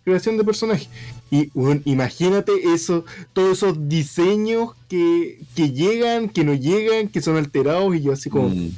creación 0.05 0.37
de 0.37 0.45
personajes. 0.45 0.91
Y 1.31 1.49
bueno, 1.55 1.81
imagínate 1.87 2.53
eso, 2.75 3.07
todos 3.33 3.57
esos 3.57 3.89
diseños 3.89 4.73
que, 4.87 5.41
que 5.57 5.71
llegan, 5.71 6.29
que 6.29 6.45
no 6.45 6.53
llegan, 6.53 7.09
que 7.09 7.23
son 7.23 7.39
alterados 7.39 7.97
y 7.97 8.03
yo 8.03 8.13
así 8.13 8.29
como... 8.29 8.51
Mm. 8.51 8.73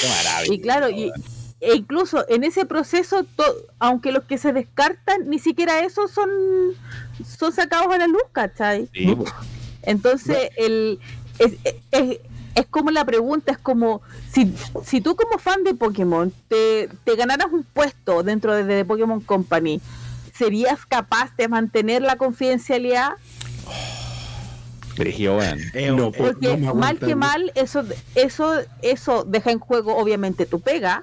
Qué 0.00 0.08
maravilla. 0.08 0.54
Y 0.54 0.60
claro, 0.60 0.90
y, 0.90 1.10
e 1.64 1.74
incluso 1.76 2.24
en 2.28 2.44
ese 2.44 2.64
proceso, 2.66 3.24
to- 3.36 3.56
aunque 3.78 4.12
los 4.12 4.24
que 4.24 4.38
se 4.38 4.52
descartan, 4.52 5.28
ni 5.28 5.38
siquiera 5.38 5.80
esos 5.84 6.10
son, 6.10 6.28
son 7.26 7.52
sacados 7.52 7.92
a 7.94 7.98
la 7.98 8.06
luz, 8.06 8.22
¿cachai? 8.32 8.88
Sí. 8.92 9.16
Entonces, 9.82 10.50
el, 10.56 10.98
es, 11.38 11.52
es, 11.90 12.18
es 12.54 12.66
como 12.70 12.90
la 12.90 13.04
pregunta, 13.04 13.52
es 13.52 13.58
como, 13.58 14.02
si, 14.32 14.54
si 14.84 15.00
tú 15.00 15.16
como 15.16 15.38
fan 15.38 15.64
de 15.64 15.74
Pokémon 15.74 16.32
te, 16.48 16.88
te 17.04 17.16
ganaras 17.16 17.48
un 17.52 17.64
puesto 17.64 18.22
dentro 18.22 18.54
de, 18.54 18.64
de 18.64 18.84
Pokémon 18.84 19.20
Company, 19.20 19.80
¿serías 20.34 20.84
capaz 20.86 21.34
de 21.36 21.48
mantener 21.48 22.02
la 22.02 22.16
confidencialidad? 22.16 23.12
Eh, 25.74 25.90
No, 25.90 26.08
eh, 26.08 26.12
por- 26.16 26.32
Porque 26.34 26.56
no 26.56 26.74
mal 26.74 26.98
que 26.98 27.16
mal, 27.16 27.50
eso, 27.56 27.82
eso, 28.14 28.54
eso 28.82 29.24
deja 29.24 29.50
en 29.50 29.58
juego 29.58 29.96
obviamente 29.96 30.46
tu 30.46 30.60
pega 30.60 31.02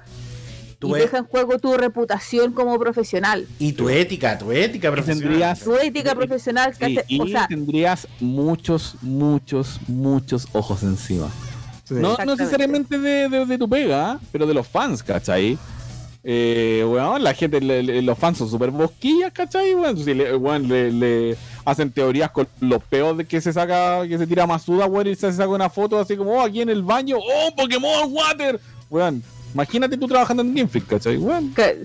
Tu 0.82 0.96
y 0.96 0.98
deja 0.98 1.18
en 1.18 1.24
juego 1.26 1.60
tu 1.60 1.74
reputación 1.74 2.52
como 2.52 2.76
profesional. 2.76 3.46
y 3.60 3.72
tu 3.72 3.88
ética, 3.88 4.36
tu 4.36 4.50
ética 4.50 4.90
profesional. 4.90 5.28
tendrías- 5.28 5.60
Tu 5.60 5.74
ética 5.76 6.14
profesional, 6.16 6.74
y 7.08 7.20
o 7.20 7.26
sea, 7.28 7.46
tendrías 7.46 8.08
muchos, 8.18 8.96
muchos, 9.00 9.78
muchos 9.86 10.48
ojos 10.52 10.82
encima. 10.82 11.28
Sí. 11.84 11.94
No, 11.94 12.16
no 12.24 12.34
necesariamente 12.34 12.98
de, 12.98 13.28
de- 13.28 13.46
de 13.46 13.58
tu 13.58 13.68
pega, 13.68 14.18
pero 14.32 14.44
de 14.44 14.54
los 14.54 14.66
fans, 14.66 15.04
¿cachai? 15.04 15.56
Eh, 16.24 16.84
weón, 16.84 17.22
la 17.22 17.32
gente, 17.34 17.60
le- 17.60 17.82
le- 17.82 18.02
los 18.02 18.18
fans 18.18 18.38
son 18.38 18.50
súper 18.50 18.70
bosquillas, 18.72 19.32
¿cachai? 19.32 19.74
Weón, 19.76 19.96
si 19.98 20.14
le, 20.14 20.34
weón, 20.36 20.66
le- 20.68 20.90
le 20.92 21.36
hacen 21.64 21.92
teorías 21.92 22.30
con 22.32 22.48
los 22.60 22.82
peos 22.82 23.18
de 23.18 23.24
que 23.24 23.40
se 23.40 23.52
saca, 23.52 24.06
que 24.08 24.18
se 24.18 24.26
tira 24.26 24.48
Masuda, 24.48 24.86
weón, 24.86 25.06
y 25.06 25.14
se 25.14 25.32
saca 25.32 25.48
una 25.48 25.70
foto 25.70 25.98
así 26.00 26.16
como, 26.16 26.32
oh, 26.32 26.40
aquí 26.40 26.60
en 26.60 26.70
el 26.70 26.82
baño, 26.82 27.18
oh, 27.18 27.54
Pokémon 27.56 28.12
Water, 28.12 28.60
weón. 28.90 29.22
Imagínate 29.54 29.96
tú 29.98 30.06
trabajando 30.08 30.42
en 30.42 30.54
Game 30.54 30.68
Freak, 30.68 30.86
¿cachai? 30.86 31.18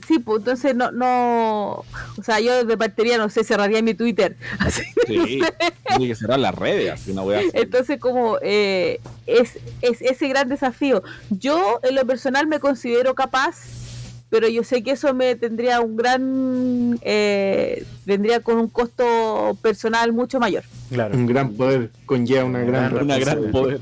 Sí, 0.08 0.20
pues 0.20 0.40
entonces 0.40 0.76
no, 0.76 0.92
no, 0.92 1.84
o 2.18 2.24
sea, 2.24 2.40
yo 2.40 2.64
de 2.64 2.78
partiría, 2.78 3.18
no 3.18 3.30
sé, 3.30 3.44
cerraría 3.44 3.82
mi 3.82 3.94
Twitter. 3.94 4.38
Así, 4.60 4.84
Sí, 5.06 5.42
tiene 5.88 6.08
que 6.08 6.16
cerrar 6.16 6.40
las 6.40 6.54
redes, 6.54 6.92
así 6.92 7.12
una 7.12 7.22
weá. 7.24 7.40
así. 7.40 7.50
Entonces, 7.54 7.98
como 8.00 8.38
eh, 8.42 9.00
es, 9.26 9.58
es 9.82 10.02
ese 10.02 10.28
gran 10.28 10.50
desafío. 10.50 11.02
Yo, 11.30 11.80
en 11.84 11.96
lo 11.96 12.06
personal, 12.06 12.46
me 12.48 12.60
considero 12.60 13.16
capaz, 13.16 13.56
pero 14.30 14.50
yo 14.50 14.64
sé 14.66 14.84
que 14.84 14.92
eso 14.92 15.14
me 15.14 15.36
tendría 15.36 15.80
un 15.80 15.96
gran, 15.96 17.00
eh, 17.02 17.86
vendría 18.06 18.42
con 18.42 18.58
un 18.58 18.68
costo 18.68 19.58
personal 19.62 20.12
mucho 20.12 20.40
mayor. 20.40 20.64
Claro. 20.90 21.16
Un 21.16 21.26
gran 21.26 21.54
poder 21.54 21.92
conlleva 22.06 22.44
una 22.44 22.60
gran 22.60 22.98
Una 22.98 23.18
gran 23.18 23.52
poder. 23.52 23.80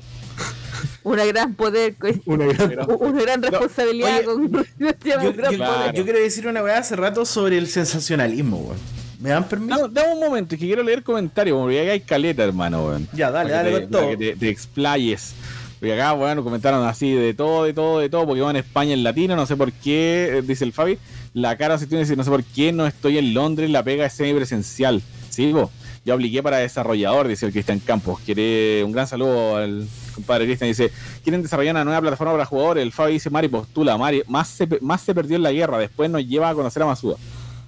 Una 1.05 1.23
gran 1.23 1.53
poder, 1.53 1.95
Una 2.25 2.45
gran 2.47 2.77
una 2.99 3.21
gran 3.21 3.41
responsabilidad 3.43 4.17
Oye, 4.17 4.23
con 4.25 4.41
un 4.41 4.51
Yo, 4.51 5.33
gran 5.33 5.51
yo- 5.51 5.57
Claro. 5.57 5.93
yo 5.93 6.03
quiero 6.03 6.19
decir 6.19 6.47
una 6.47 6.61
weá 6.63 6.79
hace 6.79 6.95
rato 6.95 7.23
sobre 7.25 7.57
el 7.57 7.67
sensacionalismo, 7.67 8.57
weón. 8.57 8.77
¿Me 9.19 9.29
dan 9.29 9.47
permiso? 9.47 9.87
Dame, 9.87 9.93
dame 9.93 10.13
un 10.13 10.19
momento, 10.19 10.49
que 10.57 10.65
quiero 10.65 10.83
leer 10.83 11.01
comentarios, 11.03 11.57
porque 11.57 11.81
acá 11.81 11.91
hay 11.91 12.01
caleta, 12.01 12.43
hermano, 12.43 12.85
weón. 12.85 13.07
Ya, 13.13 13.31
dale, 13.31 13.51
Para 13.51 13.63
dale 13.63 13.79
te- 13.81 13.87
todo. 13.87 14.09
que 14.09 14.17
te, 14.17 14.35
te 14.35 14.49
explayes. 14.49 15.33
Porque 15.79 15.93
acá, 15.93 16.13
bueno, 16.13 16.43
comentaron 16.43 16.85
así 16.87 17.13
de 17.13 17.33
todo, 17.33 17.63
de 17.65 17.73
todo, 17.73 17.99
de 17.99 18.09
todo, 18.09 18.25
porque 18.25 18.41
van 18.41 18.55
a 18.55 18.59
España 18.59 18.93
en 18.93 19.03
latino, 19.03 19.35
no 19.35 19.45
sé 19.45 19.55
por 19.55 19.71
qué, 19.71 20.37
eh, 20.37 20.41
dice 20.41 20.65
el 20.65 20.73
Fabi. 20.73 20.97
La 21.33 21.55
cara 21.57 21.77
se 21.77 21.85
tiene 21.85 21.99
que 22.01 22.05
decir, 22.05 22.17
no 22.17 22.23
sé 22.23 22.29
por 22.31 22.43
qué 22.43 22.71
no 22.71 22.87
estoy 22.87 23.17
en 23.17 23.33
Londres, 23.33 23.69
la 23.69 23.83
pega 23.83 24.05
es 24.05 24.13
semipresencial. 24.13 25.01
Sí, 25.29 25.51
po. 25.53 25.69
Yo 26.05 26.13
apliqué 26.13 26.41
para 26.43 26.57
desarrollador, 26.57 27.27
dice 27.27 27.45
el 27.45 27.51
Cristian 27.51 27.79
Campos. 27.79 28.19
Quiere 28.25 28.83
un 28.83 28.91
gran 28.91 29.05
saludo 29.07 29.57
al 29.57 29.87
compadre 30.15 30.45
Cristian. 30.45 30.69
Dice, 30.69 30.91
quieren 31.23 31.41
desarrollar 31.41 31.75
una 31.75 31.83
nueva 31.83 32.01
plataforma 32.01 32.33
para 32.33 32.45
jugadores. 32.45 32.83
El 32.83 32.91
Fabi 32.91 33.13
dice, 33.13 33.29
Mari 33.29 33.47
postula, 33.47 33.97
Mari, 33.97 34.23
más 34.27 34.47
se, 34.47 34.67
más 34.81 35.01
se 35.01 35.13
perdió 35.13 35.35
en 35.35 35.43
la 35.43 35.51
guerra, 35.51 35.77
después 35.77 36.09
nos 36.09 36.25
lleva 36.25 36.49
a 36.49 36.55
conocer 36.55 36.81
a 36.83 36.87
Masuda. 36.87 37.17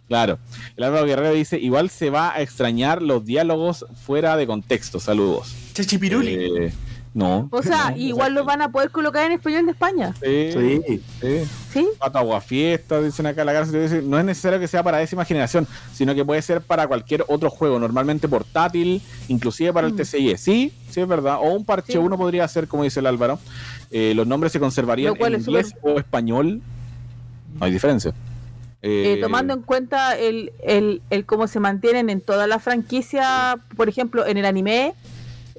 Claro. 0.07 0.39
El 0.77 0.83
Álvaro 0.85 1.05
Guerrero 1.05 1.33
dice, 1.33 1.59
igual 1.59 1.89
se 1.89 2.09
va 2.09 2.33
a 2.33 2.41
extrañar 2.41 3.01
los 3.01 3.25
diálogos 3.25 3.85
fuera 4.05 4.37
de 4.37 4.47
contexto. 4.47 4.99
Saludos. 4.99 5.53
Chachipiruli. 5.73 6.33
Eh, 6.33 6.73
no. 7.17 7.49
O 7.51 7.63
sea, 7.63 7.93
igual 7.97 8.33
lo 8.35 8.45
van 8.45 8.61
a 8.61 8.71
poder 8.71 8.91
colocar 8.91 9.25
en 9.25 9.31
español 9.33 9.65
de 9.65 9.71
España, 9.71 10.13
Sí, 10.23 10.51
Sí. 10.53 11.01
sí. 11.19 11.43
¿sí? 11.73 11.87
Aguafiesta, 11.99 13.01
dicen 13.01 13.25
acá 13.25 13.43
la 13.43 13.63
dice, 13.63 14.01
No 14.03 14.19
es 14.19 14.25
necesario 14.25 14.59
que 14.59 14.67
sea 14.67 14.83
para 14.83 14.99
décima 14.99 15.25
generación, 15.25 15.67
sino 15.93 16.13
que 16.13 16.23
puede 16.23 16.41
ser 16.41 16.61
para 16.61 16.87
cualquier 16.87 17.25
otro 17.27 17.49
juego, 17.49 17.79
normalmente 17.79 18.27
portátil, 18.27 19.01
inclusive 19.27 19.73
para 19.73 19.87
el 19.87 19.93
Mm. 19.93 19.97
TCG. 19.97 20.37
Sí, 20.37 20.73
sí 20.91 21.01
es 21.01 21.07
verdad. 21.07 21.37
O 21.41 21.53
un 21.53 21.65
parche 21.65 21.93
Sí. 21.93 21.97
uno 21.97 22.17
podría 22.17 22.47
ser, 22.47 22.67
como 22.67 22.83
dice 22.83 22.99
el 22.99 23.07
Álvaro. 23.07 23.39
Eh, 23.89 24.13
los 24.15 24.27
nombres 24.27 24.51
se 24.51 24.59
conservarían 24.59 25.15
en 25.19 25.33
inglés 25.33 25.73
o 25.81 25.97
español. 25.97 26.61
No 27.59 27.65
hay 27.65 27.71
diferencia. 27.71 28.13
Eh, 28.83 29.15
Eh, 29.17 29.21
tomando 29.21 29.53
en 29.55 29.61
cuenta 29.63 30.15
el, 30.15 30.51
el, 30.63 31.01
el 31.09 31.25
cómo 31.25 31.47
se 31.47 31.59
mantienen 31.59 32.11
en 32.11 32.21
toda 32.21 32.45
la 32.45 32.59
franquicia, 32.59 33.57
por 33.75 33.89
ejemplo, 33.89 34.27
en 34.27 34.37
el 34.37 34.45
anime, 34.45 34.93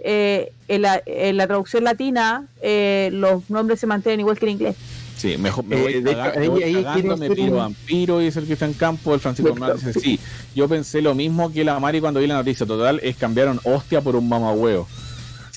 eh, 0.05 0.53
en, 0.69 0.83
la, 0.83 1.03
en 1.07 1.37
la 1.37 1.47
traducción 1.47 1.85
latina, 1.85 2.47
eh, 2.63 3.11
los 3.13 3.49
nombres 3.51 3.81
se 3.81 3.87
mantienen 3.87 4.21
igual 4.21 4.39
que 4.39 4.47
en 4.47 4.53
inglés. 4.53 4.77
Sí, 5.17 5.37
mejor 5.37 5.65
me 5.65 5.77
Eh, 5.77 5.83
voy, 5.83 5.93
hecho, 5.95 6.03
me 6.37 6.41
ahí- 6.43 6.49
voy 6.49 6.73
cagando, 6.75 7.17
me 7.17 7.29
vampiro, 7.51 8.19
dice 8.21 8.39
el 8.39 8.47
que 8.47 8.53
está 8.53 8.67
en 8.67 8.75
campo, 8.75 9.15
el 9.15 9.21
Francisco 9.21 9.51
Hernández 9.53 9.85
dice, 9.85 9.99
sí, 10.01 10.21
yo 10.55 10.69
pensé 10.69 11.03
lo 11.03 11.15
mismo 11.15 11.53
que 11.53 11.65
la 11.65 11.81
Mari 11.81 12.01
cuando 12.01 12.21
vi 12.21 12.29
la 12.29 12.35
noticia, 12.37 12.65
total, 12.67 13.01
es 13.03 13.17
cambiaron 13.17 13.59
hostia 13.65 14.01
por 14.01 14.15
un 14.15 14.29
mamahuevo. 14.29 14.87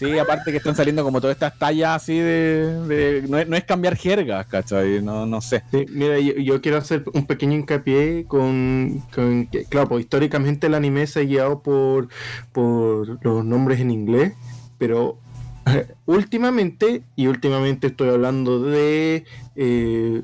Sí, 0.01 0.17
aparte 0.17 0.49
que 0.49 0.57
están 0.57 0.75
saliendo 0.75 1.03
como 1.03 1.21
todas 1.21 1.35
estas 1.35 1.59
tallas 1.59 2.01
así 2.01 2.17
de... 2.17 2.87
de- 2.87 3.25
no, 3.29 3.37
es, 3.37 3.47
no 3.47 3.55
es 3.55 3.63
cambiar 3.65 3.95
jergas, 3.95 4.47
¿cachai? 4.47 4.99
No, 4.99 5.27
no 5.27 5.41
sé. 5.41 5.61
Mira, 5.91 6.17
yo, 6.17 6.59
quiero 6.59 6.79
hacer 6.79 7.03
un 7.13 7.27
pequeño 7.27 7.53
hincapié 7.53 8.25
con, 8.27 9.03
con 9.13 9.45
que, 9.45 9.65
claro, 9.65 9.89
pues 9.89 10.01
históricamente 10.05 10.65
el 10.65 10.73
anime 10.73 11.05
se 11.05 11.19
ha 11.19 11.23
guiado 11.23 11.61
por, 11.61 12.07
por 12.51 13.23
los 13.23 13.45
nombres 13.45 13.79
en 13.79 13.91
inglés, 13.91 14.33
pero 14.79 15.19
últimamente, 16.07 17.03
y 17.15 17.27
últimamente 17.27 17.85
estoy 17.85 18.09
hablando 18.09 18.59
de 18.59 19.25
eh, 19.55 20.23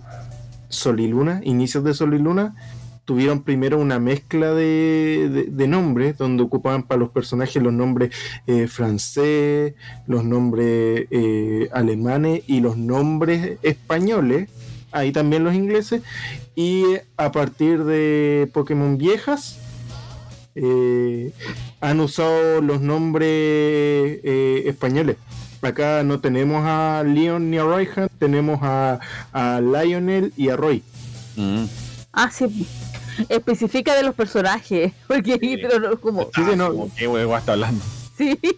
Sol 0.70 1.00
y 1.02 1.08
Luna, 1.08 1.40
inicios 1.44 1.84
de 1.84 1.94
Sol 1.94 2.16
y 2.16 2.18
Luna, 2.18 2.56
tuvieron 3.08 3.42
primero 3.42 3.78
una 3.80 4.00
mezcla 4.00 4.54
de, 4.54 5.30
de- 5.32 5.44
de 5.50 5.68
nombres, 5.68 6.18
donde 6.18 6.44
ocupaban 6.44 6.84
para 6.84 7.00
los 7.00 7.10
personajes 7.10 7.64
los 7.64 7.72
nombres 7.72 8.14
eh, 8.48 8.68
francés, 8.68 9.76
los 10.08 10.26
nombres 10.26 11.08
eh, 11.10 11.70
alemanes 11.72 12.42
y 12.48 12.60
los 12.60 12.76
nombres 12.76 13.60
españoles, 13.64 14.50
ahí 14.92 15.14
también 15.14 15.46
los 15.46 15.54
ingleses, 15.56 16.02
y 16.54 16.84
a 17.16 17.32
partir 17.32 17.86
de 17.86 18.50
Pokémon 18.52 18.98
viejas, 18.98 19.58
eh, 20.56 21.32
han 21.80 22.02
usado 22.02 22.60
los 22.62 22.82
nombres 22.82 23.30
eh, 23.32 24.64
españoles. 24.66 25.16
Acá 25.62 26.04
no 26.04 26.20
tenemos 26.20 26.64
a 26.66 27.04
Leon 27.06 27.50
ni 27.52 27.58
a 27.58 27.64
Raihan, 27.64 28.10
tenemos 28.20 28.60
a, 28.64 29.00
a 29.32 29.62
Lionel 29.62 30.34
y 30.36 30.50
a 30.50 30.58
Roy. 30.58 30.84
Mm. 31.38 31.66
Ah, 32.14 32.30
sí. 32.32 32.46
Especifica 33.30 33.96
de 33.96 34.04
los 34.04 34.16
personajes. 34.16 34.94
Porque 35.08 35.38
pero 35.62 35.80
no, 35.80 36.00
como. 36.00 36.24
Sí, 36.36 36.42
sí, 36.50 36.56
no. 36.56 36.70
Como, 36.72 36.96
¿Qué 36.96 37.08
huevo 37.08 37.38
está 37.38 37.54
hablando? 37.54 37.84
Sí. 38.18 38.38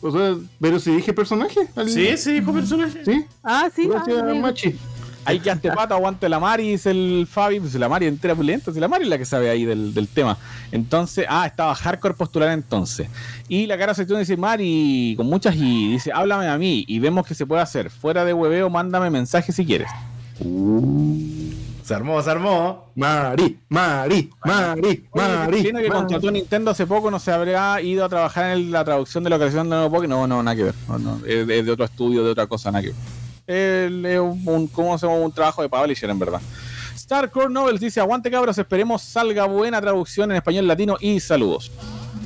O 0.00 0.12
sea, 0.12 0.36
pero 0.60 0.78
si 0.78 0.94
dije 0.94 1.12
personaje. 1.12 1.58
Sí, 1.88 2.16
sí, 2.16 2.32
dijo 2.34 2.52
personaje. 2.52 3.04
Sí, 3.04 3.24
Ah, 3.42 3.68
sí. 3.74 3.88
ah, 3.92 4.04
gracias. 4.06 4.36
Machi. 4.36 4.78
Hay 5.24 5.40
que 5.40 5.50
antepata, 5.50 5.94
aguante 5.94 6.26
la 6.28 6.38
Mari, 6.40 6.70
dice 6.70 6.90
el 6.90 7.26
Fabi, 7.30 7.58
pues 7.60 7.74
la 7.74 7.88
Mari 7.88 8.06
entera 8.06 8.34
pulenta, 8.34 8.72
si 8.72 8.80
la 8.80 8.88
Mari 8.88 9.04
es 9.04 9.10
la 9.10 9.18
que 9.18 9.24
sabe 9.26 9.50
ahí 9.50 9.64
del, 9.64 9.92
del 9.92 10.08
tema. 10.08 10.38
Entonces, 10.72 11.26
ah, 11.28 11.46
estaba 11.46 11.74
hardcore 11.74 12.14
postular 12.14 12.50
entonces. 12.52 13.08
Y 13.48 13.66
la 13.66 13.76
cara 13.76 13.92
sección 13.92 14.20
dice, 14.20 14.36
Mari, 14.38 15.14
con 15.18 15.26
muchas 15.26 15.54
y 15.56 15.90
dice, 15.90 16.12
háblame 16.14 16.46
a 16.46 16.56
mí 16.56 16.84
y 16.86 16.98
vemos 17.00 17.26
que 17.26 17.34
se 17.34 17.44
puede 17.44 17.60
hacer. 17.60 17.90
Fuera 17.90 18.24
de 18.24 18.32
hueveo, 18.32 18.70
mándame 18.70 19.10
mensaje 19.10 19.52
si 19.52 19.66
quieres. 19.66 19.90
Se 21.88 21.94
armó, 21.94 22.22
se 22.22 22.30
armó. 22.30 22.92
Mari, 22.96 23.60
Mari, 23.70 24.28
Mari, 24.44 25.08
Mari. 25.14 25.62
Tiene 25.62 25.80
que 25.80 25.88
contrató 25.88 26.30
Nintendo 26.30 26.72
hace 26.72 26.86
poco, 26.86 27.10
no 27.10 27.18
se 27.18 27.32
habría 27.32 27.80
ido 27.80 28.04
a 28.04 28.10
trabajar 28.10 28.50
en 28.58 28.70
la 28.70 28.84
traducción 28.84 29.24
de 29.24 29.30
la 29.30 29.38
creación 29.38 29.70
de 29.70 29.76
nuevo 29.76 29.92
Pokémon. 29.92 30.28
No, 30.28 30.36
no, 30.36 30.42
nada 30.42 30.54
que 30.54 30.64
ver. 30.64 30.74
No, 30.86 30.98
no, 30.98 31.20
es, 31.26 31.46
de, 31.46 31.60
es 31.60 31.64
de 31.64 31.72
otro 31.72 31.86
estudio, 31.86 32.22
de 32.22 32.32
otra 32.32 32.46
cosa, 32.46 32.70
nada 32.70 32.82
que 32.82 32.92
ver. 33.46 33.90
Es 34.06 34.20
un, 34.20 34.66
¿cómo 34.66 34.96
hacemos 34.96 35.18
un 35.18 35.32
trabajo 35.32 35.62
de 35.62 35.70
publisher 35.70 36.10
en 36.10 36.18
verdad? 36.18 36.42
Star 36.94 37.30
Core 37.30 37.48
Novels 37.48 37.80
dice, 37.80 38.00
aguante 38.00 38.30
cabros, 38.30 38.58
esperemos 38.58 39.00
salga 39.00 39.46
buena 39.46 39.80
traducción 39.80 40.30
en 40.30 40.36
español 40.36 40.68
latino 40.68 40.98
y 41.00 41.18
saludos. 41.20 41.72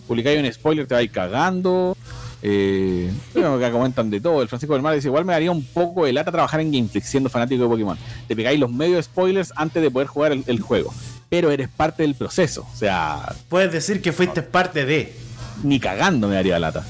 Publicáis 0.08 0.40
un 0.40 0.52
spoiler, 0.52 0.88
te 0.88 0.94
vais 0.94 1.12
cagando. 1.12 1.96
Eh, 2.44 3.10
bueno, 3.34 3.58
que 3.58 3.70
comentan 3.70 4.10
de 4.10 4.20
todo. 4.20 4.42
El 4.42 4.48
Francisco 4.48 4.72
del 4.74 4.82
Mar 4.82 4.94
dice, 4.94 5.08
igual 5.08 5.24
me 5.24 5.32
daría 5.32 5.50
un 5.50 5.64
poco 5.64 6.04
de 6.04 6.12
lata 6.12 6.32
trabajar 6.32 6.60
en 6.60 6.72
Gameflix 6.72 7.06
siendo 7.08 7.30
fanático 7.30 7.62
de 7.62 7.68
Pokémon. 7.68 7.96
Te 8.26 8.34
pegáis 8.34 8.58
los 8.58 8.70
medios 8.70 9.04
spoilers 9.04 9.52
antes 9.56 9.82
de 9.82 9.90
poder 9.90 10.08
jugar 10.08 10.32
el, 10.32 10.42
el 10.46 10.60
juego. 10.60 10.92
Pero 11.28 11.50
eres 11.50 11.68
parte 11.68 12.02
del 12.02 12.14
proceso. 12.14 12.66
O 12.72 12.76
sea, 12.76 13.32
Puedes 13.48 13.72
decir 13.72 14.02
que 14.02 14.12
fuiste 14.12 14.42
parte 14.42 14.84
de. 14.84 15.14
ni 15.62 15.78
cagando 15.80 16.28
me 16.28 16.34
daría 16.34 16.58
lata. 16.58 16.84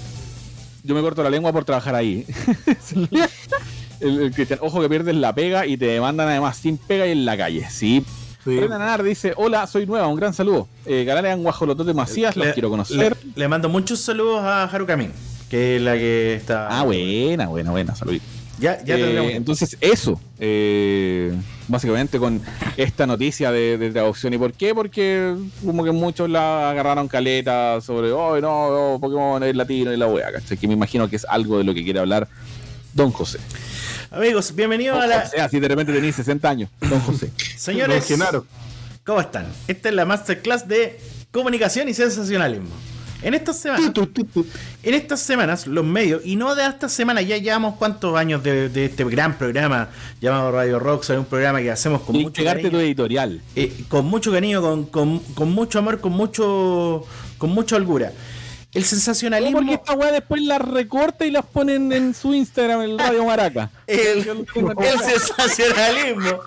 Yo 0.84 0.94
me 0.96 1.00
corto 1.00 1.22
la 1.22 1.30
lengua 1.30 1.52
por 1.52 1.64
trabajar 1.64 1.94
ahí. 1.94 2.26
el, 4.00 4.20
el 4.20 4.32
Cristian, 4.32 4.58
ojo 4.62 4.80
que 4.80 4.88
pierdes 4.88 5.14
la 5.14 5.32
pega 5.34 5.66
y 5.66 5.76
te 5.76 5.86
demandan 5.86 6.28
además 6.28 6.56
sin 6.56 6.76
pega 6.78 7.06
y 7.06 7.12
en 7.12 7.24
la 7.24 7.36
calle. 7.36 7.68
Sí. 7.70 8.04
Sí. 8.44 8.58
Nanar 8.68 9.04
dice, 9.04 9.32
hola, 9.36 9.68
soy 9.68 9.86
nueva, 9.86 10.08
un 10.08 10.16
gran 10.16 10.34
saludo. 10.34 10.66
Eh, 10.84 11.04
Galean 11.04 11.44
Guajolotote 11.44 11.94
Macías, 11.94 12.36
los 12.36 12.48
Le- 12.48 12.52
quiero 12.54 12.70
conocer. 12.70 13.16
Le, 13.24 13.32
le 13.36 13.46
mando 13.48 13.68
muchos 13.68 14.00
saludos 14.00 14.40
a 14.42 14.64
Harukamin, 14.64 15.12
que 15.52 15.76
es 15.76 15.82
la 15.82 15.98
que 15.98 16.34
está. 16.34 16.66
Ah, 16.68 16.82
buena, 16.82 17.46
buena, 17.48 17.72
buena, 17.72 17.94
saludito. 17.94 18.24
Ya, 18.58 18.82
ya 18.82 18.96
Eh, 18.96 19.36
entonces, 19.36 19.76
eso, 19.82 20.18
eh, 20.38 21.30
básicamente 21.68 22.18
con 22.18 22.40
esta 22.78 23.06
noticia 23.06 23.52
de, 23.52 23.76
de 23.76 23.90
traducción. 23.90 24.32
¿Y 24.32 24.38
por 24.38 24.54
qué? 24.54 24.74
Porque 24.74 25.36
como 25.62 25.84
que 25.84 25.90
muchos 25.90 26.30
la 26.30 26.70
agarraron 26.70 27.06
caleta 27.06 27.82
sobre, 27.82 28.12
oh, 28.12 28.40
no, 28.40 28.70
no, 28.70 28.98
Pokémon 28.98 29.42
es 29.42 29.54
latino 29.54 29.92
y 29.92 29.98
la 29.98 30.06
wea, 30.06 30.32
¿cachai? 30.32 30.56
Que 30.56 30.66
me 30.66 30.72
imagino 30.72 31.06
que 31.10 31.16
es 31.16 31.26
algo 31.28 31.58
de 31.58 31.64
lo 31.64 31.74
que 31.74 31.84
quiere 31.84 32.00
hablar 32.00 32.26
Don 32.94 33.10
José. 33.12 33.38
Amigos, 34.10 34.54
bienvenidos 34.54 34.98
a 34.98 35.06
la. 35.06 35.20
José, 35.20 35.38
así 35.42 35.60
de 35.60 35.68
repente 35.68 35.92
tenéis 35.92 36.16
60 36.16 36.48
años. 36.48 36.70
Don 36.80 37.00
José. 37.00 37.30
Señores, 37.58 38.08
Don 38.08 38.18
Genaro. 38.18 38.46
¿cómo 39.04 39.20
están? 39.20 39.48
Esta 39.68 39.90
es 39.90 39.94
la 39.94 40.06
masterclass 40.06 40.66
de 40.66 40.98
comunicación 41.30 41.90
y 41.90 41.94
sensacionalismo. 41.94 42.70
En 43.22 43.34
estas 43.34 43.58
semanas, 43.58 43.92
Tu, 43.92 44.06
tu, 44.06 44.06
tu, 44.06 44.24
tu. 44.42 44.46
en 44.82 44.94
estas 44.94 45.20
semanas, 45.20 45.66
los 45.66 45.84
medios, 45.84 46.22
y 46.24 46.36
no 46.36 46.54
de 46.54 46.66
esta 46.66 46.88
semana, 46.88 47.22
ya 47.22 47.36
llevamos 47.36 47.76
cuántos 47.76 48.16
años 48.16 48.42
de, 48.42 48.68
de 48.68 48.86
este 48.86 49.04
gran 49.04 49.38
programa 49.38 49.88
llamado 50.20 50.50
Radio 50.52 50.78
Rock, 50.78 51.04
un 51.10 51.24
programa 51.24 51.60
que 51.60 51.70
hacemos 51.70 52.02
con 52.02 52.16
Y 52.16 52.24
mucho 52.24 52.42
tu 52.42 52.46
cariño, 52.48 52.80
editorial. 52.80 53.40
eh, 53.54 53.72
con 53.88 54.06
mucho 54.06 54.32
cariño, 54.32 54.60
con, 54.60 54.86
con- 54.86 55.18
con 55.34 55.50
mucho 55.52 55.78
amor, 55.78 56.00
con 56.00 56.12
mucho, 56.12 57.04
con 57.38 57.50
mucha 57.50 57.76
holgura. 57.76 58.12
El 58.74 58.84
sensacionalismo. 58.84 59.58
porque 59.58 59.74
esta 59.74 59.92
weá 59.92 60.10
después 60.12 60.40
las 60.42 60.62
recorta 60.62 61.26
y 61.26 61.30
las 61.30 61.44
ponen 61.44 61.92
en 61.92 62.14
su 62.14 62.32
Instagram, 62.32 62.80
el 62.82 62.98
Radio 62.98 63.24
Maraca. 63.26 63.70
El, 63.86 64.00
el 64.00 64.98
sensacionalismo. 65.00 66.40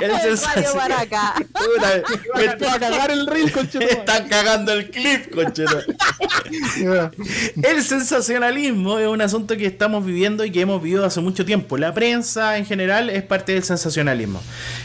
El 0.00 0.10
Radio. 0.10 0.74
Baraca. 0.74 1.34
Me 2.36 2.46
va 2.46 2.72
a 2.72 2.78
cagar 2.78 3.10
el 3.10 3.26
reel, 3.26 3.52
están 3.90 4.26
cagando 4.28 4.72
el 4.72 4.90
clip, 4.90 5.34
conchero. 5.34 5.80
El 7.62 7.82
sensacionalismo 7.82 8.98
es 8.98 9.08
un 9.08 9.20
asunto 9.20 9.56
que 9.56 9.66
estamos 9.66 10.04
viviendo 10.06 10.44
y 10.46 10.50
que 10.50 10.62
hemos 10.62 10.82
vivido 10.82 11.04
hace 11.04 11.20
mucho 11.20 11.44
tiempo. 11.44 11.76
La 11.76 11.92
prensa 11.92 12.56
en 12.56 12.64
general 12.64 13.10
es 13.10 13.22
parte 13.22 13.52
del 13.52 13.62
sensacionalismo. 13.64 14.40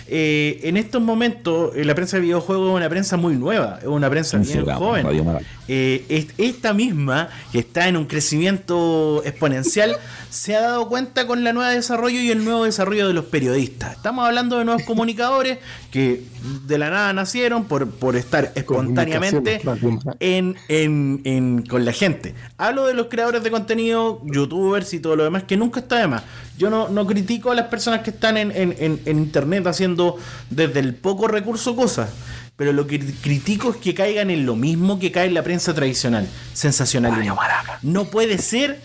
Eh, 0.07 0.59
en 0.63 0.75
estos 0.77 1.01
momentos, 1.01 1.75
eh, 1.75 1.85
la 1.85 1.95
prensa 1.95 2.17
de 2.17 2.23
videojuegos 2.23 2.69
es 2.71 2.75
una 2.75 2.89
prensa 2.89 3.15
muy 3.17 3.35
nueva, 3.35 3.79
es 3.81 3.87
una 3.87 4.09
prensa 4.09 4.37
bien 4.37 4.65
joven. 4.65 5.05
Radio 5.05 5.23
Maraca. 5.23 5.45
Eh, 5.69 6.05
es- 6.09 6.27
esta 6.57 6.73
misma, 6.73 7.29
que 7.51 7.59
está 7.59 7.87
en 7.87 7.95
un 7.97 8.05
crecimiento 8.05 9.21
exponencial, 9.25 9.95
se 10.29 10.55
ha 10.55 10.61
dado 10.61 10.87
cuenta 10.89 11.25
con 11.27 11.43
la 11.43 11.53
nueva 11.53 11.69
desarrollo 11.71 12.19
y 12.19 12.31
el 12.31 12.43
nuevo 12.43 12.65
desarrollo 12.65 13.07
de 13.07 13.13
los 13.13 13.25
periodistas. 13.25 13.93
Estamos 13.95 14.25
hablando 14.25 14.57
de 14.57 14.65
nuevos 14.65 14.83
comunicadores 14.83 15.59
que 15.91 16.23
de 16.67 16.77
la 16.77 16.89
nada 16.89 17.13
nacieron 17.13 17.65
por, 17.65 17.89
por 17.89 18.15
estar 18.15 18.51
espontáneamente 18.55 19.59
en, 20.19 20.55
en- 20.67 21.21
en- 21.23 21.61
con 21.65 21.85
la 21.85 21.91
gente. 21.93 22.35
Hablo 22.57 22.85
de 22.85 22.93
los 22.93 23.07
creadores 23.07 23.43
de 23.43 23.51
contenido, 23.51 24.21
youtubers 24.25 24.93
y 24.93 24.99
todo 24.99 25.15
lo 25.15 25.23
demás, 25.23 25.43
que 25.43 25.57
nunca 25.57 25.79
está 25.79 25.97
de 25.97 26.07
más. 26.07 26.23
Yo 26.57 26.69
no, 26.69 26.89
no 26.89 27.05
critico 27.05 27.51
a 27.51 27.55
las 27.55 27.67
personas 27.67 28.01
que 28.01 28.09
están 28.09 28.37
en, 28.37 28.51
en- 28.51 28.75
en- 28.79 28.99
en 29.05 29.17
internet 29.19 29.65
haciendo 29.67 30.17
desde 30.49 30.79
el 30.79 30.95
poco 30.95 31.27
recurso 31.27 31.75
cosas. 31.75 32.09
Pero 32.57 32.73
lo 32.73 32.87
que 32.87 32.99
critico 32.99 33.69
es 33.69 33.77
que 33.77 33.93
caigan 33.93 34.31
en 34.31 34.45
lo 34.45 34.55
mismo 34.55 34.99
que 34.99 35.11
cae 35.11 35.27
en 35.27 35.35
la 35.35 35.43
prensa 35.43 35.73
tradicional. 35.73 36.27
Sensacionalismo. 36.53 37.37
No 37.83 38.05
puede 38.05 38.39
ser 38.39 38.81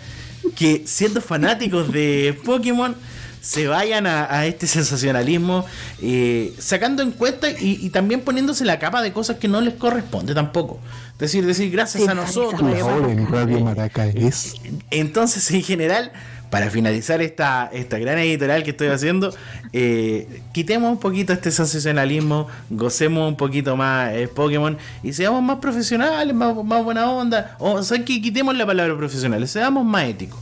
que 0.55 0.83
siendo 0.87 1.21
fanáticos 1.23 1.91
de 1.91 2.39
Pokémon 2.45 2.95
se 3.41 3.67
vayan 3.67 4.07
a, 4.07 4.33
a 4.33 4.47
este 4.47 4.67
sensacionalismo 4.69 5.65
eh, 6.01 6.55
sacando 6.59 7.03
encuestas 7.03 7.61
y, 7.61 7.85
y 7.85 7.91
también 7.91 8.21
poniéndose 8.21 8.65
la 8.65 8.79
capa 8.79 9.03
de 9.03 9.13
cosas 9.13 9.39
que 9.39 9.49
no 9.49 9.61
les 9.61 9.75
corresponde 9.75 10.33
tampoco. 10.35 10.79
Es 11.15 11.19
decir, 11.19 11.47
decir 11.47 11.71
gracias 11.71 12.05
Sí, 12.05 12.09
a 12.09 12.15
nosotros. 12.15 12.61
En 12.61 13.27
Radio 13.27 13.61
Maraca 13.61 14.07
es. 14.07 14.55
Entonces, 14.91 15.51
en 15.51 15.63
general, 15.63 16.13
para 16.53 16.69
finalizar 16.69 17.23
esta, 17.23 17.71
esta 17.73 17.99
gran 17.99 18.19
editorial 18.19 18.63
que 18.63 18.73
estoy 18.73 18.89
haciendo, 18.89 19.35
eh, 19.73 20.43
quitemos 20.53 20.93
un 20.93 21.01
poquito 21.01 21.33
este 21.33 21.51
sensacionalismo, 21.51 22.47
gocemos 22.69 23.27
un 23.27 23.39
poquito 23.39 23.75
más 23.75 24.13
eh, 24.13 24.29
Pokémon 24.29 24.77
y 25.03 25.15
seamos 25.15 25.43
más 25.43 25.61
profesionales, 25.61 26.35
más, 26.35 26.55
más 26.63 26.85
buena 26.85 27.11
onda. 27.11 27.57
O 27.59 27.83
sea, 27.83 28.05
que 28.05 28.21
quitemos 28.21 28.55
la 28.55 28.67
palabra 28.67 28.95
profesionales, 28.99 29.51
seamos 29.51 29.83
más 29.87 30.05
éticos. 30.05 30.39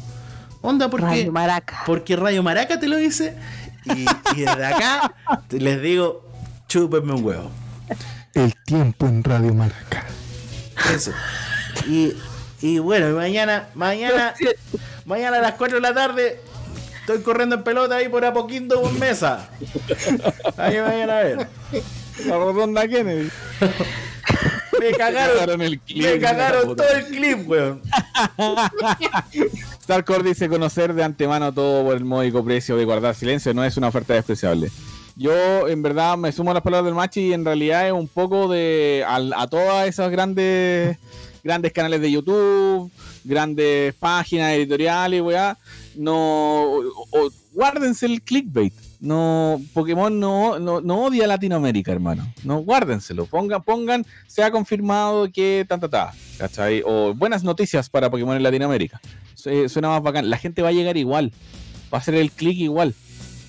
Onda, 0.63 0.91
porque, 0.91 1.07
Radio 1.07 1.31
Maraca. 1.33 1.83
porque 1.87 2.17
Radio 2.17 2.43
Maraca 2.43 2.81
te 2.81 2.89
lo 2.89 2.97
dice 2.97 3.37
y, 3.85 4.01
y 4.37 4.41
desde 4.41 4.67
acá 4.67 5.15
te- 5.47 5.61
les 5.61 5.81
digo, 5.81 6.29
chúpenme 6.67 7.13
un 7.15 7.25
huevo. 7.25 7.53
El 8.35 8.53
tiempo 8.65 9.07
en 9.07 9.23
Radio 9.23 9.55
Maraca. 9.55 10.05
Eso. 10.93 11.13
Y, 11.89 12.15
y 12.63 12.79
bueno, 12.79 13.17
mañana, 13.17 13.69
mañana, 13.75 14.35
mañana 15.05 15.39
a 15.39 15.41
las 15.43 15.53
4 15.55 15.77
de 15.77 15.81
la 15.83 15.95
tarde 15.95 16.41
estoy 17.01 17.23
corriendo 17.23 17.57
en 17.57 17.63
pelota 17.65 17.97
ahí 17.97 18.09
por 18.09 18.25
Apoquindo 18.25 18.81
con 18.83 18.99
mesa. 18.99 19.49
Ahí 20.57 20.75
me 20.75 20.81
vayan 20.83 21.11
a 21.11 21.15
ver. 21.21 21.47
La 22.27 22.37
rotonda 22.37 22.87
Kennedy. 22.87 23.31
Me 24.79 24.93
cagaron, 24.93 25.35
Cagaron 25.35 25.63
el 25.63 25.79
clip. 25.81 26.05
me 26.05 26.19
cagaron 26.19 26.77
todo 26.77 26.89
el 26.89 27.05
clip, 27.07 27.49
weón. 27.49 27.83
Starcore 29.83 30.23
dice 30.23 30.49
conocer 30.49 30.95
de 30.95 31.03
antemano 31.05 31.53
todo 31.53 31.85
por 31.85 31.97
el 31.97 32.05
módico 32.05 32.45
precio 32.45 32.77
de 32.77 32.85
guardar 32.85 33.15
silencio 33.15 33.53
no 33.55 33.65
es 33.65 33.77
una 33.77 33.89
oferta 33.89 34.15
despreciable. 34.15 34.71
Yo 35.17 35.69
en 35.69 35.83
verdad 35.83 36.17
me 36.17 36.33
sumo 36.33 36.51
a 36.51 36.55
las 36.55 36.63
palabras 36.63 36.87
del 36.87 36.95
Machi 36.95 37.29
y 37.29 37.33
en 37.35 37.45
realidad 37.45 37.87
es 37.87 37.93
un 37.93 38.09
poco 38.09 38.49
de 38.49 39.05
al- 39.07 39.35
a, 39.35 39.47
todas 39.49 39.87
esas 39.89 40.11
grandes 40.11 40.97
grandes 41.43 41.73
canales 41.73 42.01
de 42.01 42.11
YouTube, 42.11 42.91
grandes 43.25 43.95
páginas 43.95 44.53
editoriales, 44.53 45.23
weá, 45.23 45.57
no 45.97 46.15
o- 46.65 47.07
o- 47.13 47.31
guárdense 47.53 48.07
el 48.07 48.23
clickbait. 48.23 48.73
No, 49.01 49.61
Pokémon 49.73 50.21
no, 50.21 50.59
no, 50.59 50.81
no 50.83 51.05
odia 51.05 51.25
a 51.25 51.29
Latinoamérica, 51.29 51.91
hermano. 51.91 52.31
No, 52.45 52.59
guárdenselo. 52.59 53.25
Pongan, 53.27 53.63
pongan, 53.63 54.05
se 54.27 54.43
ha 54.43 54.51
confirmado 54.51 55.31
que 55.33 55.65
ta, 55.67 55.79
ta, 55.79 55.89
ta, 55.89 56.13
¿cachai? 56.37 56.83
O 56.85 57.15
buenas 57.15 57.43
noticias 57.43 57.89
para 57.89 58.11
Pokémon 58.11 58.37
en 58.37 58.43
Latinoamérica. 58.43 59.01
Su- 59.35 59.69
Suena 59.71 59.89
más 59.89 60.03
bacán. 60.03 60.29
La 60.29 60.37
gente 60.37 60.61
va 60.61 60.69
a 60.69 60.73
llegar 60.73 60.99
igual. 60.99 61.33
Va 61.93 61.97
a 61.97 62.01
hacer 62.03 62.15
el 62.15 62.31
clic 62.31 62.59
igual. 62.59 62.95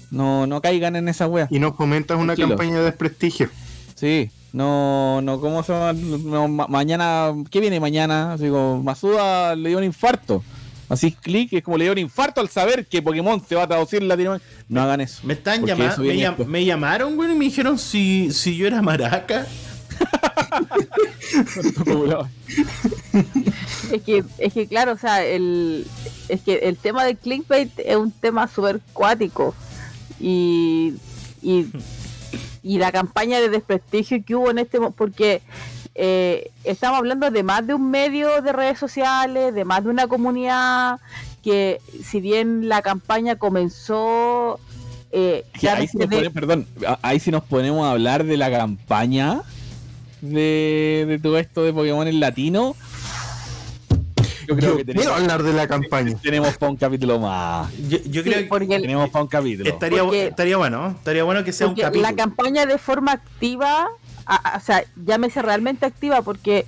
No, 0.09 0.47
no 0.47 0.61
caigan 0.61 0.95
en 0.95 1.09
esa 1.09 1.27
wea. 1.27 1.47
Y 1.51 1.59
nos 1.59 1.75
comentas 1.75 2.17
una 2.17 2.35
campaña 2.35 2.79
de 2.79 2.85
desprestigio. 2.85 3.49
Sí, 3.95 4.29
no, 4.53 5.21
no, 5.21 5.39
¿cómo 5.39 5.63
se 5.63 5.71
llama? 5.73 5.93
No, 5.93 6.47
ma- 6.47 6.67
mañana, 6.67 7.33
¿qué 7.49 7.59
viene 7.59 7.79
mañana? 7.79 8.33
Así 8.33 8.47
como, 8.49 8.81
Masuda 8.83 9.55
le 9.55 9.69
dio 9.69 9.77
un 9.77 9.83
infarto. 9.83 10.43
Así 10.89 11.13
clic, 11.13 11.53
es 11.53 11.63
como 11.63 11.77
le 11.77 11.85
dio 11.85 11.93
un 11.93 11.99
infarto 11.99 12.41
al 12.41 12.49
saber 12.49 12.85
que 12.85 13.01
Pokémon 13.01 13.41
se 13.47 13.55
va 13.55 13.63
a 13.63 13.67
traducir 13.67 14.01
en 14.01 14.09
Latinoamérica. 14.09 14.49
No 14.67 14.81
hagan 14.81 14.99
eso. 14.99 15.21
Me 15.23 15.33
están 15.33 15.65
llamando, 15.65 16.03
me, 16.03 16.15
llam- 16.17 16.45
me 16.45 16.65
llamaron, 16.65 17.15
güey, 17.15 17.31
y 17.31 17.35
me 17.35 17.45
dijeron 17.45 17.79
si, 17.79 18.29
si 18.31 18.57
yo 18.57 18.67
era 18.67 18.81
maraca. 18.81 19.47
Es 23.91 24.01
que, 24.03 24.23
es 24.37 24.53
que 24.53 24.67
claro, 24.67 24.93
o 24.93 24.97
sea, 24.97 25.23
el, 25.23 25.85
es 26.29 26.41
que 26.41 26.55
el 26.55 26.77
tema 26.77 27.03
del 27.05 27.17
clickbait 27.17 27.71
es 27.77 27.95
un 27.95 28.11
tema 28.11 28.47
súper 28.47 28.79
cuático. 28.93 29.53
Y, 30.19 30.93
y, 31.41 31.65
y 32.63 32.77
la 32.77 32.91
campaña 32.91 33.39
de 33.39 33.49
desprestigio 33.49 34.23
que 34.25 34.35
hubo 34.35 34.51
en 34.51 34.59
este 34.59 34.79
porque 34.95 35.41
eh, 35.95 36.51
estamos 36.63 36.97
hablando 36.99 37.29
de 37.31 37.43
más 37.43 37.65
de 37.67 37.73
un 37.73 37.89
medio 37.91 38.41
de 38.41 38.53
redes 38.53 38.79
sociales, 38.79 39.53
de 39.53 39.65
más 39.65 39.83
de 39.83 39.89
una 39.89 40.07
comunidad, 40.07 40.99
que 41.43 41.79
si 42.03 42.21
bien 42.21 42.69
la 42.69 42.81
campaña 42.81 43.35
comenzó... 43.37 44.59
Eh, 45.11 45.43
ahí, 45.67 45.87
nos 45.99 46.09
de- 46.09 46.15
pone- 46.17 46.29
perdón, 46.31 46.67
ahí 47.01 47.19
sí 47.19 47.31
nos 47.31 47.43
ponemos 47.43 47.85
a 47.85 47.91
hablar 47.91 48.23
de 48.23 48.37
la 48.37 48.49
campaña 48.49 49.41
de, 50.21 51.05
de 51.07 51.19
todo 51.19 51.37
esto 51.37 51.63
de 51.63 51.73
Pokémon 51.73 52.07
en 52.07 52.19
latino. 52.21 52.75
Yo 54.47 54.55
creo 54.55 54.71
Yo 54.71 54.77
que 54.77 54.85
quiero 54.85 54.99
tenemos, 55.01 55.19
hablar 55.21 55.43
de 55.43 55.53
la 55.53 55.67
campaña. 55.67 56.15
tenemos 56.21 56.57
para 56.57 56.71
un 56.71 56.77
capítulo 56.77 57.19
más. 57.19 57.71
Yo, 57.87 57.97
yo 58.05 58.23
Sí, 58.23 58.29
creo 58.29 58.49
que 58.59 58.67
Tenemos 58.79 59.09
para 59.09 59.23
un 59.23 59.29
capítulo. 59.29 59.69
estaría, 59.69 60.03
porque- 60.03 60.27
estaría 60.27 60.57
bueno, 60.57 60.81
¿no? 60.81 60.87
estaría 60.91 61.23
bueno 61.23 61.43
que 61.43 61.51
sea 61.53 61.67
un 61.67 61.75
capítulo. 61.75 62.01
la 62.09 62.15
campaña 62.15 62.65
de 62.65 62.77
forma 62.77 63.11
activa, 63.13 63.87
a- 64.25 64.35
a- 64.53 64.57
o 64.57 64.59
sea, 64.61 64.83
llámese 65.05 65.41
realmente 65.41 65.85
activa, 65.85 66.21
porque 66.21 66.65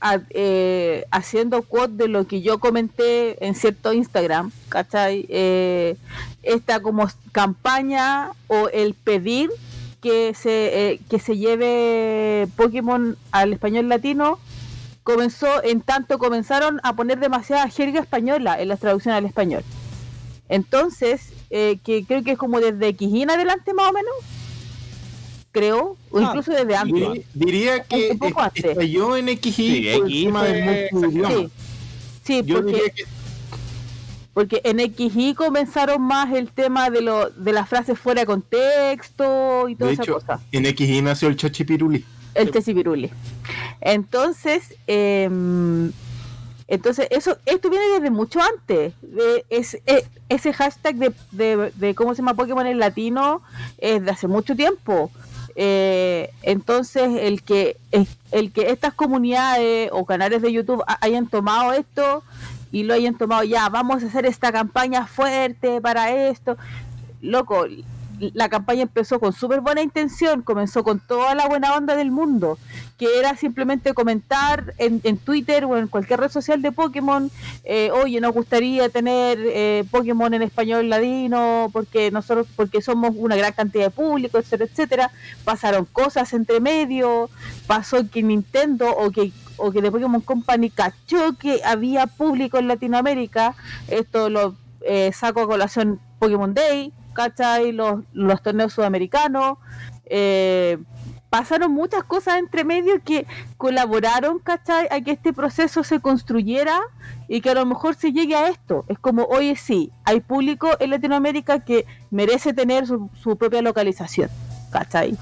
a- 0.00 0.20
eh, 0.30 1.04
haciendo 1.10 1.62
quote 1.62 1.94
de 1.94 2.08
lo 2.08 2.26
que 2.26 2.42
yo 2.42 2.58
comenté 2.58 3.44
en 3.46 3.54
cierto 3.54 3.92
Instagram, 3.92 4.50
¿cachai? 4.68 5.26
Eh, 5.28 5.96
esta 6.42 6.80
como 6.80 7.08
campaña 7.30 8.30
o 8.48 8.68
el 8.68 8.94
pedir 8.94 9.50
que 10.00 10.34
se, 10.34 10.90
eh, 10.92 11.00
que 11.08 11.20
se 11.20 11.36
lleve 11.38 12.48
Pokémon 12.56 13.16
al 13.30 13.52
español 13.52 13.88
latino 13.88 14.40
comenzó 15.02 15.62
en 15.64 15.80
tanto 15.80 16.18
comenzaron 16.18 16.80
a 16.82 16.94
poner 16.94 17.18
demasiada 17.18 17.68
jerga 17.68 18.00
española 18.00 18.60
en 18.60 18.68
la 18.68 18.76
traducción 18.76 19.14
al 19.14 19.24
español. 19.26 19.64
Entonces, 20.48 21.32
eh, 21.50 21.78
que 21.84 22.04
creo 22.04 22.22
que 22.22 22.32
es 22.32 22.38
como 22.38 22.60
desde 22.60 22.94
en 23.22 23.30
adelante 23.30 23.72
más 23.74 23.90
o 23.90 23.92
menos, 23.92 24.12
creo, 25.50 25.96
o 26.10 26.18
Ah, 26.18 26.22
incluso 26.28 26.52
desde 26.52 26.76
antes. 26.76 27.24
Diría 27.34 27.82
que 27.84 28.10
Un 28.12 28.18
poco 28.18 28.40
es- 28.40 28.46
antes. 28.46 28.64
estalló 28.64 29.16
en 29.16 29.28
Sí, 29.28 29.36
por 29.98 30.08
X 30.08 30.14
encima 30.14 30.42
del. 30.44 30.88
Sí, 31.30 31.50
sí 32.24 32.42
Yo 32.44 32.56
porque, 32.56 32.72
diría 32.72 32.90
que 32.90 33.04
porque 34.34 34.60
en 34.64 34.80
XY 34.80 35.34
comenzaron 35.34 36.00
más 36.00 36.32
el 36.32 36.50
tema 36.50 36.88
de, 36.88 37.02
lo, 37.02 37.28
de 37.30 37.52
las 37.52 37.68
frases 37.68 37.98
fuera 37.98 38.22
de 38.22 38.26
contexto 38.26 39.68
y 39.68 39.74
toda 39.74 39.88
de 39.88 39.94
esa 39.94 40.02
hecho 40.04 40.14
cosa. 40.14 40.40
en 40.52 40.64
XY 40.64 41.02
nació 41.02 41.28
el 41.28 41.36
chachipiruli. 41.36 42.02
El 42.34 42.50
Tesipiruli. 42.50 43.10
Entonces, 43.80 44.74
eh, 44.86 45.28
entonces 46.68 47.08
eso, 47.10 47.36
esto 47.44 47.68
viene 47.68 47.84
desde 47.94 48.10
mucho 48.10 48.40
antes. 48.40 48.94
De, 49.02 49.44
es, 49.50 49.74
e- 49.86 50.06
ese 50.28 50.52
hashtag 50.52 50.96
de, 50.96 51.12
de, 51.32 51.72
de 51.74 51.94
cómo 51.94 52.14
se 52.14 52.22
llama 52.22 52.34
Pokémon 52.34 52.66
en 52.66 52.78
latino 52.78 53.42
es 53.78 54.02
de 54.04 54.10
hace 54.10 54.28
mucho 54.28 54.56
tiempo. 54.56 55.10
Eh, 55.54 56.30
entonces, 56.42 57.10
el 57.20 57.42
que, 57.42 57.76
el, 58.30 58.52
que 58.52 58.70
estas 58.70 58.94
comunidades 58.94 59.90
o 59.92 60.06
canales 60.06 60.40
de 60.40 60.50
YouTube 60.52 60.82
ha- 60.86 60.98
hayan 61.02 61.26
tomado 61.26 61.72
esto 61.74 62.22
y 62.70 62.84
lo 62.84 62.94
hayan 62.94 63.18
tomado 63.18 63.42
ya, 63.44 63.68
vamos 63.68 64.02
a 64.02 64.06
hacer 64.06 64.24
esta 64.24 64.50
campaña 64.50 65.06
fuerte 65.06 65.82
para 65.82 66.10
esto. 66.28 66.56
Loco, 67.20 67.66
la 68.34 68.48
campaña 68.48 68.82
empezó 68.82 69.18
con 69.18 69.32
súper 69.32 69.60
buena 69.60 69.82
intención, 69.82 70.42
comenzó 70.42 70.84
con 70.84 71.00
toda 71.00 71.34
la 71.34 71.48
buena 71.48 71.74
onda 71.74 71.96
del 71.96 72.10
mundo, 72.10 72.58
que 72.98 73.18
era 73.18 73.36
simplemente 73.36 73.94
comentar 73.94 74.74
en, 74.78 75.00
en 75.04 75.18
Twitter 75.18 75.64
o 75.64 75.76
en 75.76 75.88
cualquier 75.88 76.20
red 76.20 76.30
social 76.30 76.62
de 76.62 76.72
Pokémon, 76.72 77.30
eh, 77.64 77.90
oye, 77.90 78.20
nos 78.20 78.32
gustaría 78.32 78.88
tener 78.88 79.38
eh, 79.40 79.84
Pokémon 79.90 80.32
en 80.34 80.42
español 80.42 80.88
latino, 80.88 81.68
porque 81.72 82.10
nosotros, 82.10 82.46
porque 82.54 82.80
somos 82.80 83.12
una 83.16 83.36
gran 83.36 83.52
cantidad 83.52 83.84
de 83.84 83.90
público, 83.90 84.38
etcétera, 84.38 84.70
etcétera. 84.70 85.10
Pasaron 85.44 85.84
cosas 85.86 86.32
entre 86.32 86.60
medio, 86.60 87.30
pasó 87.66 88.08
que 88.08 88.22
Nintendo 88.22 88.90
o 88.96 89.10
que 89.10 89.32
o 89.56 89.70
que 89.70 89.82
de 89.82 89.92
Pokémon 89.92 90.20
Company 90.20 90.70
cachó 90.70 91.36
que 91.38 91.60
había 91.64 92.06
público 92.06 92.58
en 92.58 92.68
Latinoamérica, 92.68 93.54
esto 93.88 94.28
lo 94.28 94.56
eh, 94.80 95.12
saco 95.12 95.40
a 95.40 95.46
colación 95.46 96.00
Pokémon 96.18 96.52
Day, 96.54 96.92
¿cachai? 97.12 97.72
Los, 97.72 98.42
torneos 98.42 98.72
sudamericanos. 98.72 99.58
eh, 100.06 100.78
pasaron 101.32 101.72
muchas 101.72 102.04
cosas 102.04 102.36
entre 102.36 102.62
medio 102.62 103.02
que 103.02 103.26
colaboraron, 103.56 104.38
¿cachai? 104.38 104.86
A 104.90 105.00
que 105.00 105.12
este 105.12 105.32
proceso 105.32 105.82
se 105.82 105.98
construyera 105.98 106.78
y 107.26 107.40
que 107.40 107.48
a 107.48 107.54
lo 107.54 107.64
mejor 107.64 107.94
se 107.94 108.12
llegue 108.12 108.34
a 108.34 108.50
esto. 108.50 108.84
Es 108.86 108.98
como, 108.98 109.24
oye, 109.24 109.56
sí, 109.56 109.90
hay 110.04 110.20
público 110.20 110.68
en 110.78 110.90
Latinoamérica 110.90 111.60
que 111.60 111.86
merece 112.10 112.52
tener 112.52 112.86
su, 112.86 113.08
su 113.22 113.38
propia 113.38 113.62
localización, 113.62 114.28
¿cachai? 114.70 115.16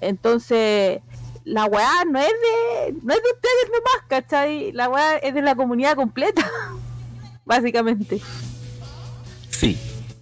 Entonces, 0.00 1.00
la 1.42 1.64
weá 1.64 2.04
no 2.08 2.20
es 2.20 2.28
de, 2.28 2.92
no 3.02 3.12
es 3.12 3.20
de 3.22 3.30
ustedes 3.34 3.66
nomás, 3.72 4.06
¿cachai? 4.06 4.70
La 4.70 4.88
weá 4.88 5.16
es 5.16 5.34
de 5.34 5.42
la 5.42 5.56
comunidad 5.56 5.96
completa, 5.96 6.48
básicamente. 7.44 8.20
Sí. 9.50 9.76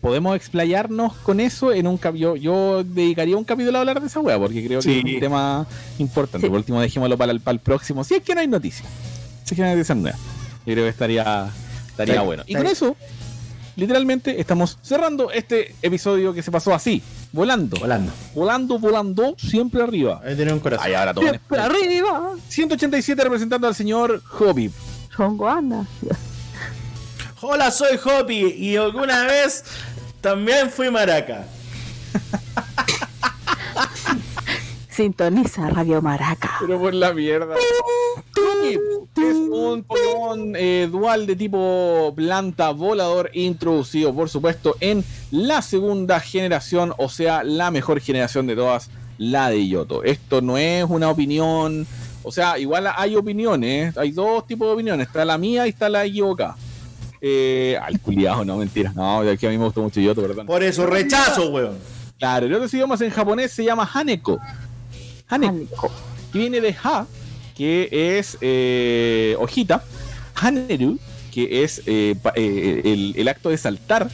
Podemos 0.05 0.37
explayarnos 0.37 1.15
con 1.23 1.41
eso 1.41 1.73
en 1.73 1.87
un 1.87 1.97
capítulo. 1.97 2.37
Yo, 2.37 2.85
dedicaría 2.85 3.39
un 3.39 3.45
capítulo 3.45 3.79
a 3.79 3.81
hablar 3.81 4.03
de 4.03 4.07
esa 4.09 4.21
wea 4.21 4.39
porque 4.39 4.63
creo 4.63 4.81
que 4.81 4.99
es 4.99 5.03
un 5.15 5.19
tema 5.19 5.67
importante. 5.99 6.47
Sí. 6.47 6.51
Por 6.51 6.59
último, 6.59 6.79
dejémoslo 6.79 7.17
para 7.17 7.33
el, 7.33 7.41
para 7.41 7.55
el 7.55 7.61
próximo. 7.61 8.05
Si 8.05 8.13
es 8.17 8.23
que 8.23 8.35
no 8.35 8.43
hay 8.43 8.47
noticias. 8.47 8.87
Si 9.45 9.55
es 9.55 9.57
que 9.57 9.63
no 9.63 9.69
hay 9.69 9.77
noticias 9.77 9.97
nuevas. 9.97 10.21
Yo 10.67 10.75
creo 10.75 10.85
que 10.85 10.91
estaría, 10.91 11.49
estaría 11.89 12.21
Sí. 12.21 12.27
bueno. 12.27 12.43
Y 12.47 12.53
Sí. 12.53 12.59
con 12.59 12.67
eso, 12.67 12.97
literalmente, 13.77 14.39
estamos 14.39 14.77
cerrando 14.83 15.31
este 15.31 15.75
episodio 15.81 16.35
que 16.35 16.43
se 16.43 16.51
pasó 16.51 16.75
así, 16.75 17.03
volando. 17.33 17.79
Volando. 17.79 18.13
Volando, 18.35 18.79
volando, 18.79 19.35
siempre 19.39 19.83
arriba. 19.83 20.21
Ahí 20.23 20.37
tiene 20.37 20.53
un 20.53 20.61
corazón. 20.61 20.87
Ahí 20.87 20.93
ahora 20.93 21.15
todo 21.15 21.25
Siempre 21.27 21.59
arriba, 21.61 22.33
187 22.51 23.25
representando 23.25 23.67
al 23.67 23.75
señor 23.75 24.21
Hobby. 24.23 24.71
son 25.17 25.39
Goana. 25.39 25.89
Hola, 27.47 27.71
soy 27.71 27.99
Hoppy 28.03 28.55
y 28.57 28.77
alguna 28.77 29.25
vez 29.27 29.65
también 30.25 30.71
fui 30.71 30.91
maraca. 30.91 31.45
Sintoniza 34.89 35.69
Radio 35.69 36.01
Maraca. 36.01 36.53
Pero 36.61 36.81
por 36.81 36.95
la 36.95 37.13
mierda. 37.13 37.57
Es 38.65 39.37
un 39.37 39.85
Pokémon 39.85 40.55
eh, 40.57 40.89
dual 40.91 41.27
de 41.27 41.37
tipo 41.37 42.11
planta 42.17 42.71
volador 42.71 43.31
introducido, 43.35 44.15
por 44.15 44.31
supuesto, 44.31 44.77
en 44.81 45.05
la 45.31 45.61
segunda 45.61 46.19
generación, 46.21 46.95
o 46.97 47.11
sea, 47.11 47.45
la 47.45 47.71
mejor 47.71 48.01
generación 48.01 48.47
de 48.47 48.57
todas, 48.57 48.89
la 49.19 49.51
de 49.51 49.69
Yoto. 49.69 50.05
Esto 50.05 50.41
no 50.41 50.57
es 50.57 50.87
una 50.89 51.11
opinión, 51.11 51.87
o 52.23 52.33
sea, 52.33 52.59
igual 52.59 52.89
hay 52.97 53.15
opiniones, 53.15 53.99
hay 53.99 54.13
dos 54.13 54.47
tipos 54.47 54.69
de 54.69 54.75
opiniones, 54.75 55.07
está 55.07 55.27
la 55.27 55.37
mía 55.37 55.67
y 55.67 55.71
está 55.71 55.91
la 55.91 56.07
equivocada. 56.07 56.57
Eh, 57.27 57.79
al 57.81 57.99
culiado, 58.01 58.45
no, 58.45 58.59
mentira. 58.59 58.93
No, 58.95 59.23
que 59.39 59.47
a 59.47 59.51
mí 59.51 59.57
me 59.57 59.65
gustó 59.65 59.81
mucho 59.81 59.99
Yoto, 59.99 60.21
perdón. 60.21 60.47
Por 60.47 60.63
eso 60.63 60.85
rechazo, 60.85 61.49
weón. 61.49 61.79
Claro, 62.19 62.45
el 62.45 62.53
otro 62.53 62.69
idiomas 62.71 63.01
en 63.01 63.11
japonés 63.11 63.51
se 63.51 63.65
llama 63.65 63.89
Haneko. 63.91 64.39
Haneko, 65.29 65.55
Haneko. 65.55 65.91
que 66.31 66.39
viene 66.39 66.61
de 66.61 66.77
Ha, 66.85 67.07
que 67.57 68.19
es 68.19 68.37
eh, 68.43 69.37
hojita, 69.41 69.83
Haneru, 70.35 70.99
que 71.33 71.65
es 71.65 71.81
eh, 71.87 72.15
eh, 72.35 72.83
el, 72.85 73.15
el 73.17 73.29
acto 73.29 73.49
de 73.49 73.57
saltar, 73.57 74.11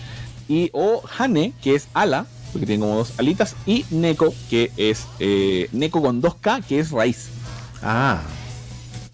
y 0.48 0.70
o 0.72 1.02
Hane, 1.18 1.52
que 1.60 1.74
es 1.74 1.88
ala, 1.94 2.26
porque 2.52 2.66
tiene 2.66 2.80
como 2.80 2.96
dos 2.96 3.14
alitas, 3.18 3.56
y 3.66 3.86
Neko, 3.90 4.32
que 4.48 4.70
es 4.76 5.06
eh, 5.18 5.68
Neko 5.72 6.00
con 6.00 6.22
2K, 6.22 6.64
que 6.64 6.78
es 6.78 6.92
raíz. 6.92 7.28
Ah. 7.82 8.22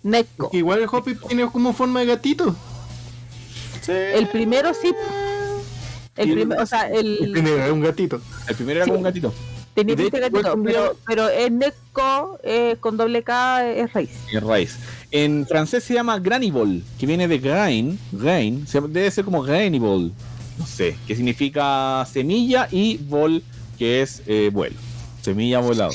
Neko. 0.02 0.50
Igual 0.52 0.80
el 0.80 0.88
Hoppy 0.92 1.14
tiene 1.14 1.50
como 1.50 1.72
forma 1.72 2.00
de 2.00 2.06
gatito. 2.06 2.54
El 3.88 4.28
primero 4.28 4.72
sí. 4.74 4.92
El 6.16 6.30
Y- 6.30 6.32
primer, 6.32 6.58
o 6.60 6.66
sea, 6.66 6.88
el 6.90 7.30
Tiene 7.32 7.70
un 7.70 7.80
gatito. 7.82 8.20
El 8.48 8.54
primero 8.56 8.78
era 8.78 8.86
como 8.86 8.98
un 8.98 9.04
gatito. 9.04 9.34
tenía 9.74 9.94
de 9.96 10.08
gatito, 10.08 10.62
pero, 10.64 10.96
pero 11.06 11.28
es 11.28 11.52
Neko 11.52 12.38
eh, 12.42 12.76
con 12.80 12.96
doble 12.96 13.22
K 13.22 13.68
es 13.70 13.92
raíz. 13.92 14.10
En 14.32 14.46
raíz. 14.46 14.76
En 15.10 15.46
francés 15.46 15.84
se 15.84 15.94
llama 15.94 16.18
Granibol, 16.18 16.82
que 16.98 17.06
viene 17.06 17.28
de 17.28 17.38
grain. 17.38 17.98
Grain. 18.12 18.66
se- 18.66 18.80
Debe 18.80 19.10
ser 19.10 19.24
como 19.24 19.42
Granibol. 19.42 20.12
No 20.58 20.66
sé. 20.66 20.96
Que 21.06 21.14
significa 21.14 22.06
semilla 22.10 22.68
y 22.70 22.96
vol, 22.96 23.42
que 23.78 24.00
es 24.02 24.22
eh, 24.26 24.50
vuelo. 24.52 24.76
Semilla 25.20 25.58
volado. 25.60 25.92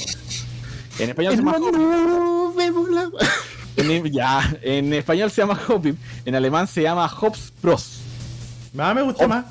En 1.00 1.10
español 1.10 1.32
se 1.36 1.38
llama 1.38 1.58
en, 3.78 4.12
ya, 4.12 4.58
en 4.62 4.94
español 4.94 5.32
se 5.32 5.42
llama 5.42 5.60
Hopip, 5.68 5.98
en 6.26 6.36
alemán 6.36 6.68
se 6.68 6.82
llama 6.84 7.06
Hops 7.08 7.52
Pros. 7.62 8.00
Ah, 8.78 8.94
me 8.94 9.02
gusta 9.02 9.28
más. 9.28 9.46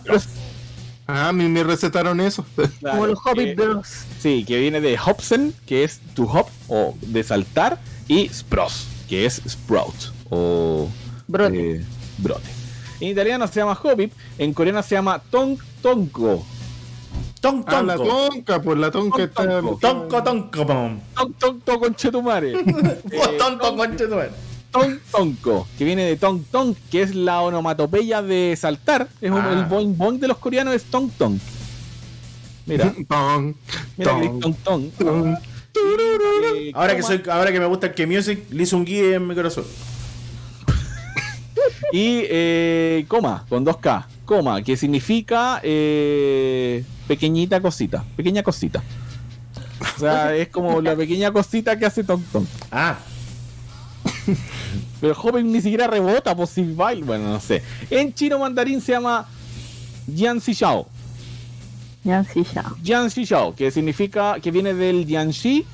Ah, 1.06 1.28
a 1.28 1.32
mí 1.32 1.48
me 1.48 1.64
recetaron 1.64 2.20
eso. 2.20 2.44
Como 2.80 3.06
los 3.06 3.18
Hobbit 3.24 3.48
eh, 3.48 3.54
Bros. 3.54 3.88
Sí, 4.20 4.44
que 4.46 4.58
viene 4.58 4.80
de 4.80 4.98
Hopsen, 4.98 5.52
que 5.66 5.84
es 5.84 6.00
to 6.14 6.22
hop 6.22 6.46
o 6.68 6.94
de 7.02 7.22
saltar, 7.24 7.80
y 8.06 8.28
Spros, 8.28 8.86
que 9.08 9.26
es 9.26 9.42
sprout 9.48 9.94
o 10.30 10.88
Brote. 11.26 11.76
eh, 11.76 11.84
brote. 12.18 12.48
En 13.00 13.08
italiano 13.08 13.46
se 13.48 13.60
llama 13.60 13.78
Hopip, 13.82 14.12
en 14.38 14.52
coreano 14.52 14.82
se 14.82 14.94
llama 14.94 15.18
Tong 15.30 15.58
Tonko. 15.82 16.44
Ton, 17.40 17.64
Ah, 17.66 17.82
la 17.82 17.96
tonco. 17.96 18.28
tonca, 18.30 18.60
pues 18.62 18.78
la 18.78 18.90
tonca 18.90 19.22
está. 19.22 19.48
Tonco. 19.48 19.78
Tonco, 19.80 20.22
tonco, 20.22 20.66
pom. 20.66 21.00
Tong 21.14 21.32
Tonko 21.38 21.80
conchetumare. 21.80 22.52
Tonco, 23.38 23.76
conche 23.76 24.06
tu 24.06 24.14
madre. 24.14 24.30
Tong 24.70 24.98
Tonko, 25.10 25.66
que 25.78 25.84
viene 25.84 26.04
de 26.04 26.16
Tong 26.16 26.42
Tong, 26.50 26.74
que 26.90 27.02
es 27.02 27.14
la 27.14 27.40
onomatopeya 27.40 28.20
de 28.22 28.54
saltar. 28.60 29.08
Es 29.20 29.30
un- 29.30 29.38
Ah. 29.38 29.52
el 29.52 29.64
boing 29.64 29.96
boing 29.96 30.20
de 30.20 30.28
los 30.28 30.36
coreanos 30.38 30.74
es 30.74 30.84
Tong 30.84 31.10
Tong. 31.16 31.38
Mira, 32.66 32.92
Ton, 33.08 33.56
mira 33.96 34.20
que 34.20 34.28
ton, 34.28 34.40
Tong 34.40 34.54
Tong. 34.62 34.90
ton. 34.98 35.38
Eh, 35.74 36.72
Ahora 36.74 36.94
que 36.94 37.02
soy, 37.02 37.22
ahora 37.30 37.50
que 37.50 37.58
me 37.58 37.66
gusta 37.66 37.86
el 37.88 37.94
que 37.94 38.06
music, 38.06 38.44
le 38.50 38.62
hice 38.64 38.76
un 38.76 38.84
guía 38.84 39.16
en 39.16 39.26
mi 39.26 39.34
corazón. 39.34 39.64
Y 41.92 42.22
eh, 42.28 43.04
coma, 43.08 43.44
con 43.48 43.64
2K. 43.64 44.06
Coma, 44.30 44.62
que 44.62 44.76
significa 44.76 45.58
eh, 45.64 46.84
pequeñita 47.08 47.60
cosita. 47.60 48.04
Pequeña 48.16 48.44
cosita. 48.44 48.80
O 49.96 49.98
sea, 49.98 50.36
es 50.42 50.46
como 50.50 50.80
la 50.80 50.94
pequeña 50.94 51.32
cosita 51.32 51.76
que 51.76 51.84
hace 51.84 52.04
Tong. 52.04 52.22
Ah, 52.70 52.96
Pero 55.00 55.12
el 55.12 55.18
joven 55.18 55.50
ni 55.50 55.60
siquiera 55.60 55.88
rebota, 55.88 56.36
pues 56.36 56.50
si 56.50 56.62
baila. 56.62 57.04
Bueno, 57.06 57.28
no 57.28 57.40
sé. 57.40 57.60
En 57.90 58.14
chino 58.14 58.38
mandarín 58.38 58.80
se 58.80 58.92
llama 58.92 59.26
Jian 60.14 60.40
Xiao. 60.40 60.86
Ya, 62.04 62.22
sí, 62.22 62.46
ya. 62.54 62.72
Jian 62.84 63.10
Xiao, 63.10 63.56
que 63.56 63.72
significa, 63.72 64.36
que 64.40 64.52
viene 64.52 64.74
del 64.74 65.06
Jianxi, 65.06 65.66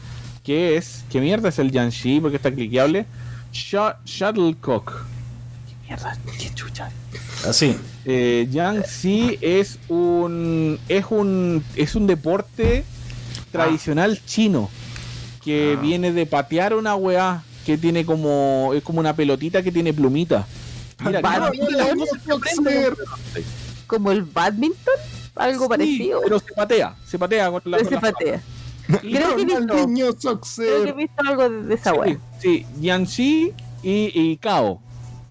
que 0.42 0.78
es, 0.78 1.04
¿qué 1.10 1.20
mierda 1.20 1.50
es 1.50 1.58
el 1.58 1.70
Jianxi? 1.70 2.20
Porque 2.20 2.36
está 2.36 2.50
cliqueable. 2.50 3.04
Shu- 3.52 3.96
Shuttlecock. 4.06 4.92
¿Qué 5.66 5.88
mierda? 5.88 6.16
¿Qué 6.38 6.54
chucha? 6.54 6.90
así. 7.46 7.76
Eh, 8.08 8.46
Jiangxi 8.52 9.36
es 9.40 9.78
un 9.88 10.78
es 10.88 11.06
un 11.10 11.64
es 11.74 11.96
un 11.96 12.06
deporte 12.06 12.84
tradicional 13.50 14.20
chino 14.24 14.70
que 15.44 15.74
Ah. 15.76 15.80
viene 15.80 16.12
de 16.12 16.24
patear 16.24 16.74
una 16.74 16.94
weá 16.94 17.42
que 17.64 17.76
tiene 17.76 18.06
como 18.06 18.70
es 18.74 18.82
como 18.84 19.00
una 19.00 19.14
pelotita 19.16 19.60
que 19.62 19.72
tiene 19.72 19.92
plumita. 19.92 20.46
Mira. 21.04 21.20
Como 23.88 24.10
el 24.12 24.22
badminton, 24.22 24.94
algo 25.34 25.64
Sí, 25.64 25.68
parecido. 25.68 26.20
pero 26.22 26.38
se 26.38 26.52
patea, 26.54 26.94
se 27.06 27.18
patea 27.18 27.50
con 27.50 27.62
la 27.64 27.76
Pero 27.78 27.90
con 27.90 27.94
se 27.94 28.00
patea. 28.00 28.42
Creo 28.86 29.36
que 29.36 29.44
visto, 29.44 29.66
creo 29.66 30.84
que 30.84 30.88
he 30.88 30.92
visto 30.92 31.22
algo 31.26 31.48
de, 31.50 31.74
esa 31.74 31.90
Sí, 31.92 31.96
wea. 31.98 32.18
sí, 32.40 32.66
Jiangxi 32.80 33.52
y, 33.82 34.10
y 34.14 34.36
Cao, 34.38 34.80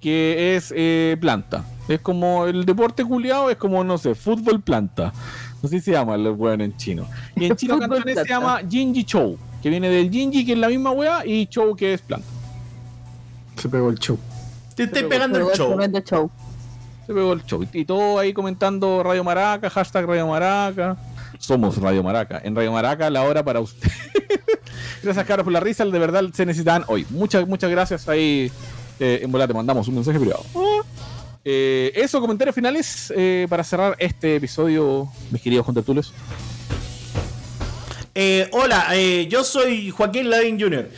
que 0.02 0.56
es 0.58 0.74
eh, 0.76 1.18
planta. 1.22 1.64
Es 1.88 2.00
como 2.00 2.46
el 2.46 2.66
deporte 2.66 3.04
culiado, 3.04 3.50
es 3.50 3.58
como, 3.58 3.84
no 3.84 3.98
sé, 3.98 4.16
fútbol 4.16 4.62
planta. 4.62 5.14
No 5.62 5.70
sé 5.70 5.80
si 5.80 5.86
se 5.86 5.92
llama 5.92 6.16
el 6.16 6.28
weón 6.30 6.62
en 6.62 6.76
chino. 6.78 7.08
Y 7.36 7.46
en 7.46 7.56
chino 7.58 7.80
cantonés 7.80 8.20
se 8.20 8.28
llama 8.28 8.62
Jinji 8.68 9.04
Chou, 9.04 9.38
que 9.62 9.70
viene 9.70 9.90
del 9.90 10.10
Jinji, 10.10 10.46
que 10.46 10.54
es 10.54 10.58
la 10.58 10.70
misma 10.70 10.92
wea, 10.92 11.26
y 11.26 11.48
Chou, 11.48 11.76
que 11.76 11.94
es 11.94 12.02
planta. 12.02 12.28
Se 13.56 13.70
pegó 13.70 13.90
el 13.90 13.98
show. 13.98 14.18
Te 14.76 14.84
estoy 14.84 15.04
pegando 15.04 15.40
el 15.40 15.56
show. 15.56 15.80
Se 17.06 17.14
pegó 17.14 17.34
el 17.34 17.44
show. 17.46 17.66
Y 17.72 17.86
todo 17.86 18.20
ahí 18.20 18.34
comentando 18.34 19.02
Radio 19.04 19.24
Maraca, 19.24 19.70
hashtag 19.70 20.06
Radio 20.06 20.28
Maraca. 20.28 20.98
Somos 21.38 21.78
Radio 21.78 22.04
Maraca. 22.04 22.42
En 22.44 22.56
Radio 22.56 22.72
Maraca, 22.72 23.10
la 23.10 23.24
hora 23.24 23.44
para 23.44 23.62
usted. 23.62 23.90
gracias, 25.04 25.26
Carlos, 25.26 25.44
por 25.44 25.54
la 25.54 25.60
risa. 25.60 25.86
De 25.86 26.00
verdad 26.00 26.24
se 26.34 26.46
necesitan 26.46 26.84
hoy. 26.88 27.06
Muchas, 27.10 27.48
muchas 27.48 27.70
gracias. 27.70 28.10
Ahí 28.10 28.52
eh, 29.00 29.20
en 29.24 29.32
bola 29.32 29.48
te 29.48 29.54
mandamos 29.54 29.88
un 29.88 29.96
mensaje 29.96 30.20
privado. 30.20 30.44
Eh, 31.48 31.92
eso, 31.94 32.20
comentarios 32.20 32.56
finales 32.56 33.14
eh, 33.16 33.46
para 33.48 33.64
cerrar 33.64 33.96
este 34.00 34.38
episodio, 34.38 35.08
mis 35.30 35.42
queridos 35.44 35.64
contertulios. 35.64 36.12
Eh, 38.16 38.50
hola, 38.52 38.88
eh, 38.94 39.28
yo 39.30 39.44
soy 39.44 39.92
Joaquín 39.92 40.30
Ladín 40.32 40.60
Jr. 40.60 40.90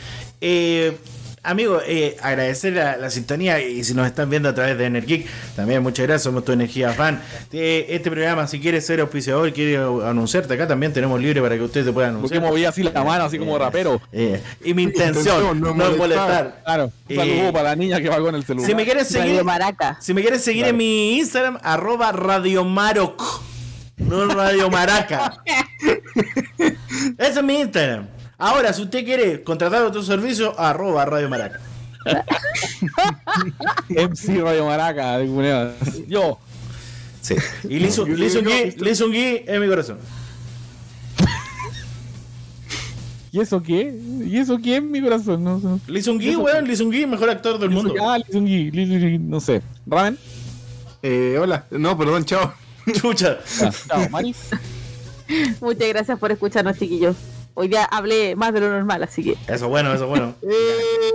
Eh, 1.38 1.40
amigo, 1.44 1.80
eh, 1.86 2.16
agradecer 2.20 2.72
la, 2.74 2.96
la 2.96 3.10
sintonía 3.10 3.60
y 3.60 3.84
si 3.84 3.94
nos 3.94 4.06
están 4.06 4.28
viendo 4.30 4.48
a 4.48 4.54
través 4.54 4.76
de 4.78 4.86
Energeek, 4.86 5.26
también 5.56 5.82
muchas 5.82 6.06
gracias, 6.06 6.24
somos 6.24 6.44
tu 6.44 6.52
energía 6.52 6.92
fan. 6.92 7.20
Eh, 7.52 7.86
este 7.90 8.10
programa, 8.10 8.46
si 8.46 8.60
quieres 8.60 8.84
ser 8.84 9.00
auspiciador, 9.00 9.52
quiere 9.52 9.76
anunciarte 9.76 10.54
acá, 10.54 10.66
también 10.66 10.92
tenemos 10.92 11.20
libre 11.20 11.40
para 11.40 11.56
que 11.56 11.62
usted 11.62 11.84
se 11.84 11.92
pueda 11.92 12.08
Porque 12.08 12.18
anunciar. 12.36 12.42
movía 12.42 12.68
así 12.70 12.82
la 12.82 13.04
mano, 13.04 13.24
así 13.24 13.38
como 13.38 13.58
rapero. 13.58 14.00
Eh, 14.12 14.40
y 14.64 14.74
mi 14.74 14.82
intención, 14.84 15.60
no, 15.60 15.74
no 15.74 15.86
es 15.90 15.96
molestar. 15.96 16.60
Claro, 16.64 16.92
un 17.08 17.16
saludo 17.16 17.48
Eh, 17.48 17.52
para 17.52 17.68
la 17.70 17.76
niña 17.76 18.00
que 18.00 18.08
va 18.08 18.18
con 18.20 18.34
el 18.34 18.44
celular. 18.44 18.68
Si 18.68 18.74
me 18.74 18.84
quieres 18.84 19.08
seguir, 19.08 19.30
Radio 19.32 19.44
Maraca. 19.44 19.96
si 20.00 20.14
me 20.14 20.22
quieres 20.22 20.42
seguir 20.42 20.66
en 20.66 20.76
mi 20.76 21.18
Instagram, 21.18 21.58
arroba 21.62 22.12
radiomaroc. 22.12 23.42
No 23.96 24.26
Radio 24.26 24.70
Maraca. 24.70 25.42
Ese 27.18 27.38
es 27.38 27.42
mi 27.42 27.60
Instagram. 27.60 28.06
Ahora, 28.38 28.72
si 28.72 28.82
usted 28.82 29.04
quiere 29.04 29.42
contratar 29.42 29.82
otro 29.82 30.00
servicio, 30.04 30.58
arroba 30.58 31.04
Radio 31.04 31.28
Maraca. 31.28 31.58
MC 33.88 34.40
Radio 34.40 34.64
Maraca. 34.64 35.18
Yo. 36.06 36.38
Sí. 37.20 37.34
Y 37.64 37.80
le 37.80 37.88
hizo, 37.88 38.06
le 38.06 38.26
hizo 38.26 38.38
un 38.38 38.44
gui, 38.44 38.70
le 38.78 38.90
hizo 38.92 39.06
un 39.06 39.10
gui 39.10 39.42
en 39.44 39.60
mi 39.60 39.66
corazón. 39.66 39.98
¿Y 43.32 43.40
eso 43.40 43.60
qué? 43.60 43.92
¿Y 44.24 44.38
eso 44.38 44.56
qué 44.58 44.76
en 44.76 44.92
mi 44.92 45.02
corazón? 45.02 45.42
No, 45.42 45.58
no. 45.58 45.80
Le 45.88 45.98
hizo 45.98 46.12
un 46.12 46.18
gui, 46.18 46.36
weón. 46.36 46.64
Le 46.64 46.74
hizo 46.74 46.84
un 46.84 46.92
gui, 46.92 47.06
mejor 47.06 47.30
actor 47.30 47.58
del 47.58 47.70
mundo. 47.70 47.92
Ah, 48.00 48.18
Lizungi, 48.18 48.70
Lizungi, 48.70 49.18
no 49.18 49.40
sé. 49.40 49.62
Ramen. 49.84 50.16
Eh, 51.02 51.36
hola. 51.40 51.64
No, 51.72 51.98
perdón, 51.98 52.24
chao. 52.24 52.54
Chucha. 52.94 53.38
Ya, 53.60 53.72
chao, 53.72 54.08
Mari. 54.10 54.32
Muchas 55.60 55.88
gracias 55.88 56.16
por 56.20 56.30
escucharnos, 56.30 56.78
chiquillos. 56.78 57.16
Hoy 57.60 57.66
día 57.68 57.84
hablé 57.84 58.36
más 58.36 58.54
de 58.54 58.60
lo 58.60 58.70
normal, 58.70 59.02
así 59.02 59.24
que 59.24 59.32
Eso 59.32 59.52
es 59.52 59.62
bueno, 59.64 59.92
eso 59.92 60.04
es 60.04 60.08
bueno. 60.10 60.34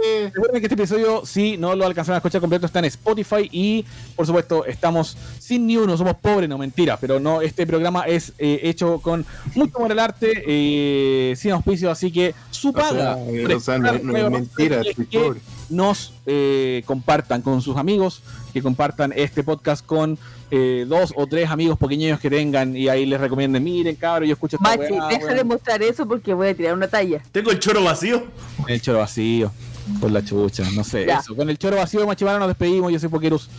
Eh, 0.06 0.30
Recuerden 0.34 0.60
que 0.62 0.66
este 0.68 0.76
episodio, 0.76 1.26
si 1.26 1.58
no 1.58 1.76
lo 1.76 1.86
alcanzaron 1.86 2.16
a 2.16 2.18
escuchar 2.18 2.42
completo, 2.42 2.66
está 2.66 2.80
en 2.80 2.86
Spotify 2.86 3.48
y, 3.52 3.86
por 4.16 4.26
supuesto, 4.26 4.66
estamos 4.66 5.18
sin 5.40 5.66
ni 5.68 5.78
uno, 5.78 5.96
somos 5.98 6.16
pobres, 6.16 6.50
no 6.50 6.58
mentira, 6.58 6.98
pero 6.98 7.20
no, 7.20 7.42
este 7.42 7.66
programa 7.66 8.02
es 8.04 8.34
eh, 8.38 8.60
hecho 8.64 9.00
con 9.00 9.26
mucho 9.56 9.78
amor 9.78 9.92
al 9.94 10.00
arte, 10.00 10.44
eh, 10.46 11.36
sin 11.38 11.52
auspicio, 11.52 11.90
así 11.92 12.12
que 12.12 12.34
su 12.52 12.70
O 12.70 12.74
sea, 12.74 12.82
paga. 12.84 13.16
por 13.18 13.54
o 13.54 13.60
sea, 13.60 13.78
no- 13.80 13.92
es 13.94 14.04
mentira, 14.30 14.82
es 14.82 14.96
que 15.10 15.20
pobre. 15.20 15.40
nos 15.70 16.14
eh, 16.26 16.84
compartan 16.86 17.42
con 17.42 17.62
sus 17.62 17.78
amigos, 17.78 18.22
que 18.54 18.62
compartan 18.62 19.14
este 19.16 19.44
podcast 19.44 19.86
con 19.86 20.18
eh, 20.56 20.86
dos 20.88 21.12
o 21.16 21.26
tres 21.26 21.50
amigos 21.50 21.80
pequeños 21.80 22.20
que 22.20 22.30
tengan 22.30 22.78
y 22.78 22.88
ahí 22.88 23.08
les 23.08 23.20
recomienden, 23.20 23.64
miren, 23.64 23.96
cabrón, 23.96 24.28
yo 24.28 24.34
escucho 24.34 24.58
esta 24.58 24.78
Machi, 24.78 24.94
weá, 24.94 25.08
deja 25.08 25.26
weón". 25.26 25.38
de 25.38 25.44
mostrar 25.44 25.82
eso 25.82 26.08
porque 26.08 26.32
voy 26.32 26.50
a 26.50 26.56
tirar 26.56 26.76
una 26.76 26.88
talla. 26.88 27.24
Tengo 27.32 27.50
el 27.50 27.58
choro 27.58 27.84
vacío. 27.84 28.28
El 28.68 28.80
choro 28.80 29.00
vacío. 29.00 29.52
Por 30.00 30.12
la 30.12 30.24
chucha, 30.24 30.64
no 30.76 30.84
sé. 30.84 31.08
Ya. 31.08 31.18
Eso. 31.18 31.36
Con 31.36 31.50
el 31.50 31.58
choro 31.58 31.78
vacío 31.78 32.02
de 32.02 32.06
Machivara 32.06 32.38
nos 32.38 32.50
despedimos. 32.50 32.92
Yo 32.92 33.00
soy 33.00 33.10
Pokerus. 33.10 33.50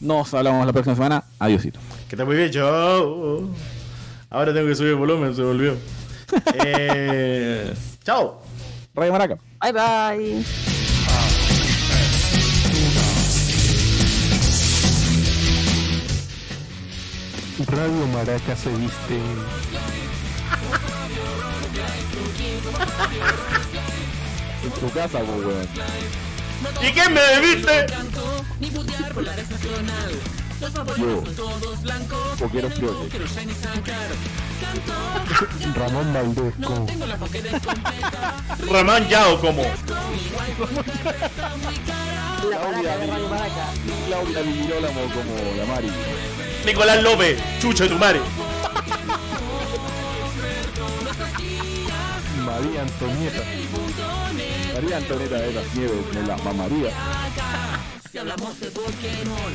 Nos 0.00 0.34
hablamos 0.34 0.66
la 0.66 0.72
próxima 0.74 0.94
semana. 0.94 1.24
Adiósito. 1.38 1.80
Que 2.06 2.16
está 2.16 2.26
muy 2.26 2.36
bien, 2.36 2.50
chao. 2.50 3.48
Ahora 4.28 4.52
tengo 4.52 4.68
que 4.68 4.74
subir 4.74 4.90
el 4.90 4.96
volumen, 4.96 5.34
se 5.34 5.42
volvió. 5.42 5.74
Eh, 6.64 7.72
chao. 8.04 8.42
Radio 8.94 9.12
Maraca. 9.12 9.38
Bye 9.62 9.72
bye. 9.72 10.73
Radio 17.56 18.06
Maraca 18.08 18.56
se 18.56 18.68
viste. 18.70 19.14
En 24.64 24.80
su 24.80 24.90
casa, 24.92 25.20
pues, 25.20 25.46
weón. 25.46 25.68
¿Y 26.82 26.92
quién 26.92 27.14
me 27.14 27.20
debiste? 27.20 27.86
Yo 30.58 30.70
sacar. 33.54 34.08
Canto, 34.60 35.78
Ramón 35.78 36.12
Valdés, 36.12 36.58
no 36.58 36.68
como. 36.68 36.86
Ramón 38.72 39.08
Yao 39.08 39.40
como. 39.40 39.62
Claudia 44.06 44.42
Di 44.42 44.52
Girolamo 44.52 45.00
como 45.02 45.56
la 45.56 45.64
Mari. 45.66 45.92
Nicolás 46.64 47.02
López, 47.02 47.38
chucho 47.60 47.84
de 47.84 47.90
tu 47.90 47.98
madre. 47.98 48.20
María 52.44 52.82
Antonieta. 52.82 53.42
María 54.72 54.96
Antonieta 54.96 55.36
de 55.36 55.52
las 55.52 55.74
Nieves, 55.74 56.14
de 56.14 56.22
la 56.26 56.36
Mamaría. 56.38 56.90
Si 58.10 58.18
hablamos 58.18 58.58
de 58.60 58.70
Pokémon, 58.70 59.52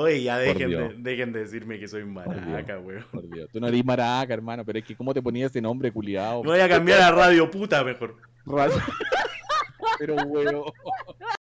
Oye, 0.00 0.22
ya 0.22 0.38
dejen 0.38 0.70
de, 0.70 0.94
dejen 0.96 1.32
de 1.32 1.40
decirme 1.40 1.76
que 1.80 1.88
soy 1.88 2.04
maraca, 2.04 2.78
weón. 2.78 3.04
Por 3.10 3.28
Dios. 3.28 3.50
Tú 3.52 3.58
no 3.58 3.66
eres 3.66 3.84
maraca, 3.84 4.32
hermano, 4.32 4.64
pero 4.64 4.78
es 4.78 4.84
que 4.84 4.94
¿cómo 4.94 5.12
te 5.12 5.20
ponías 5.20 5.50
ese 5.50 5.60
nombre 5.60 5.90
culiado? 5.90 6.44
Me 6.44 6.50
voy 6.50 6.60
a 6.60 6.68
cambiar 6.68 7.00
a 7.00 7.10
radio 7.10 7.50
puta 7.50 7.82
mejor. 7.82 8.14
pero 9.98 10.14
weón. 10.14 10.62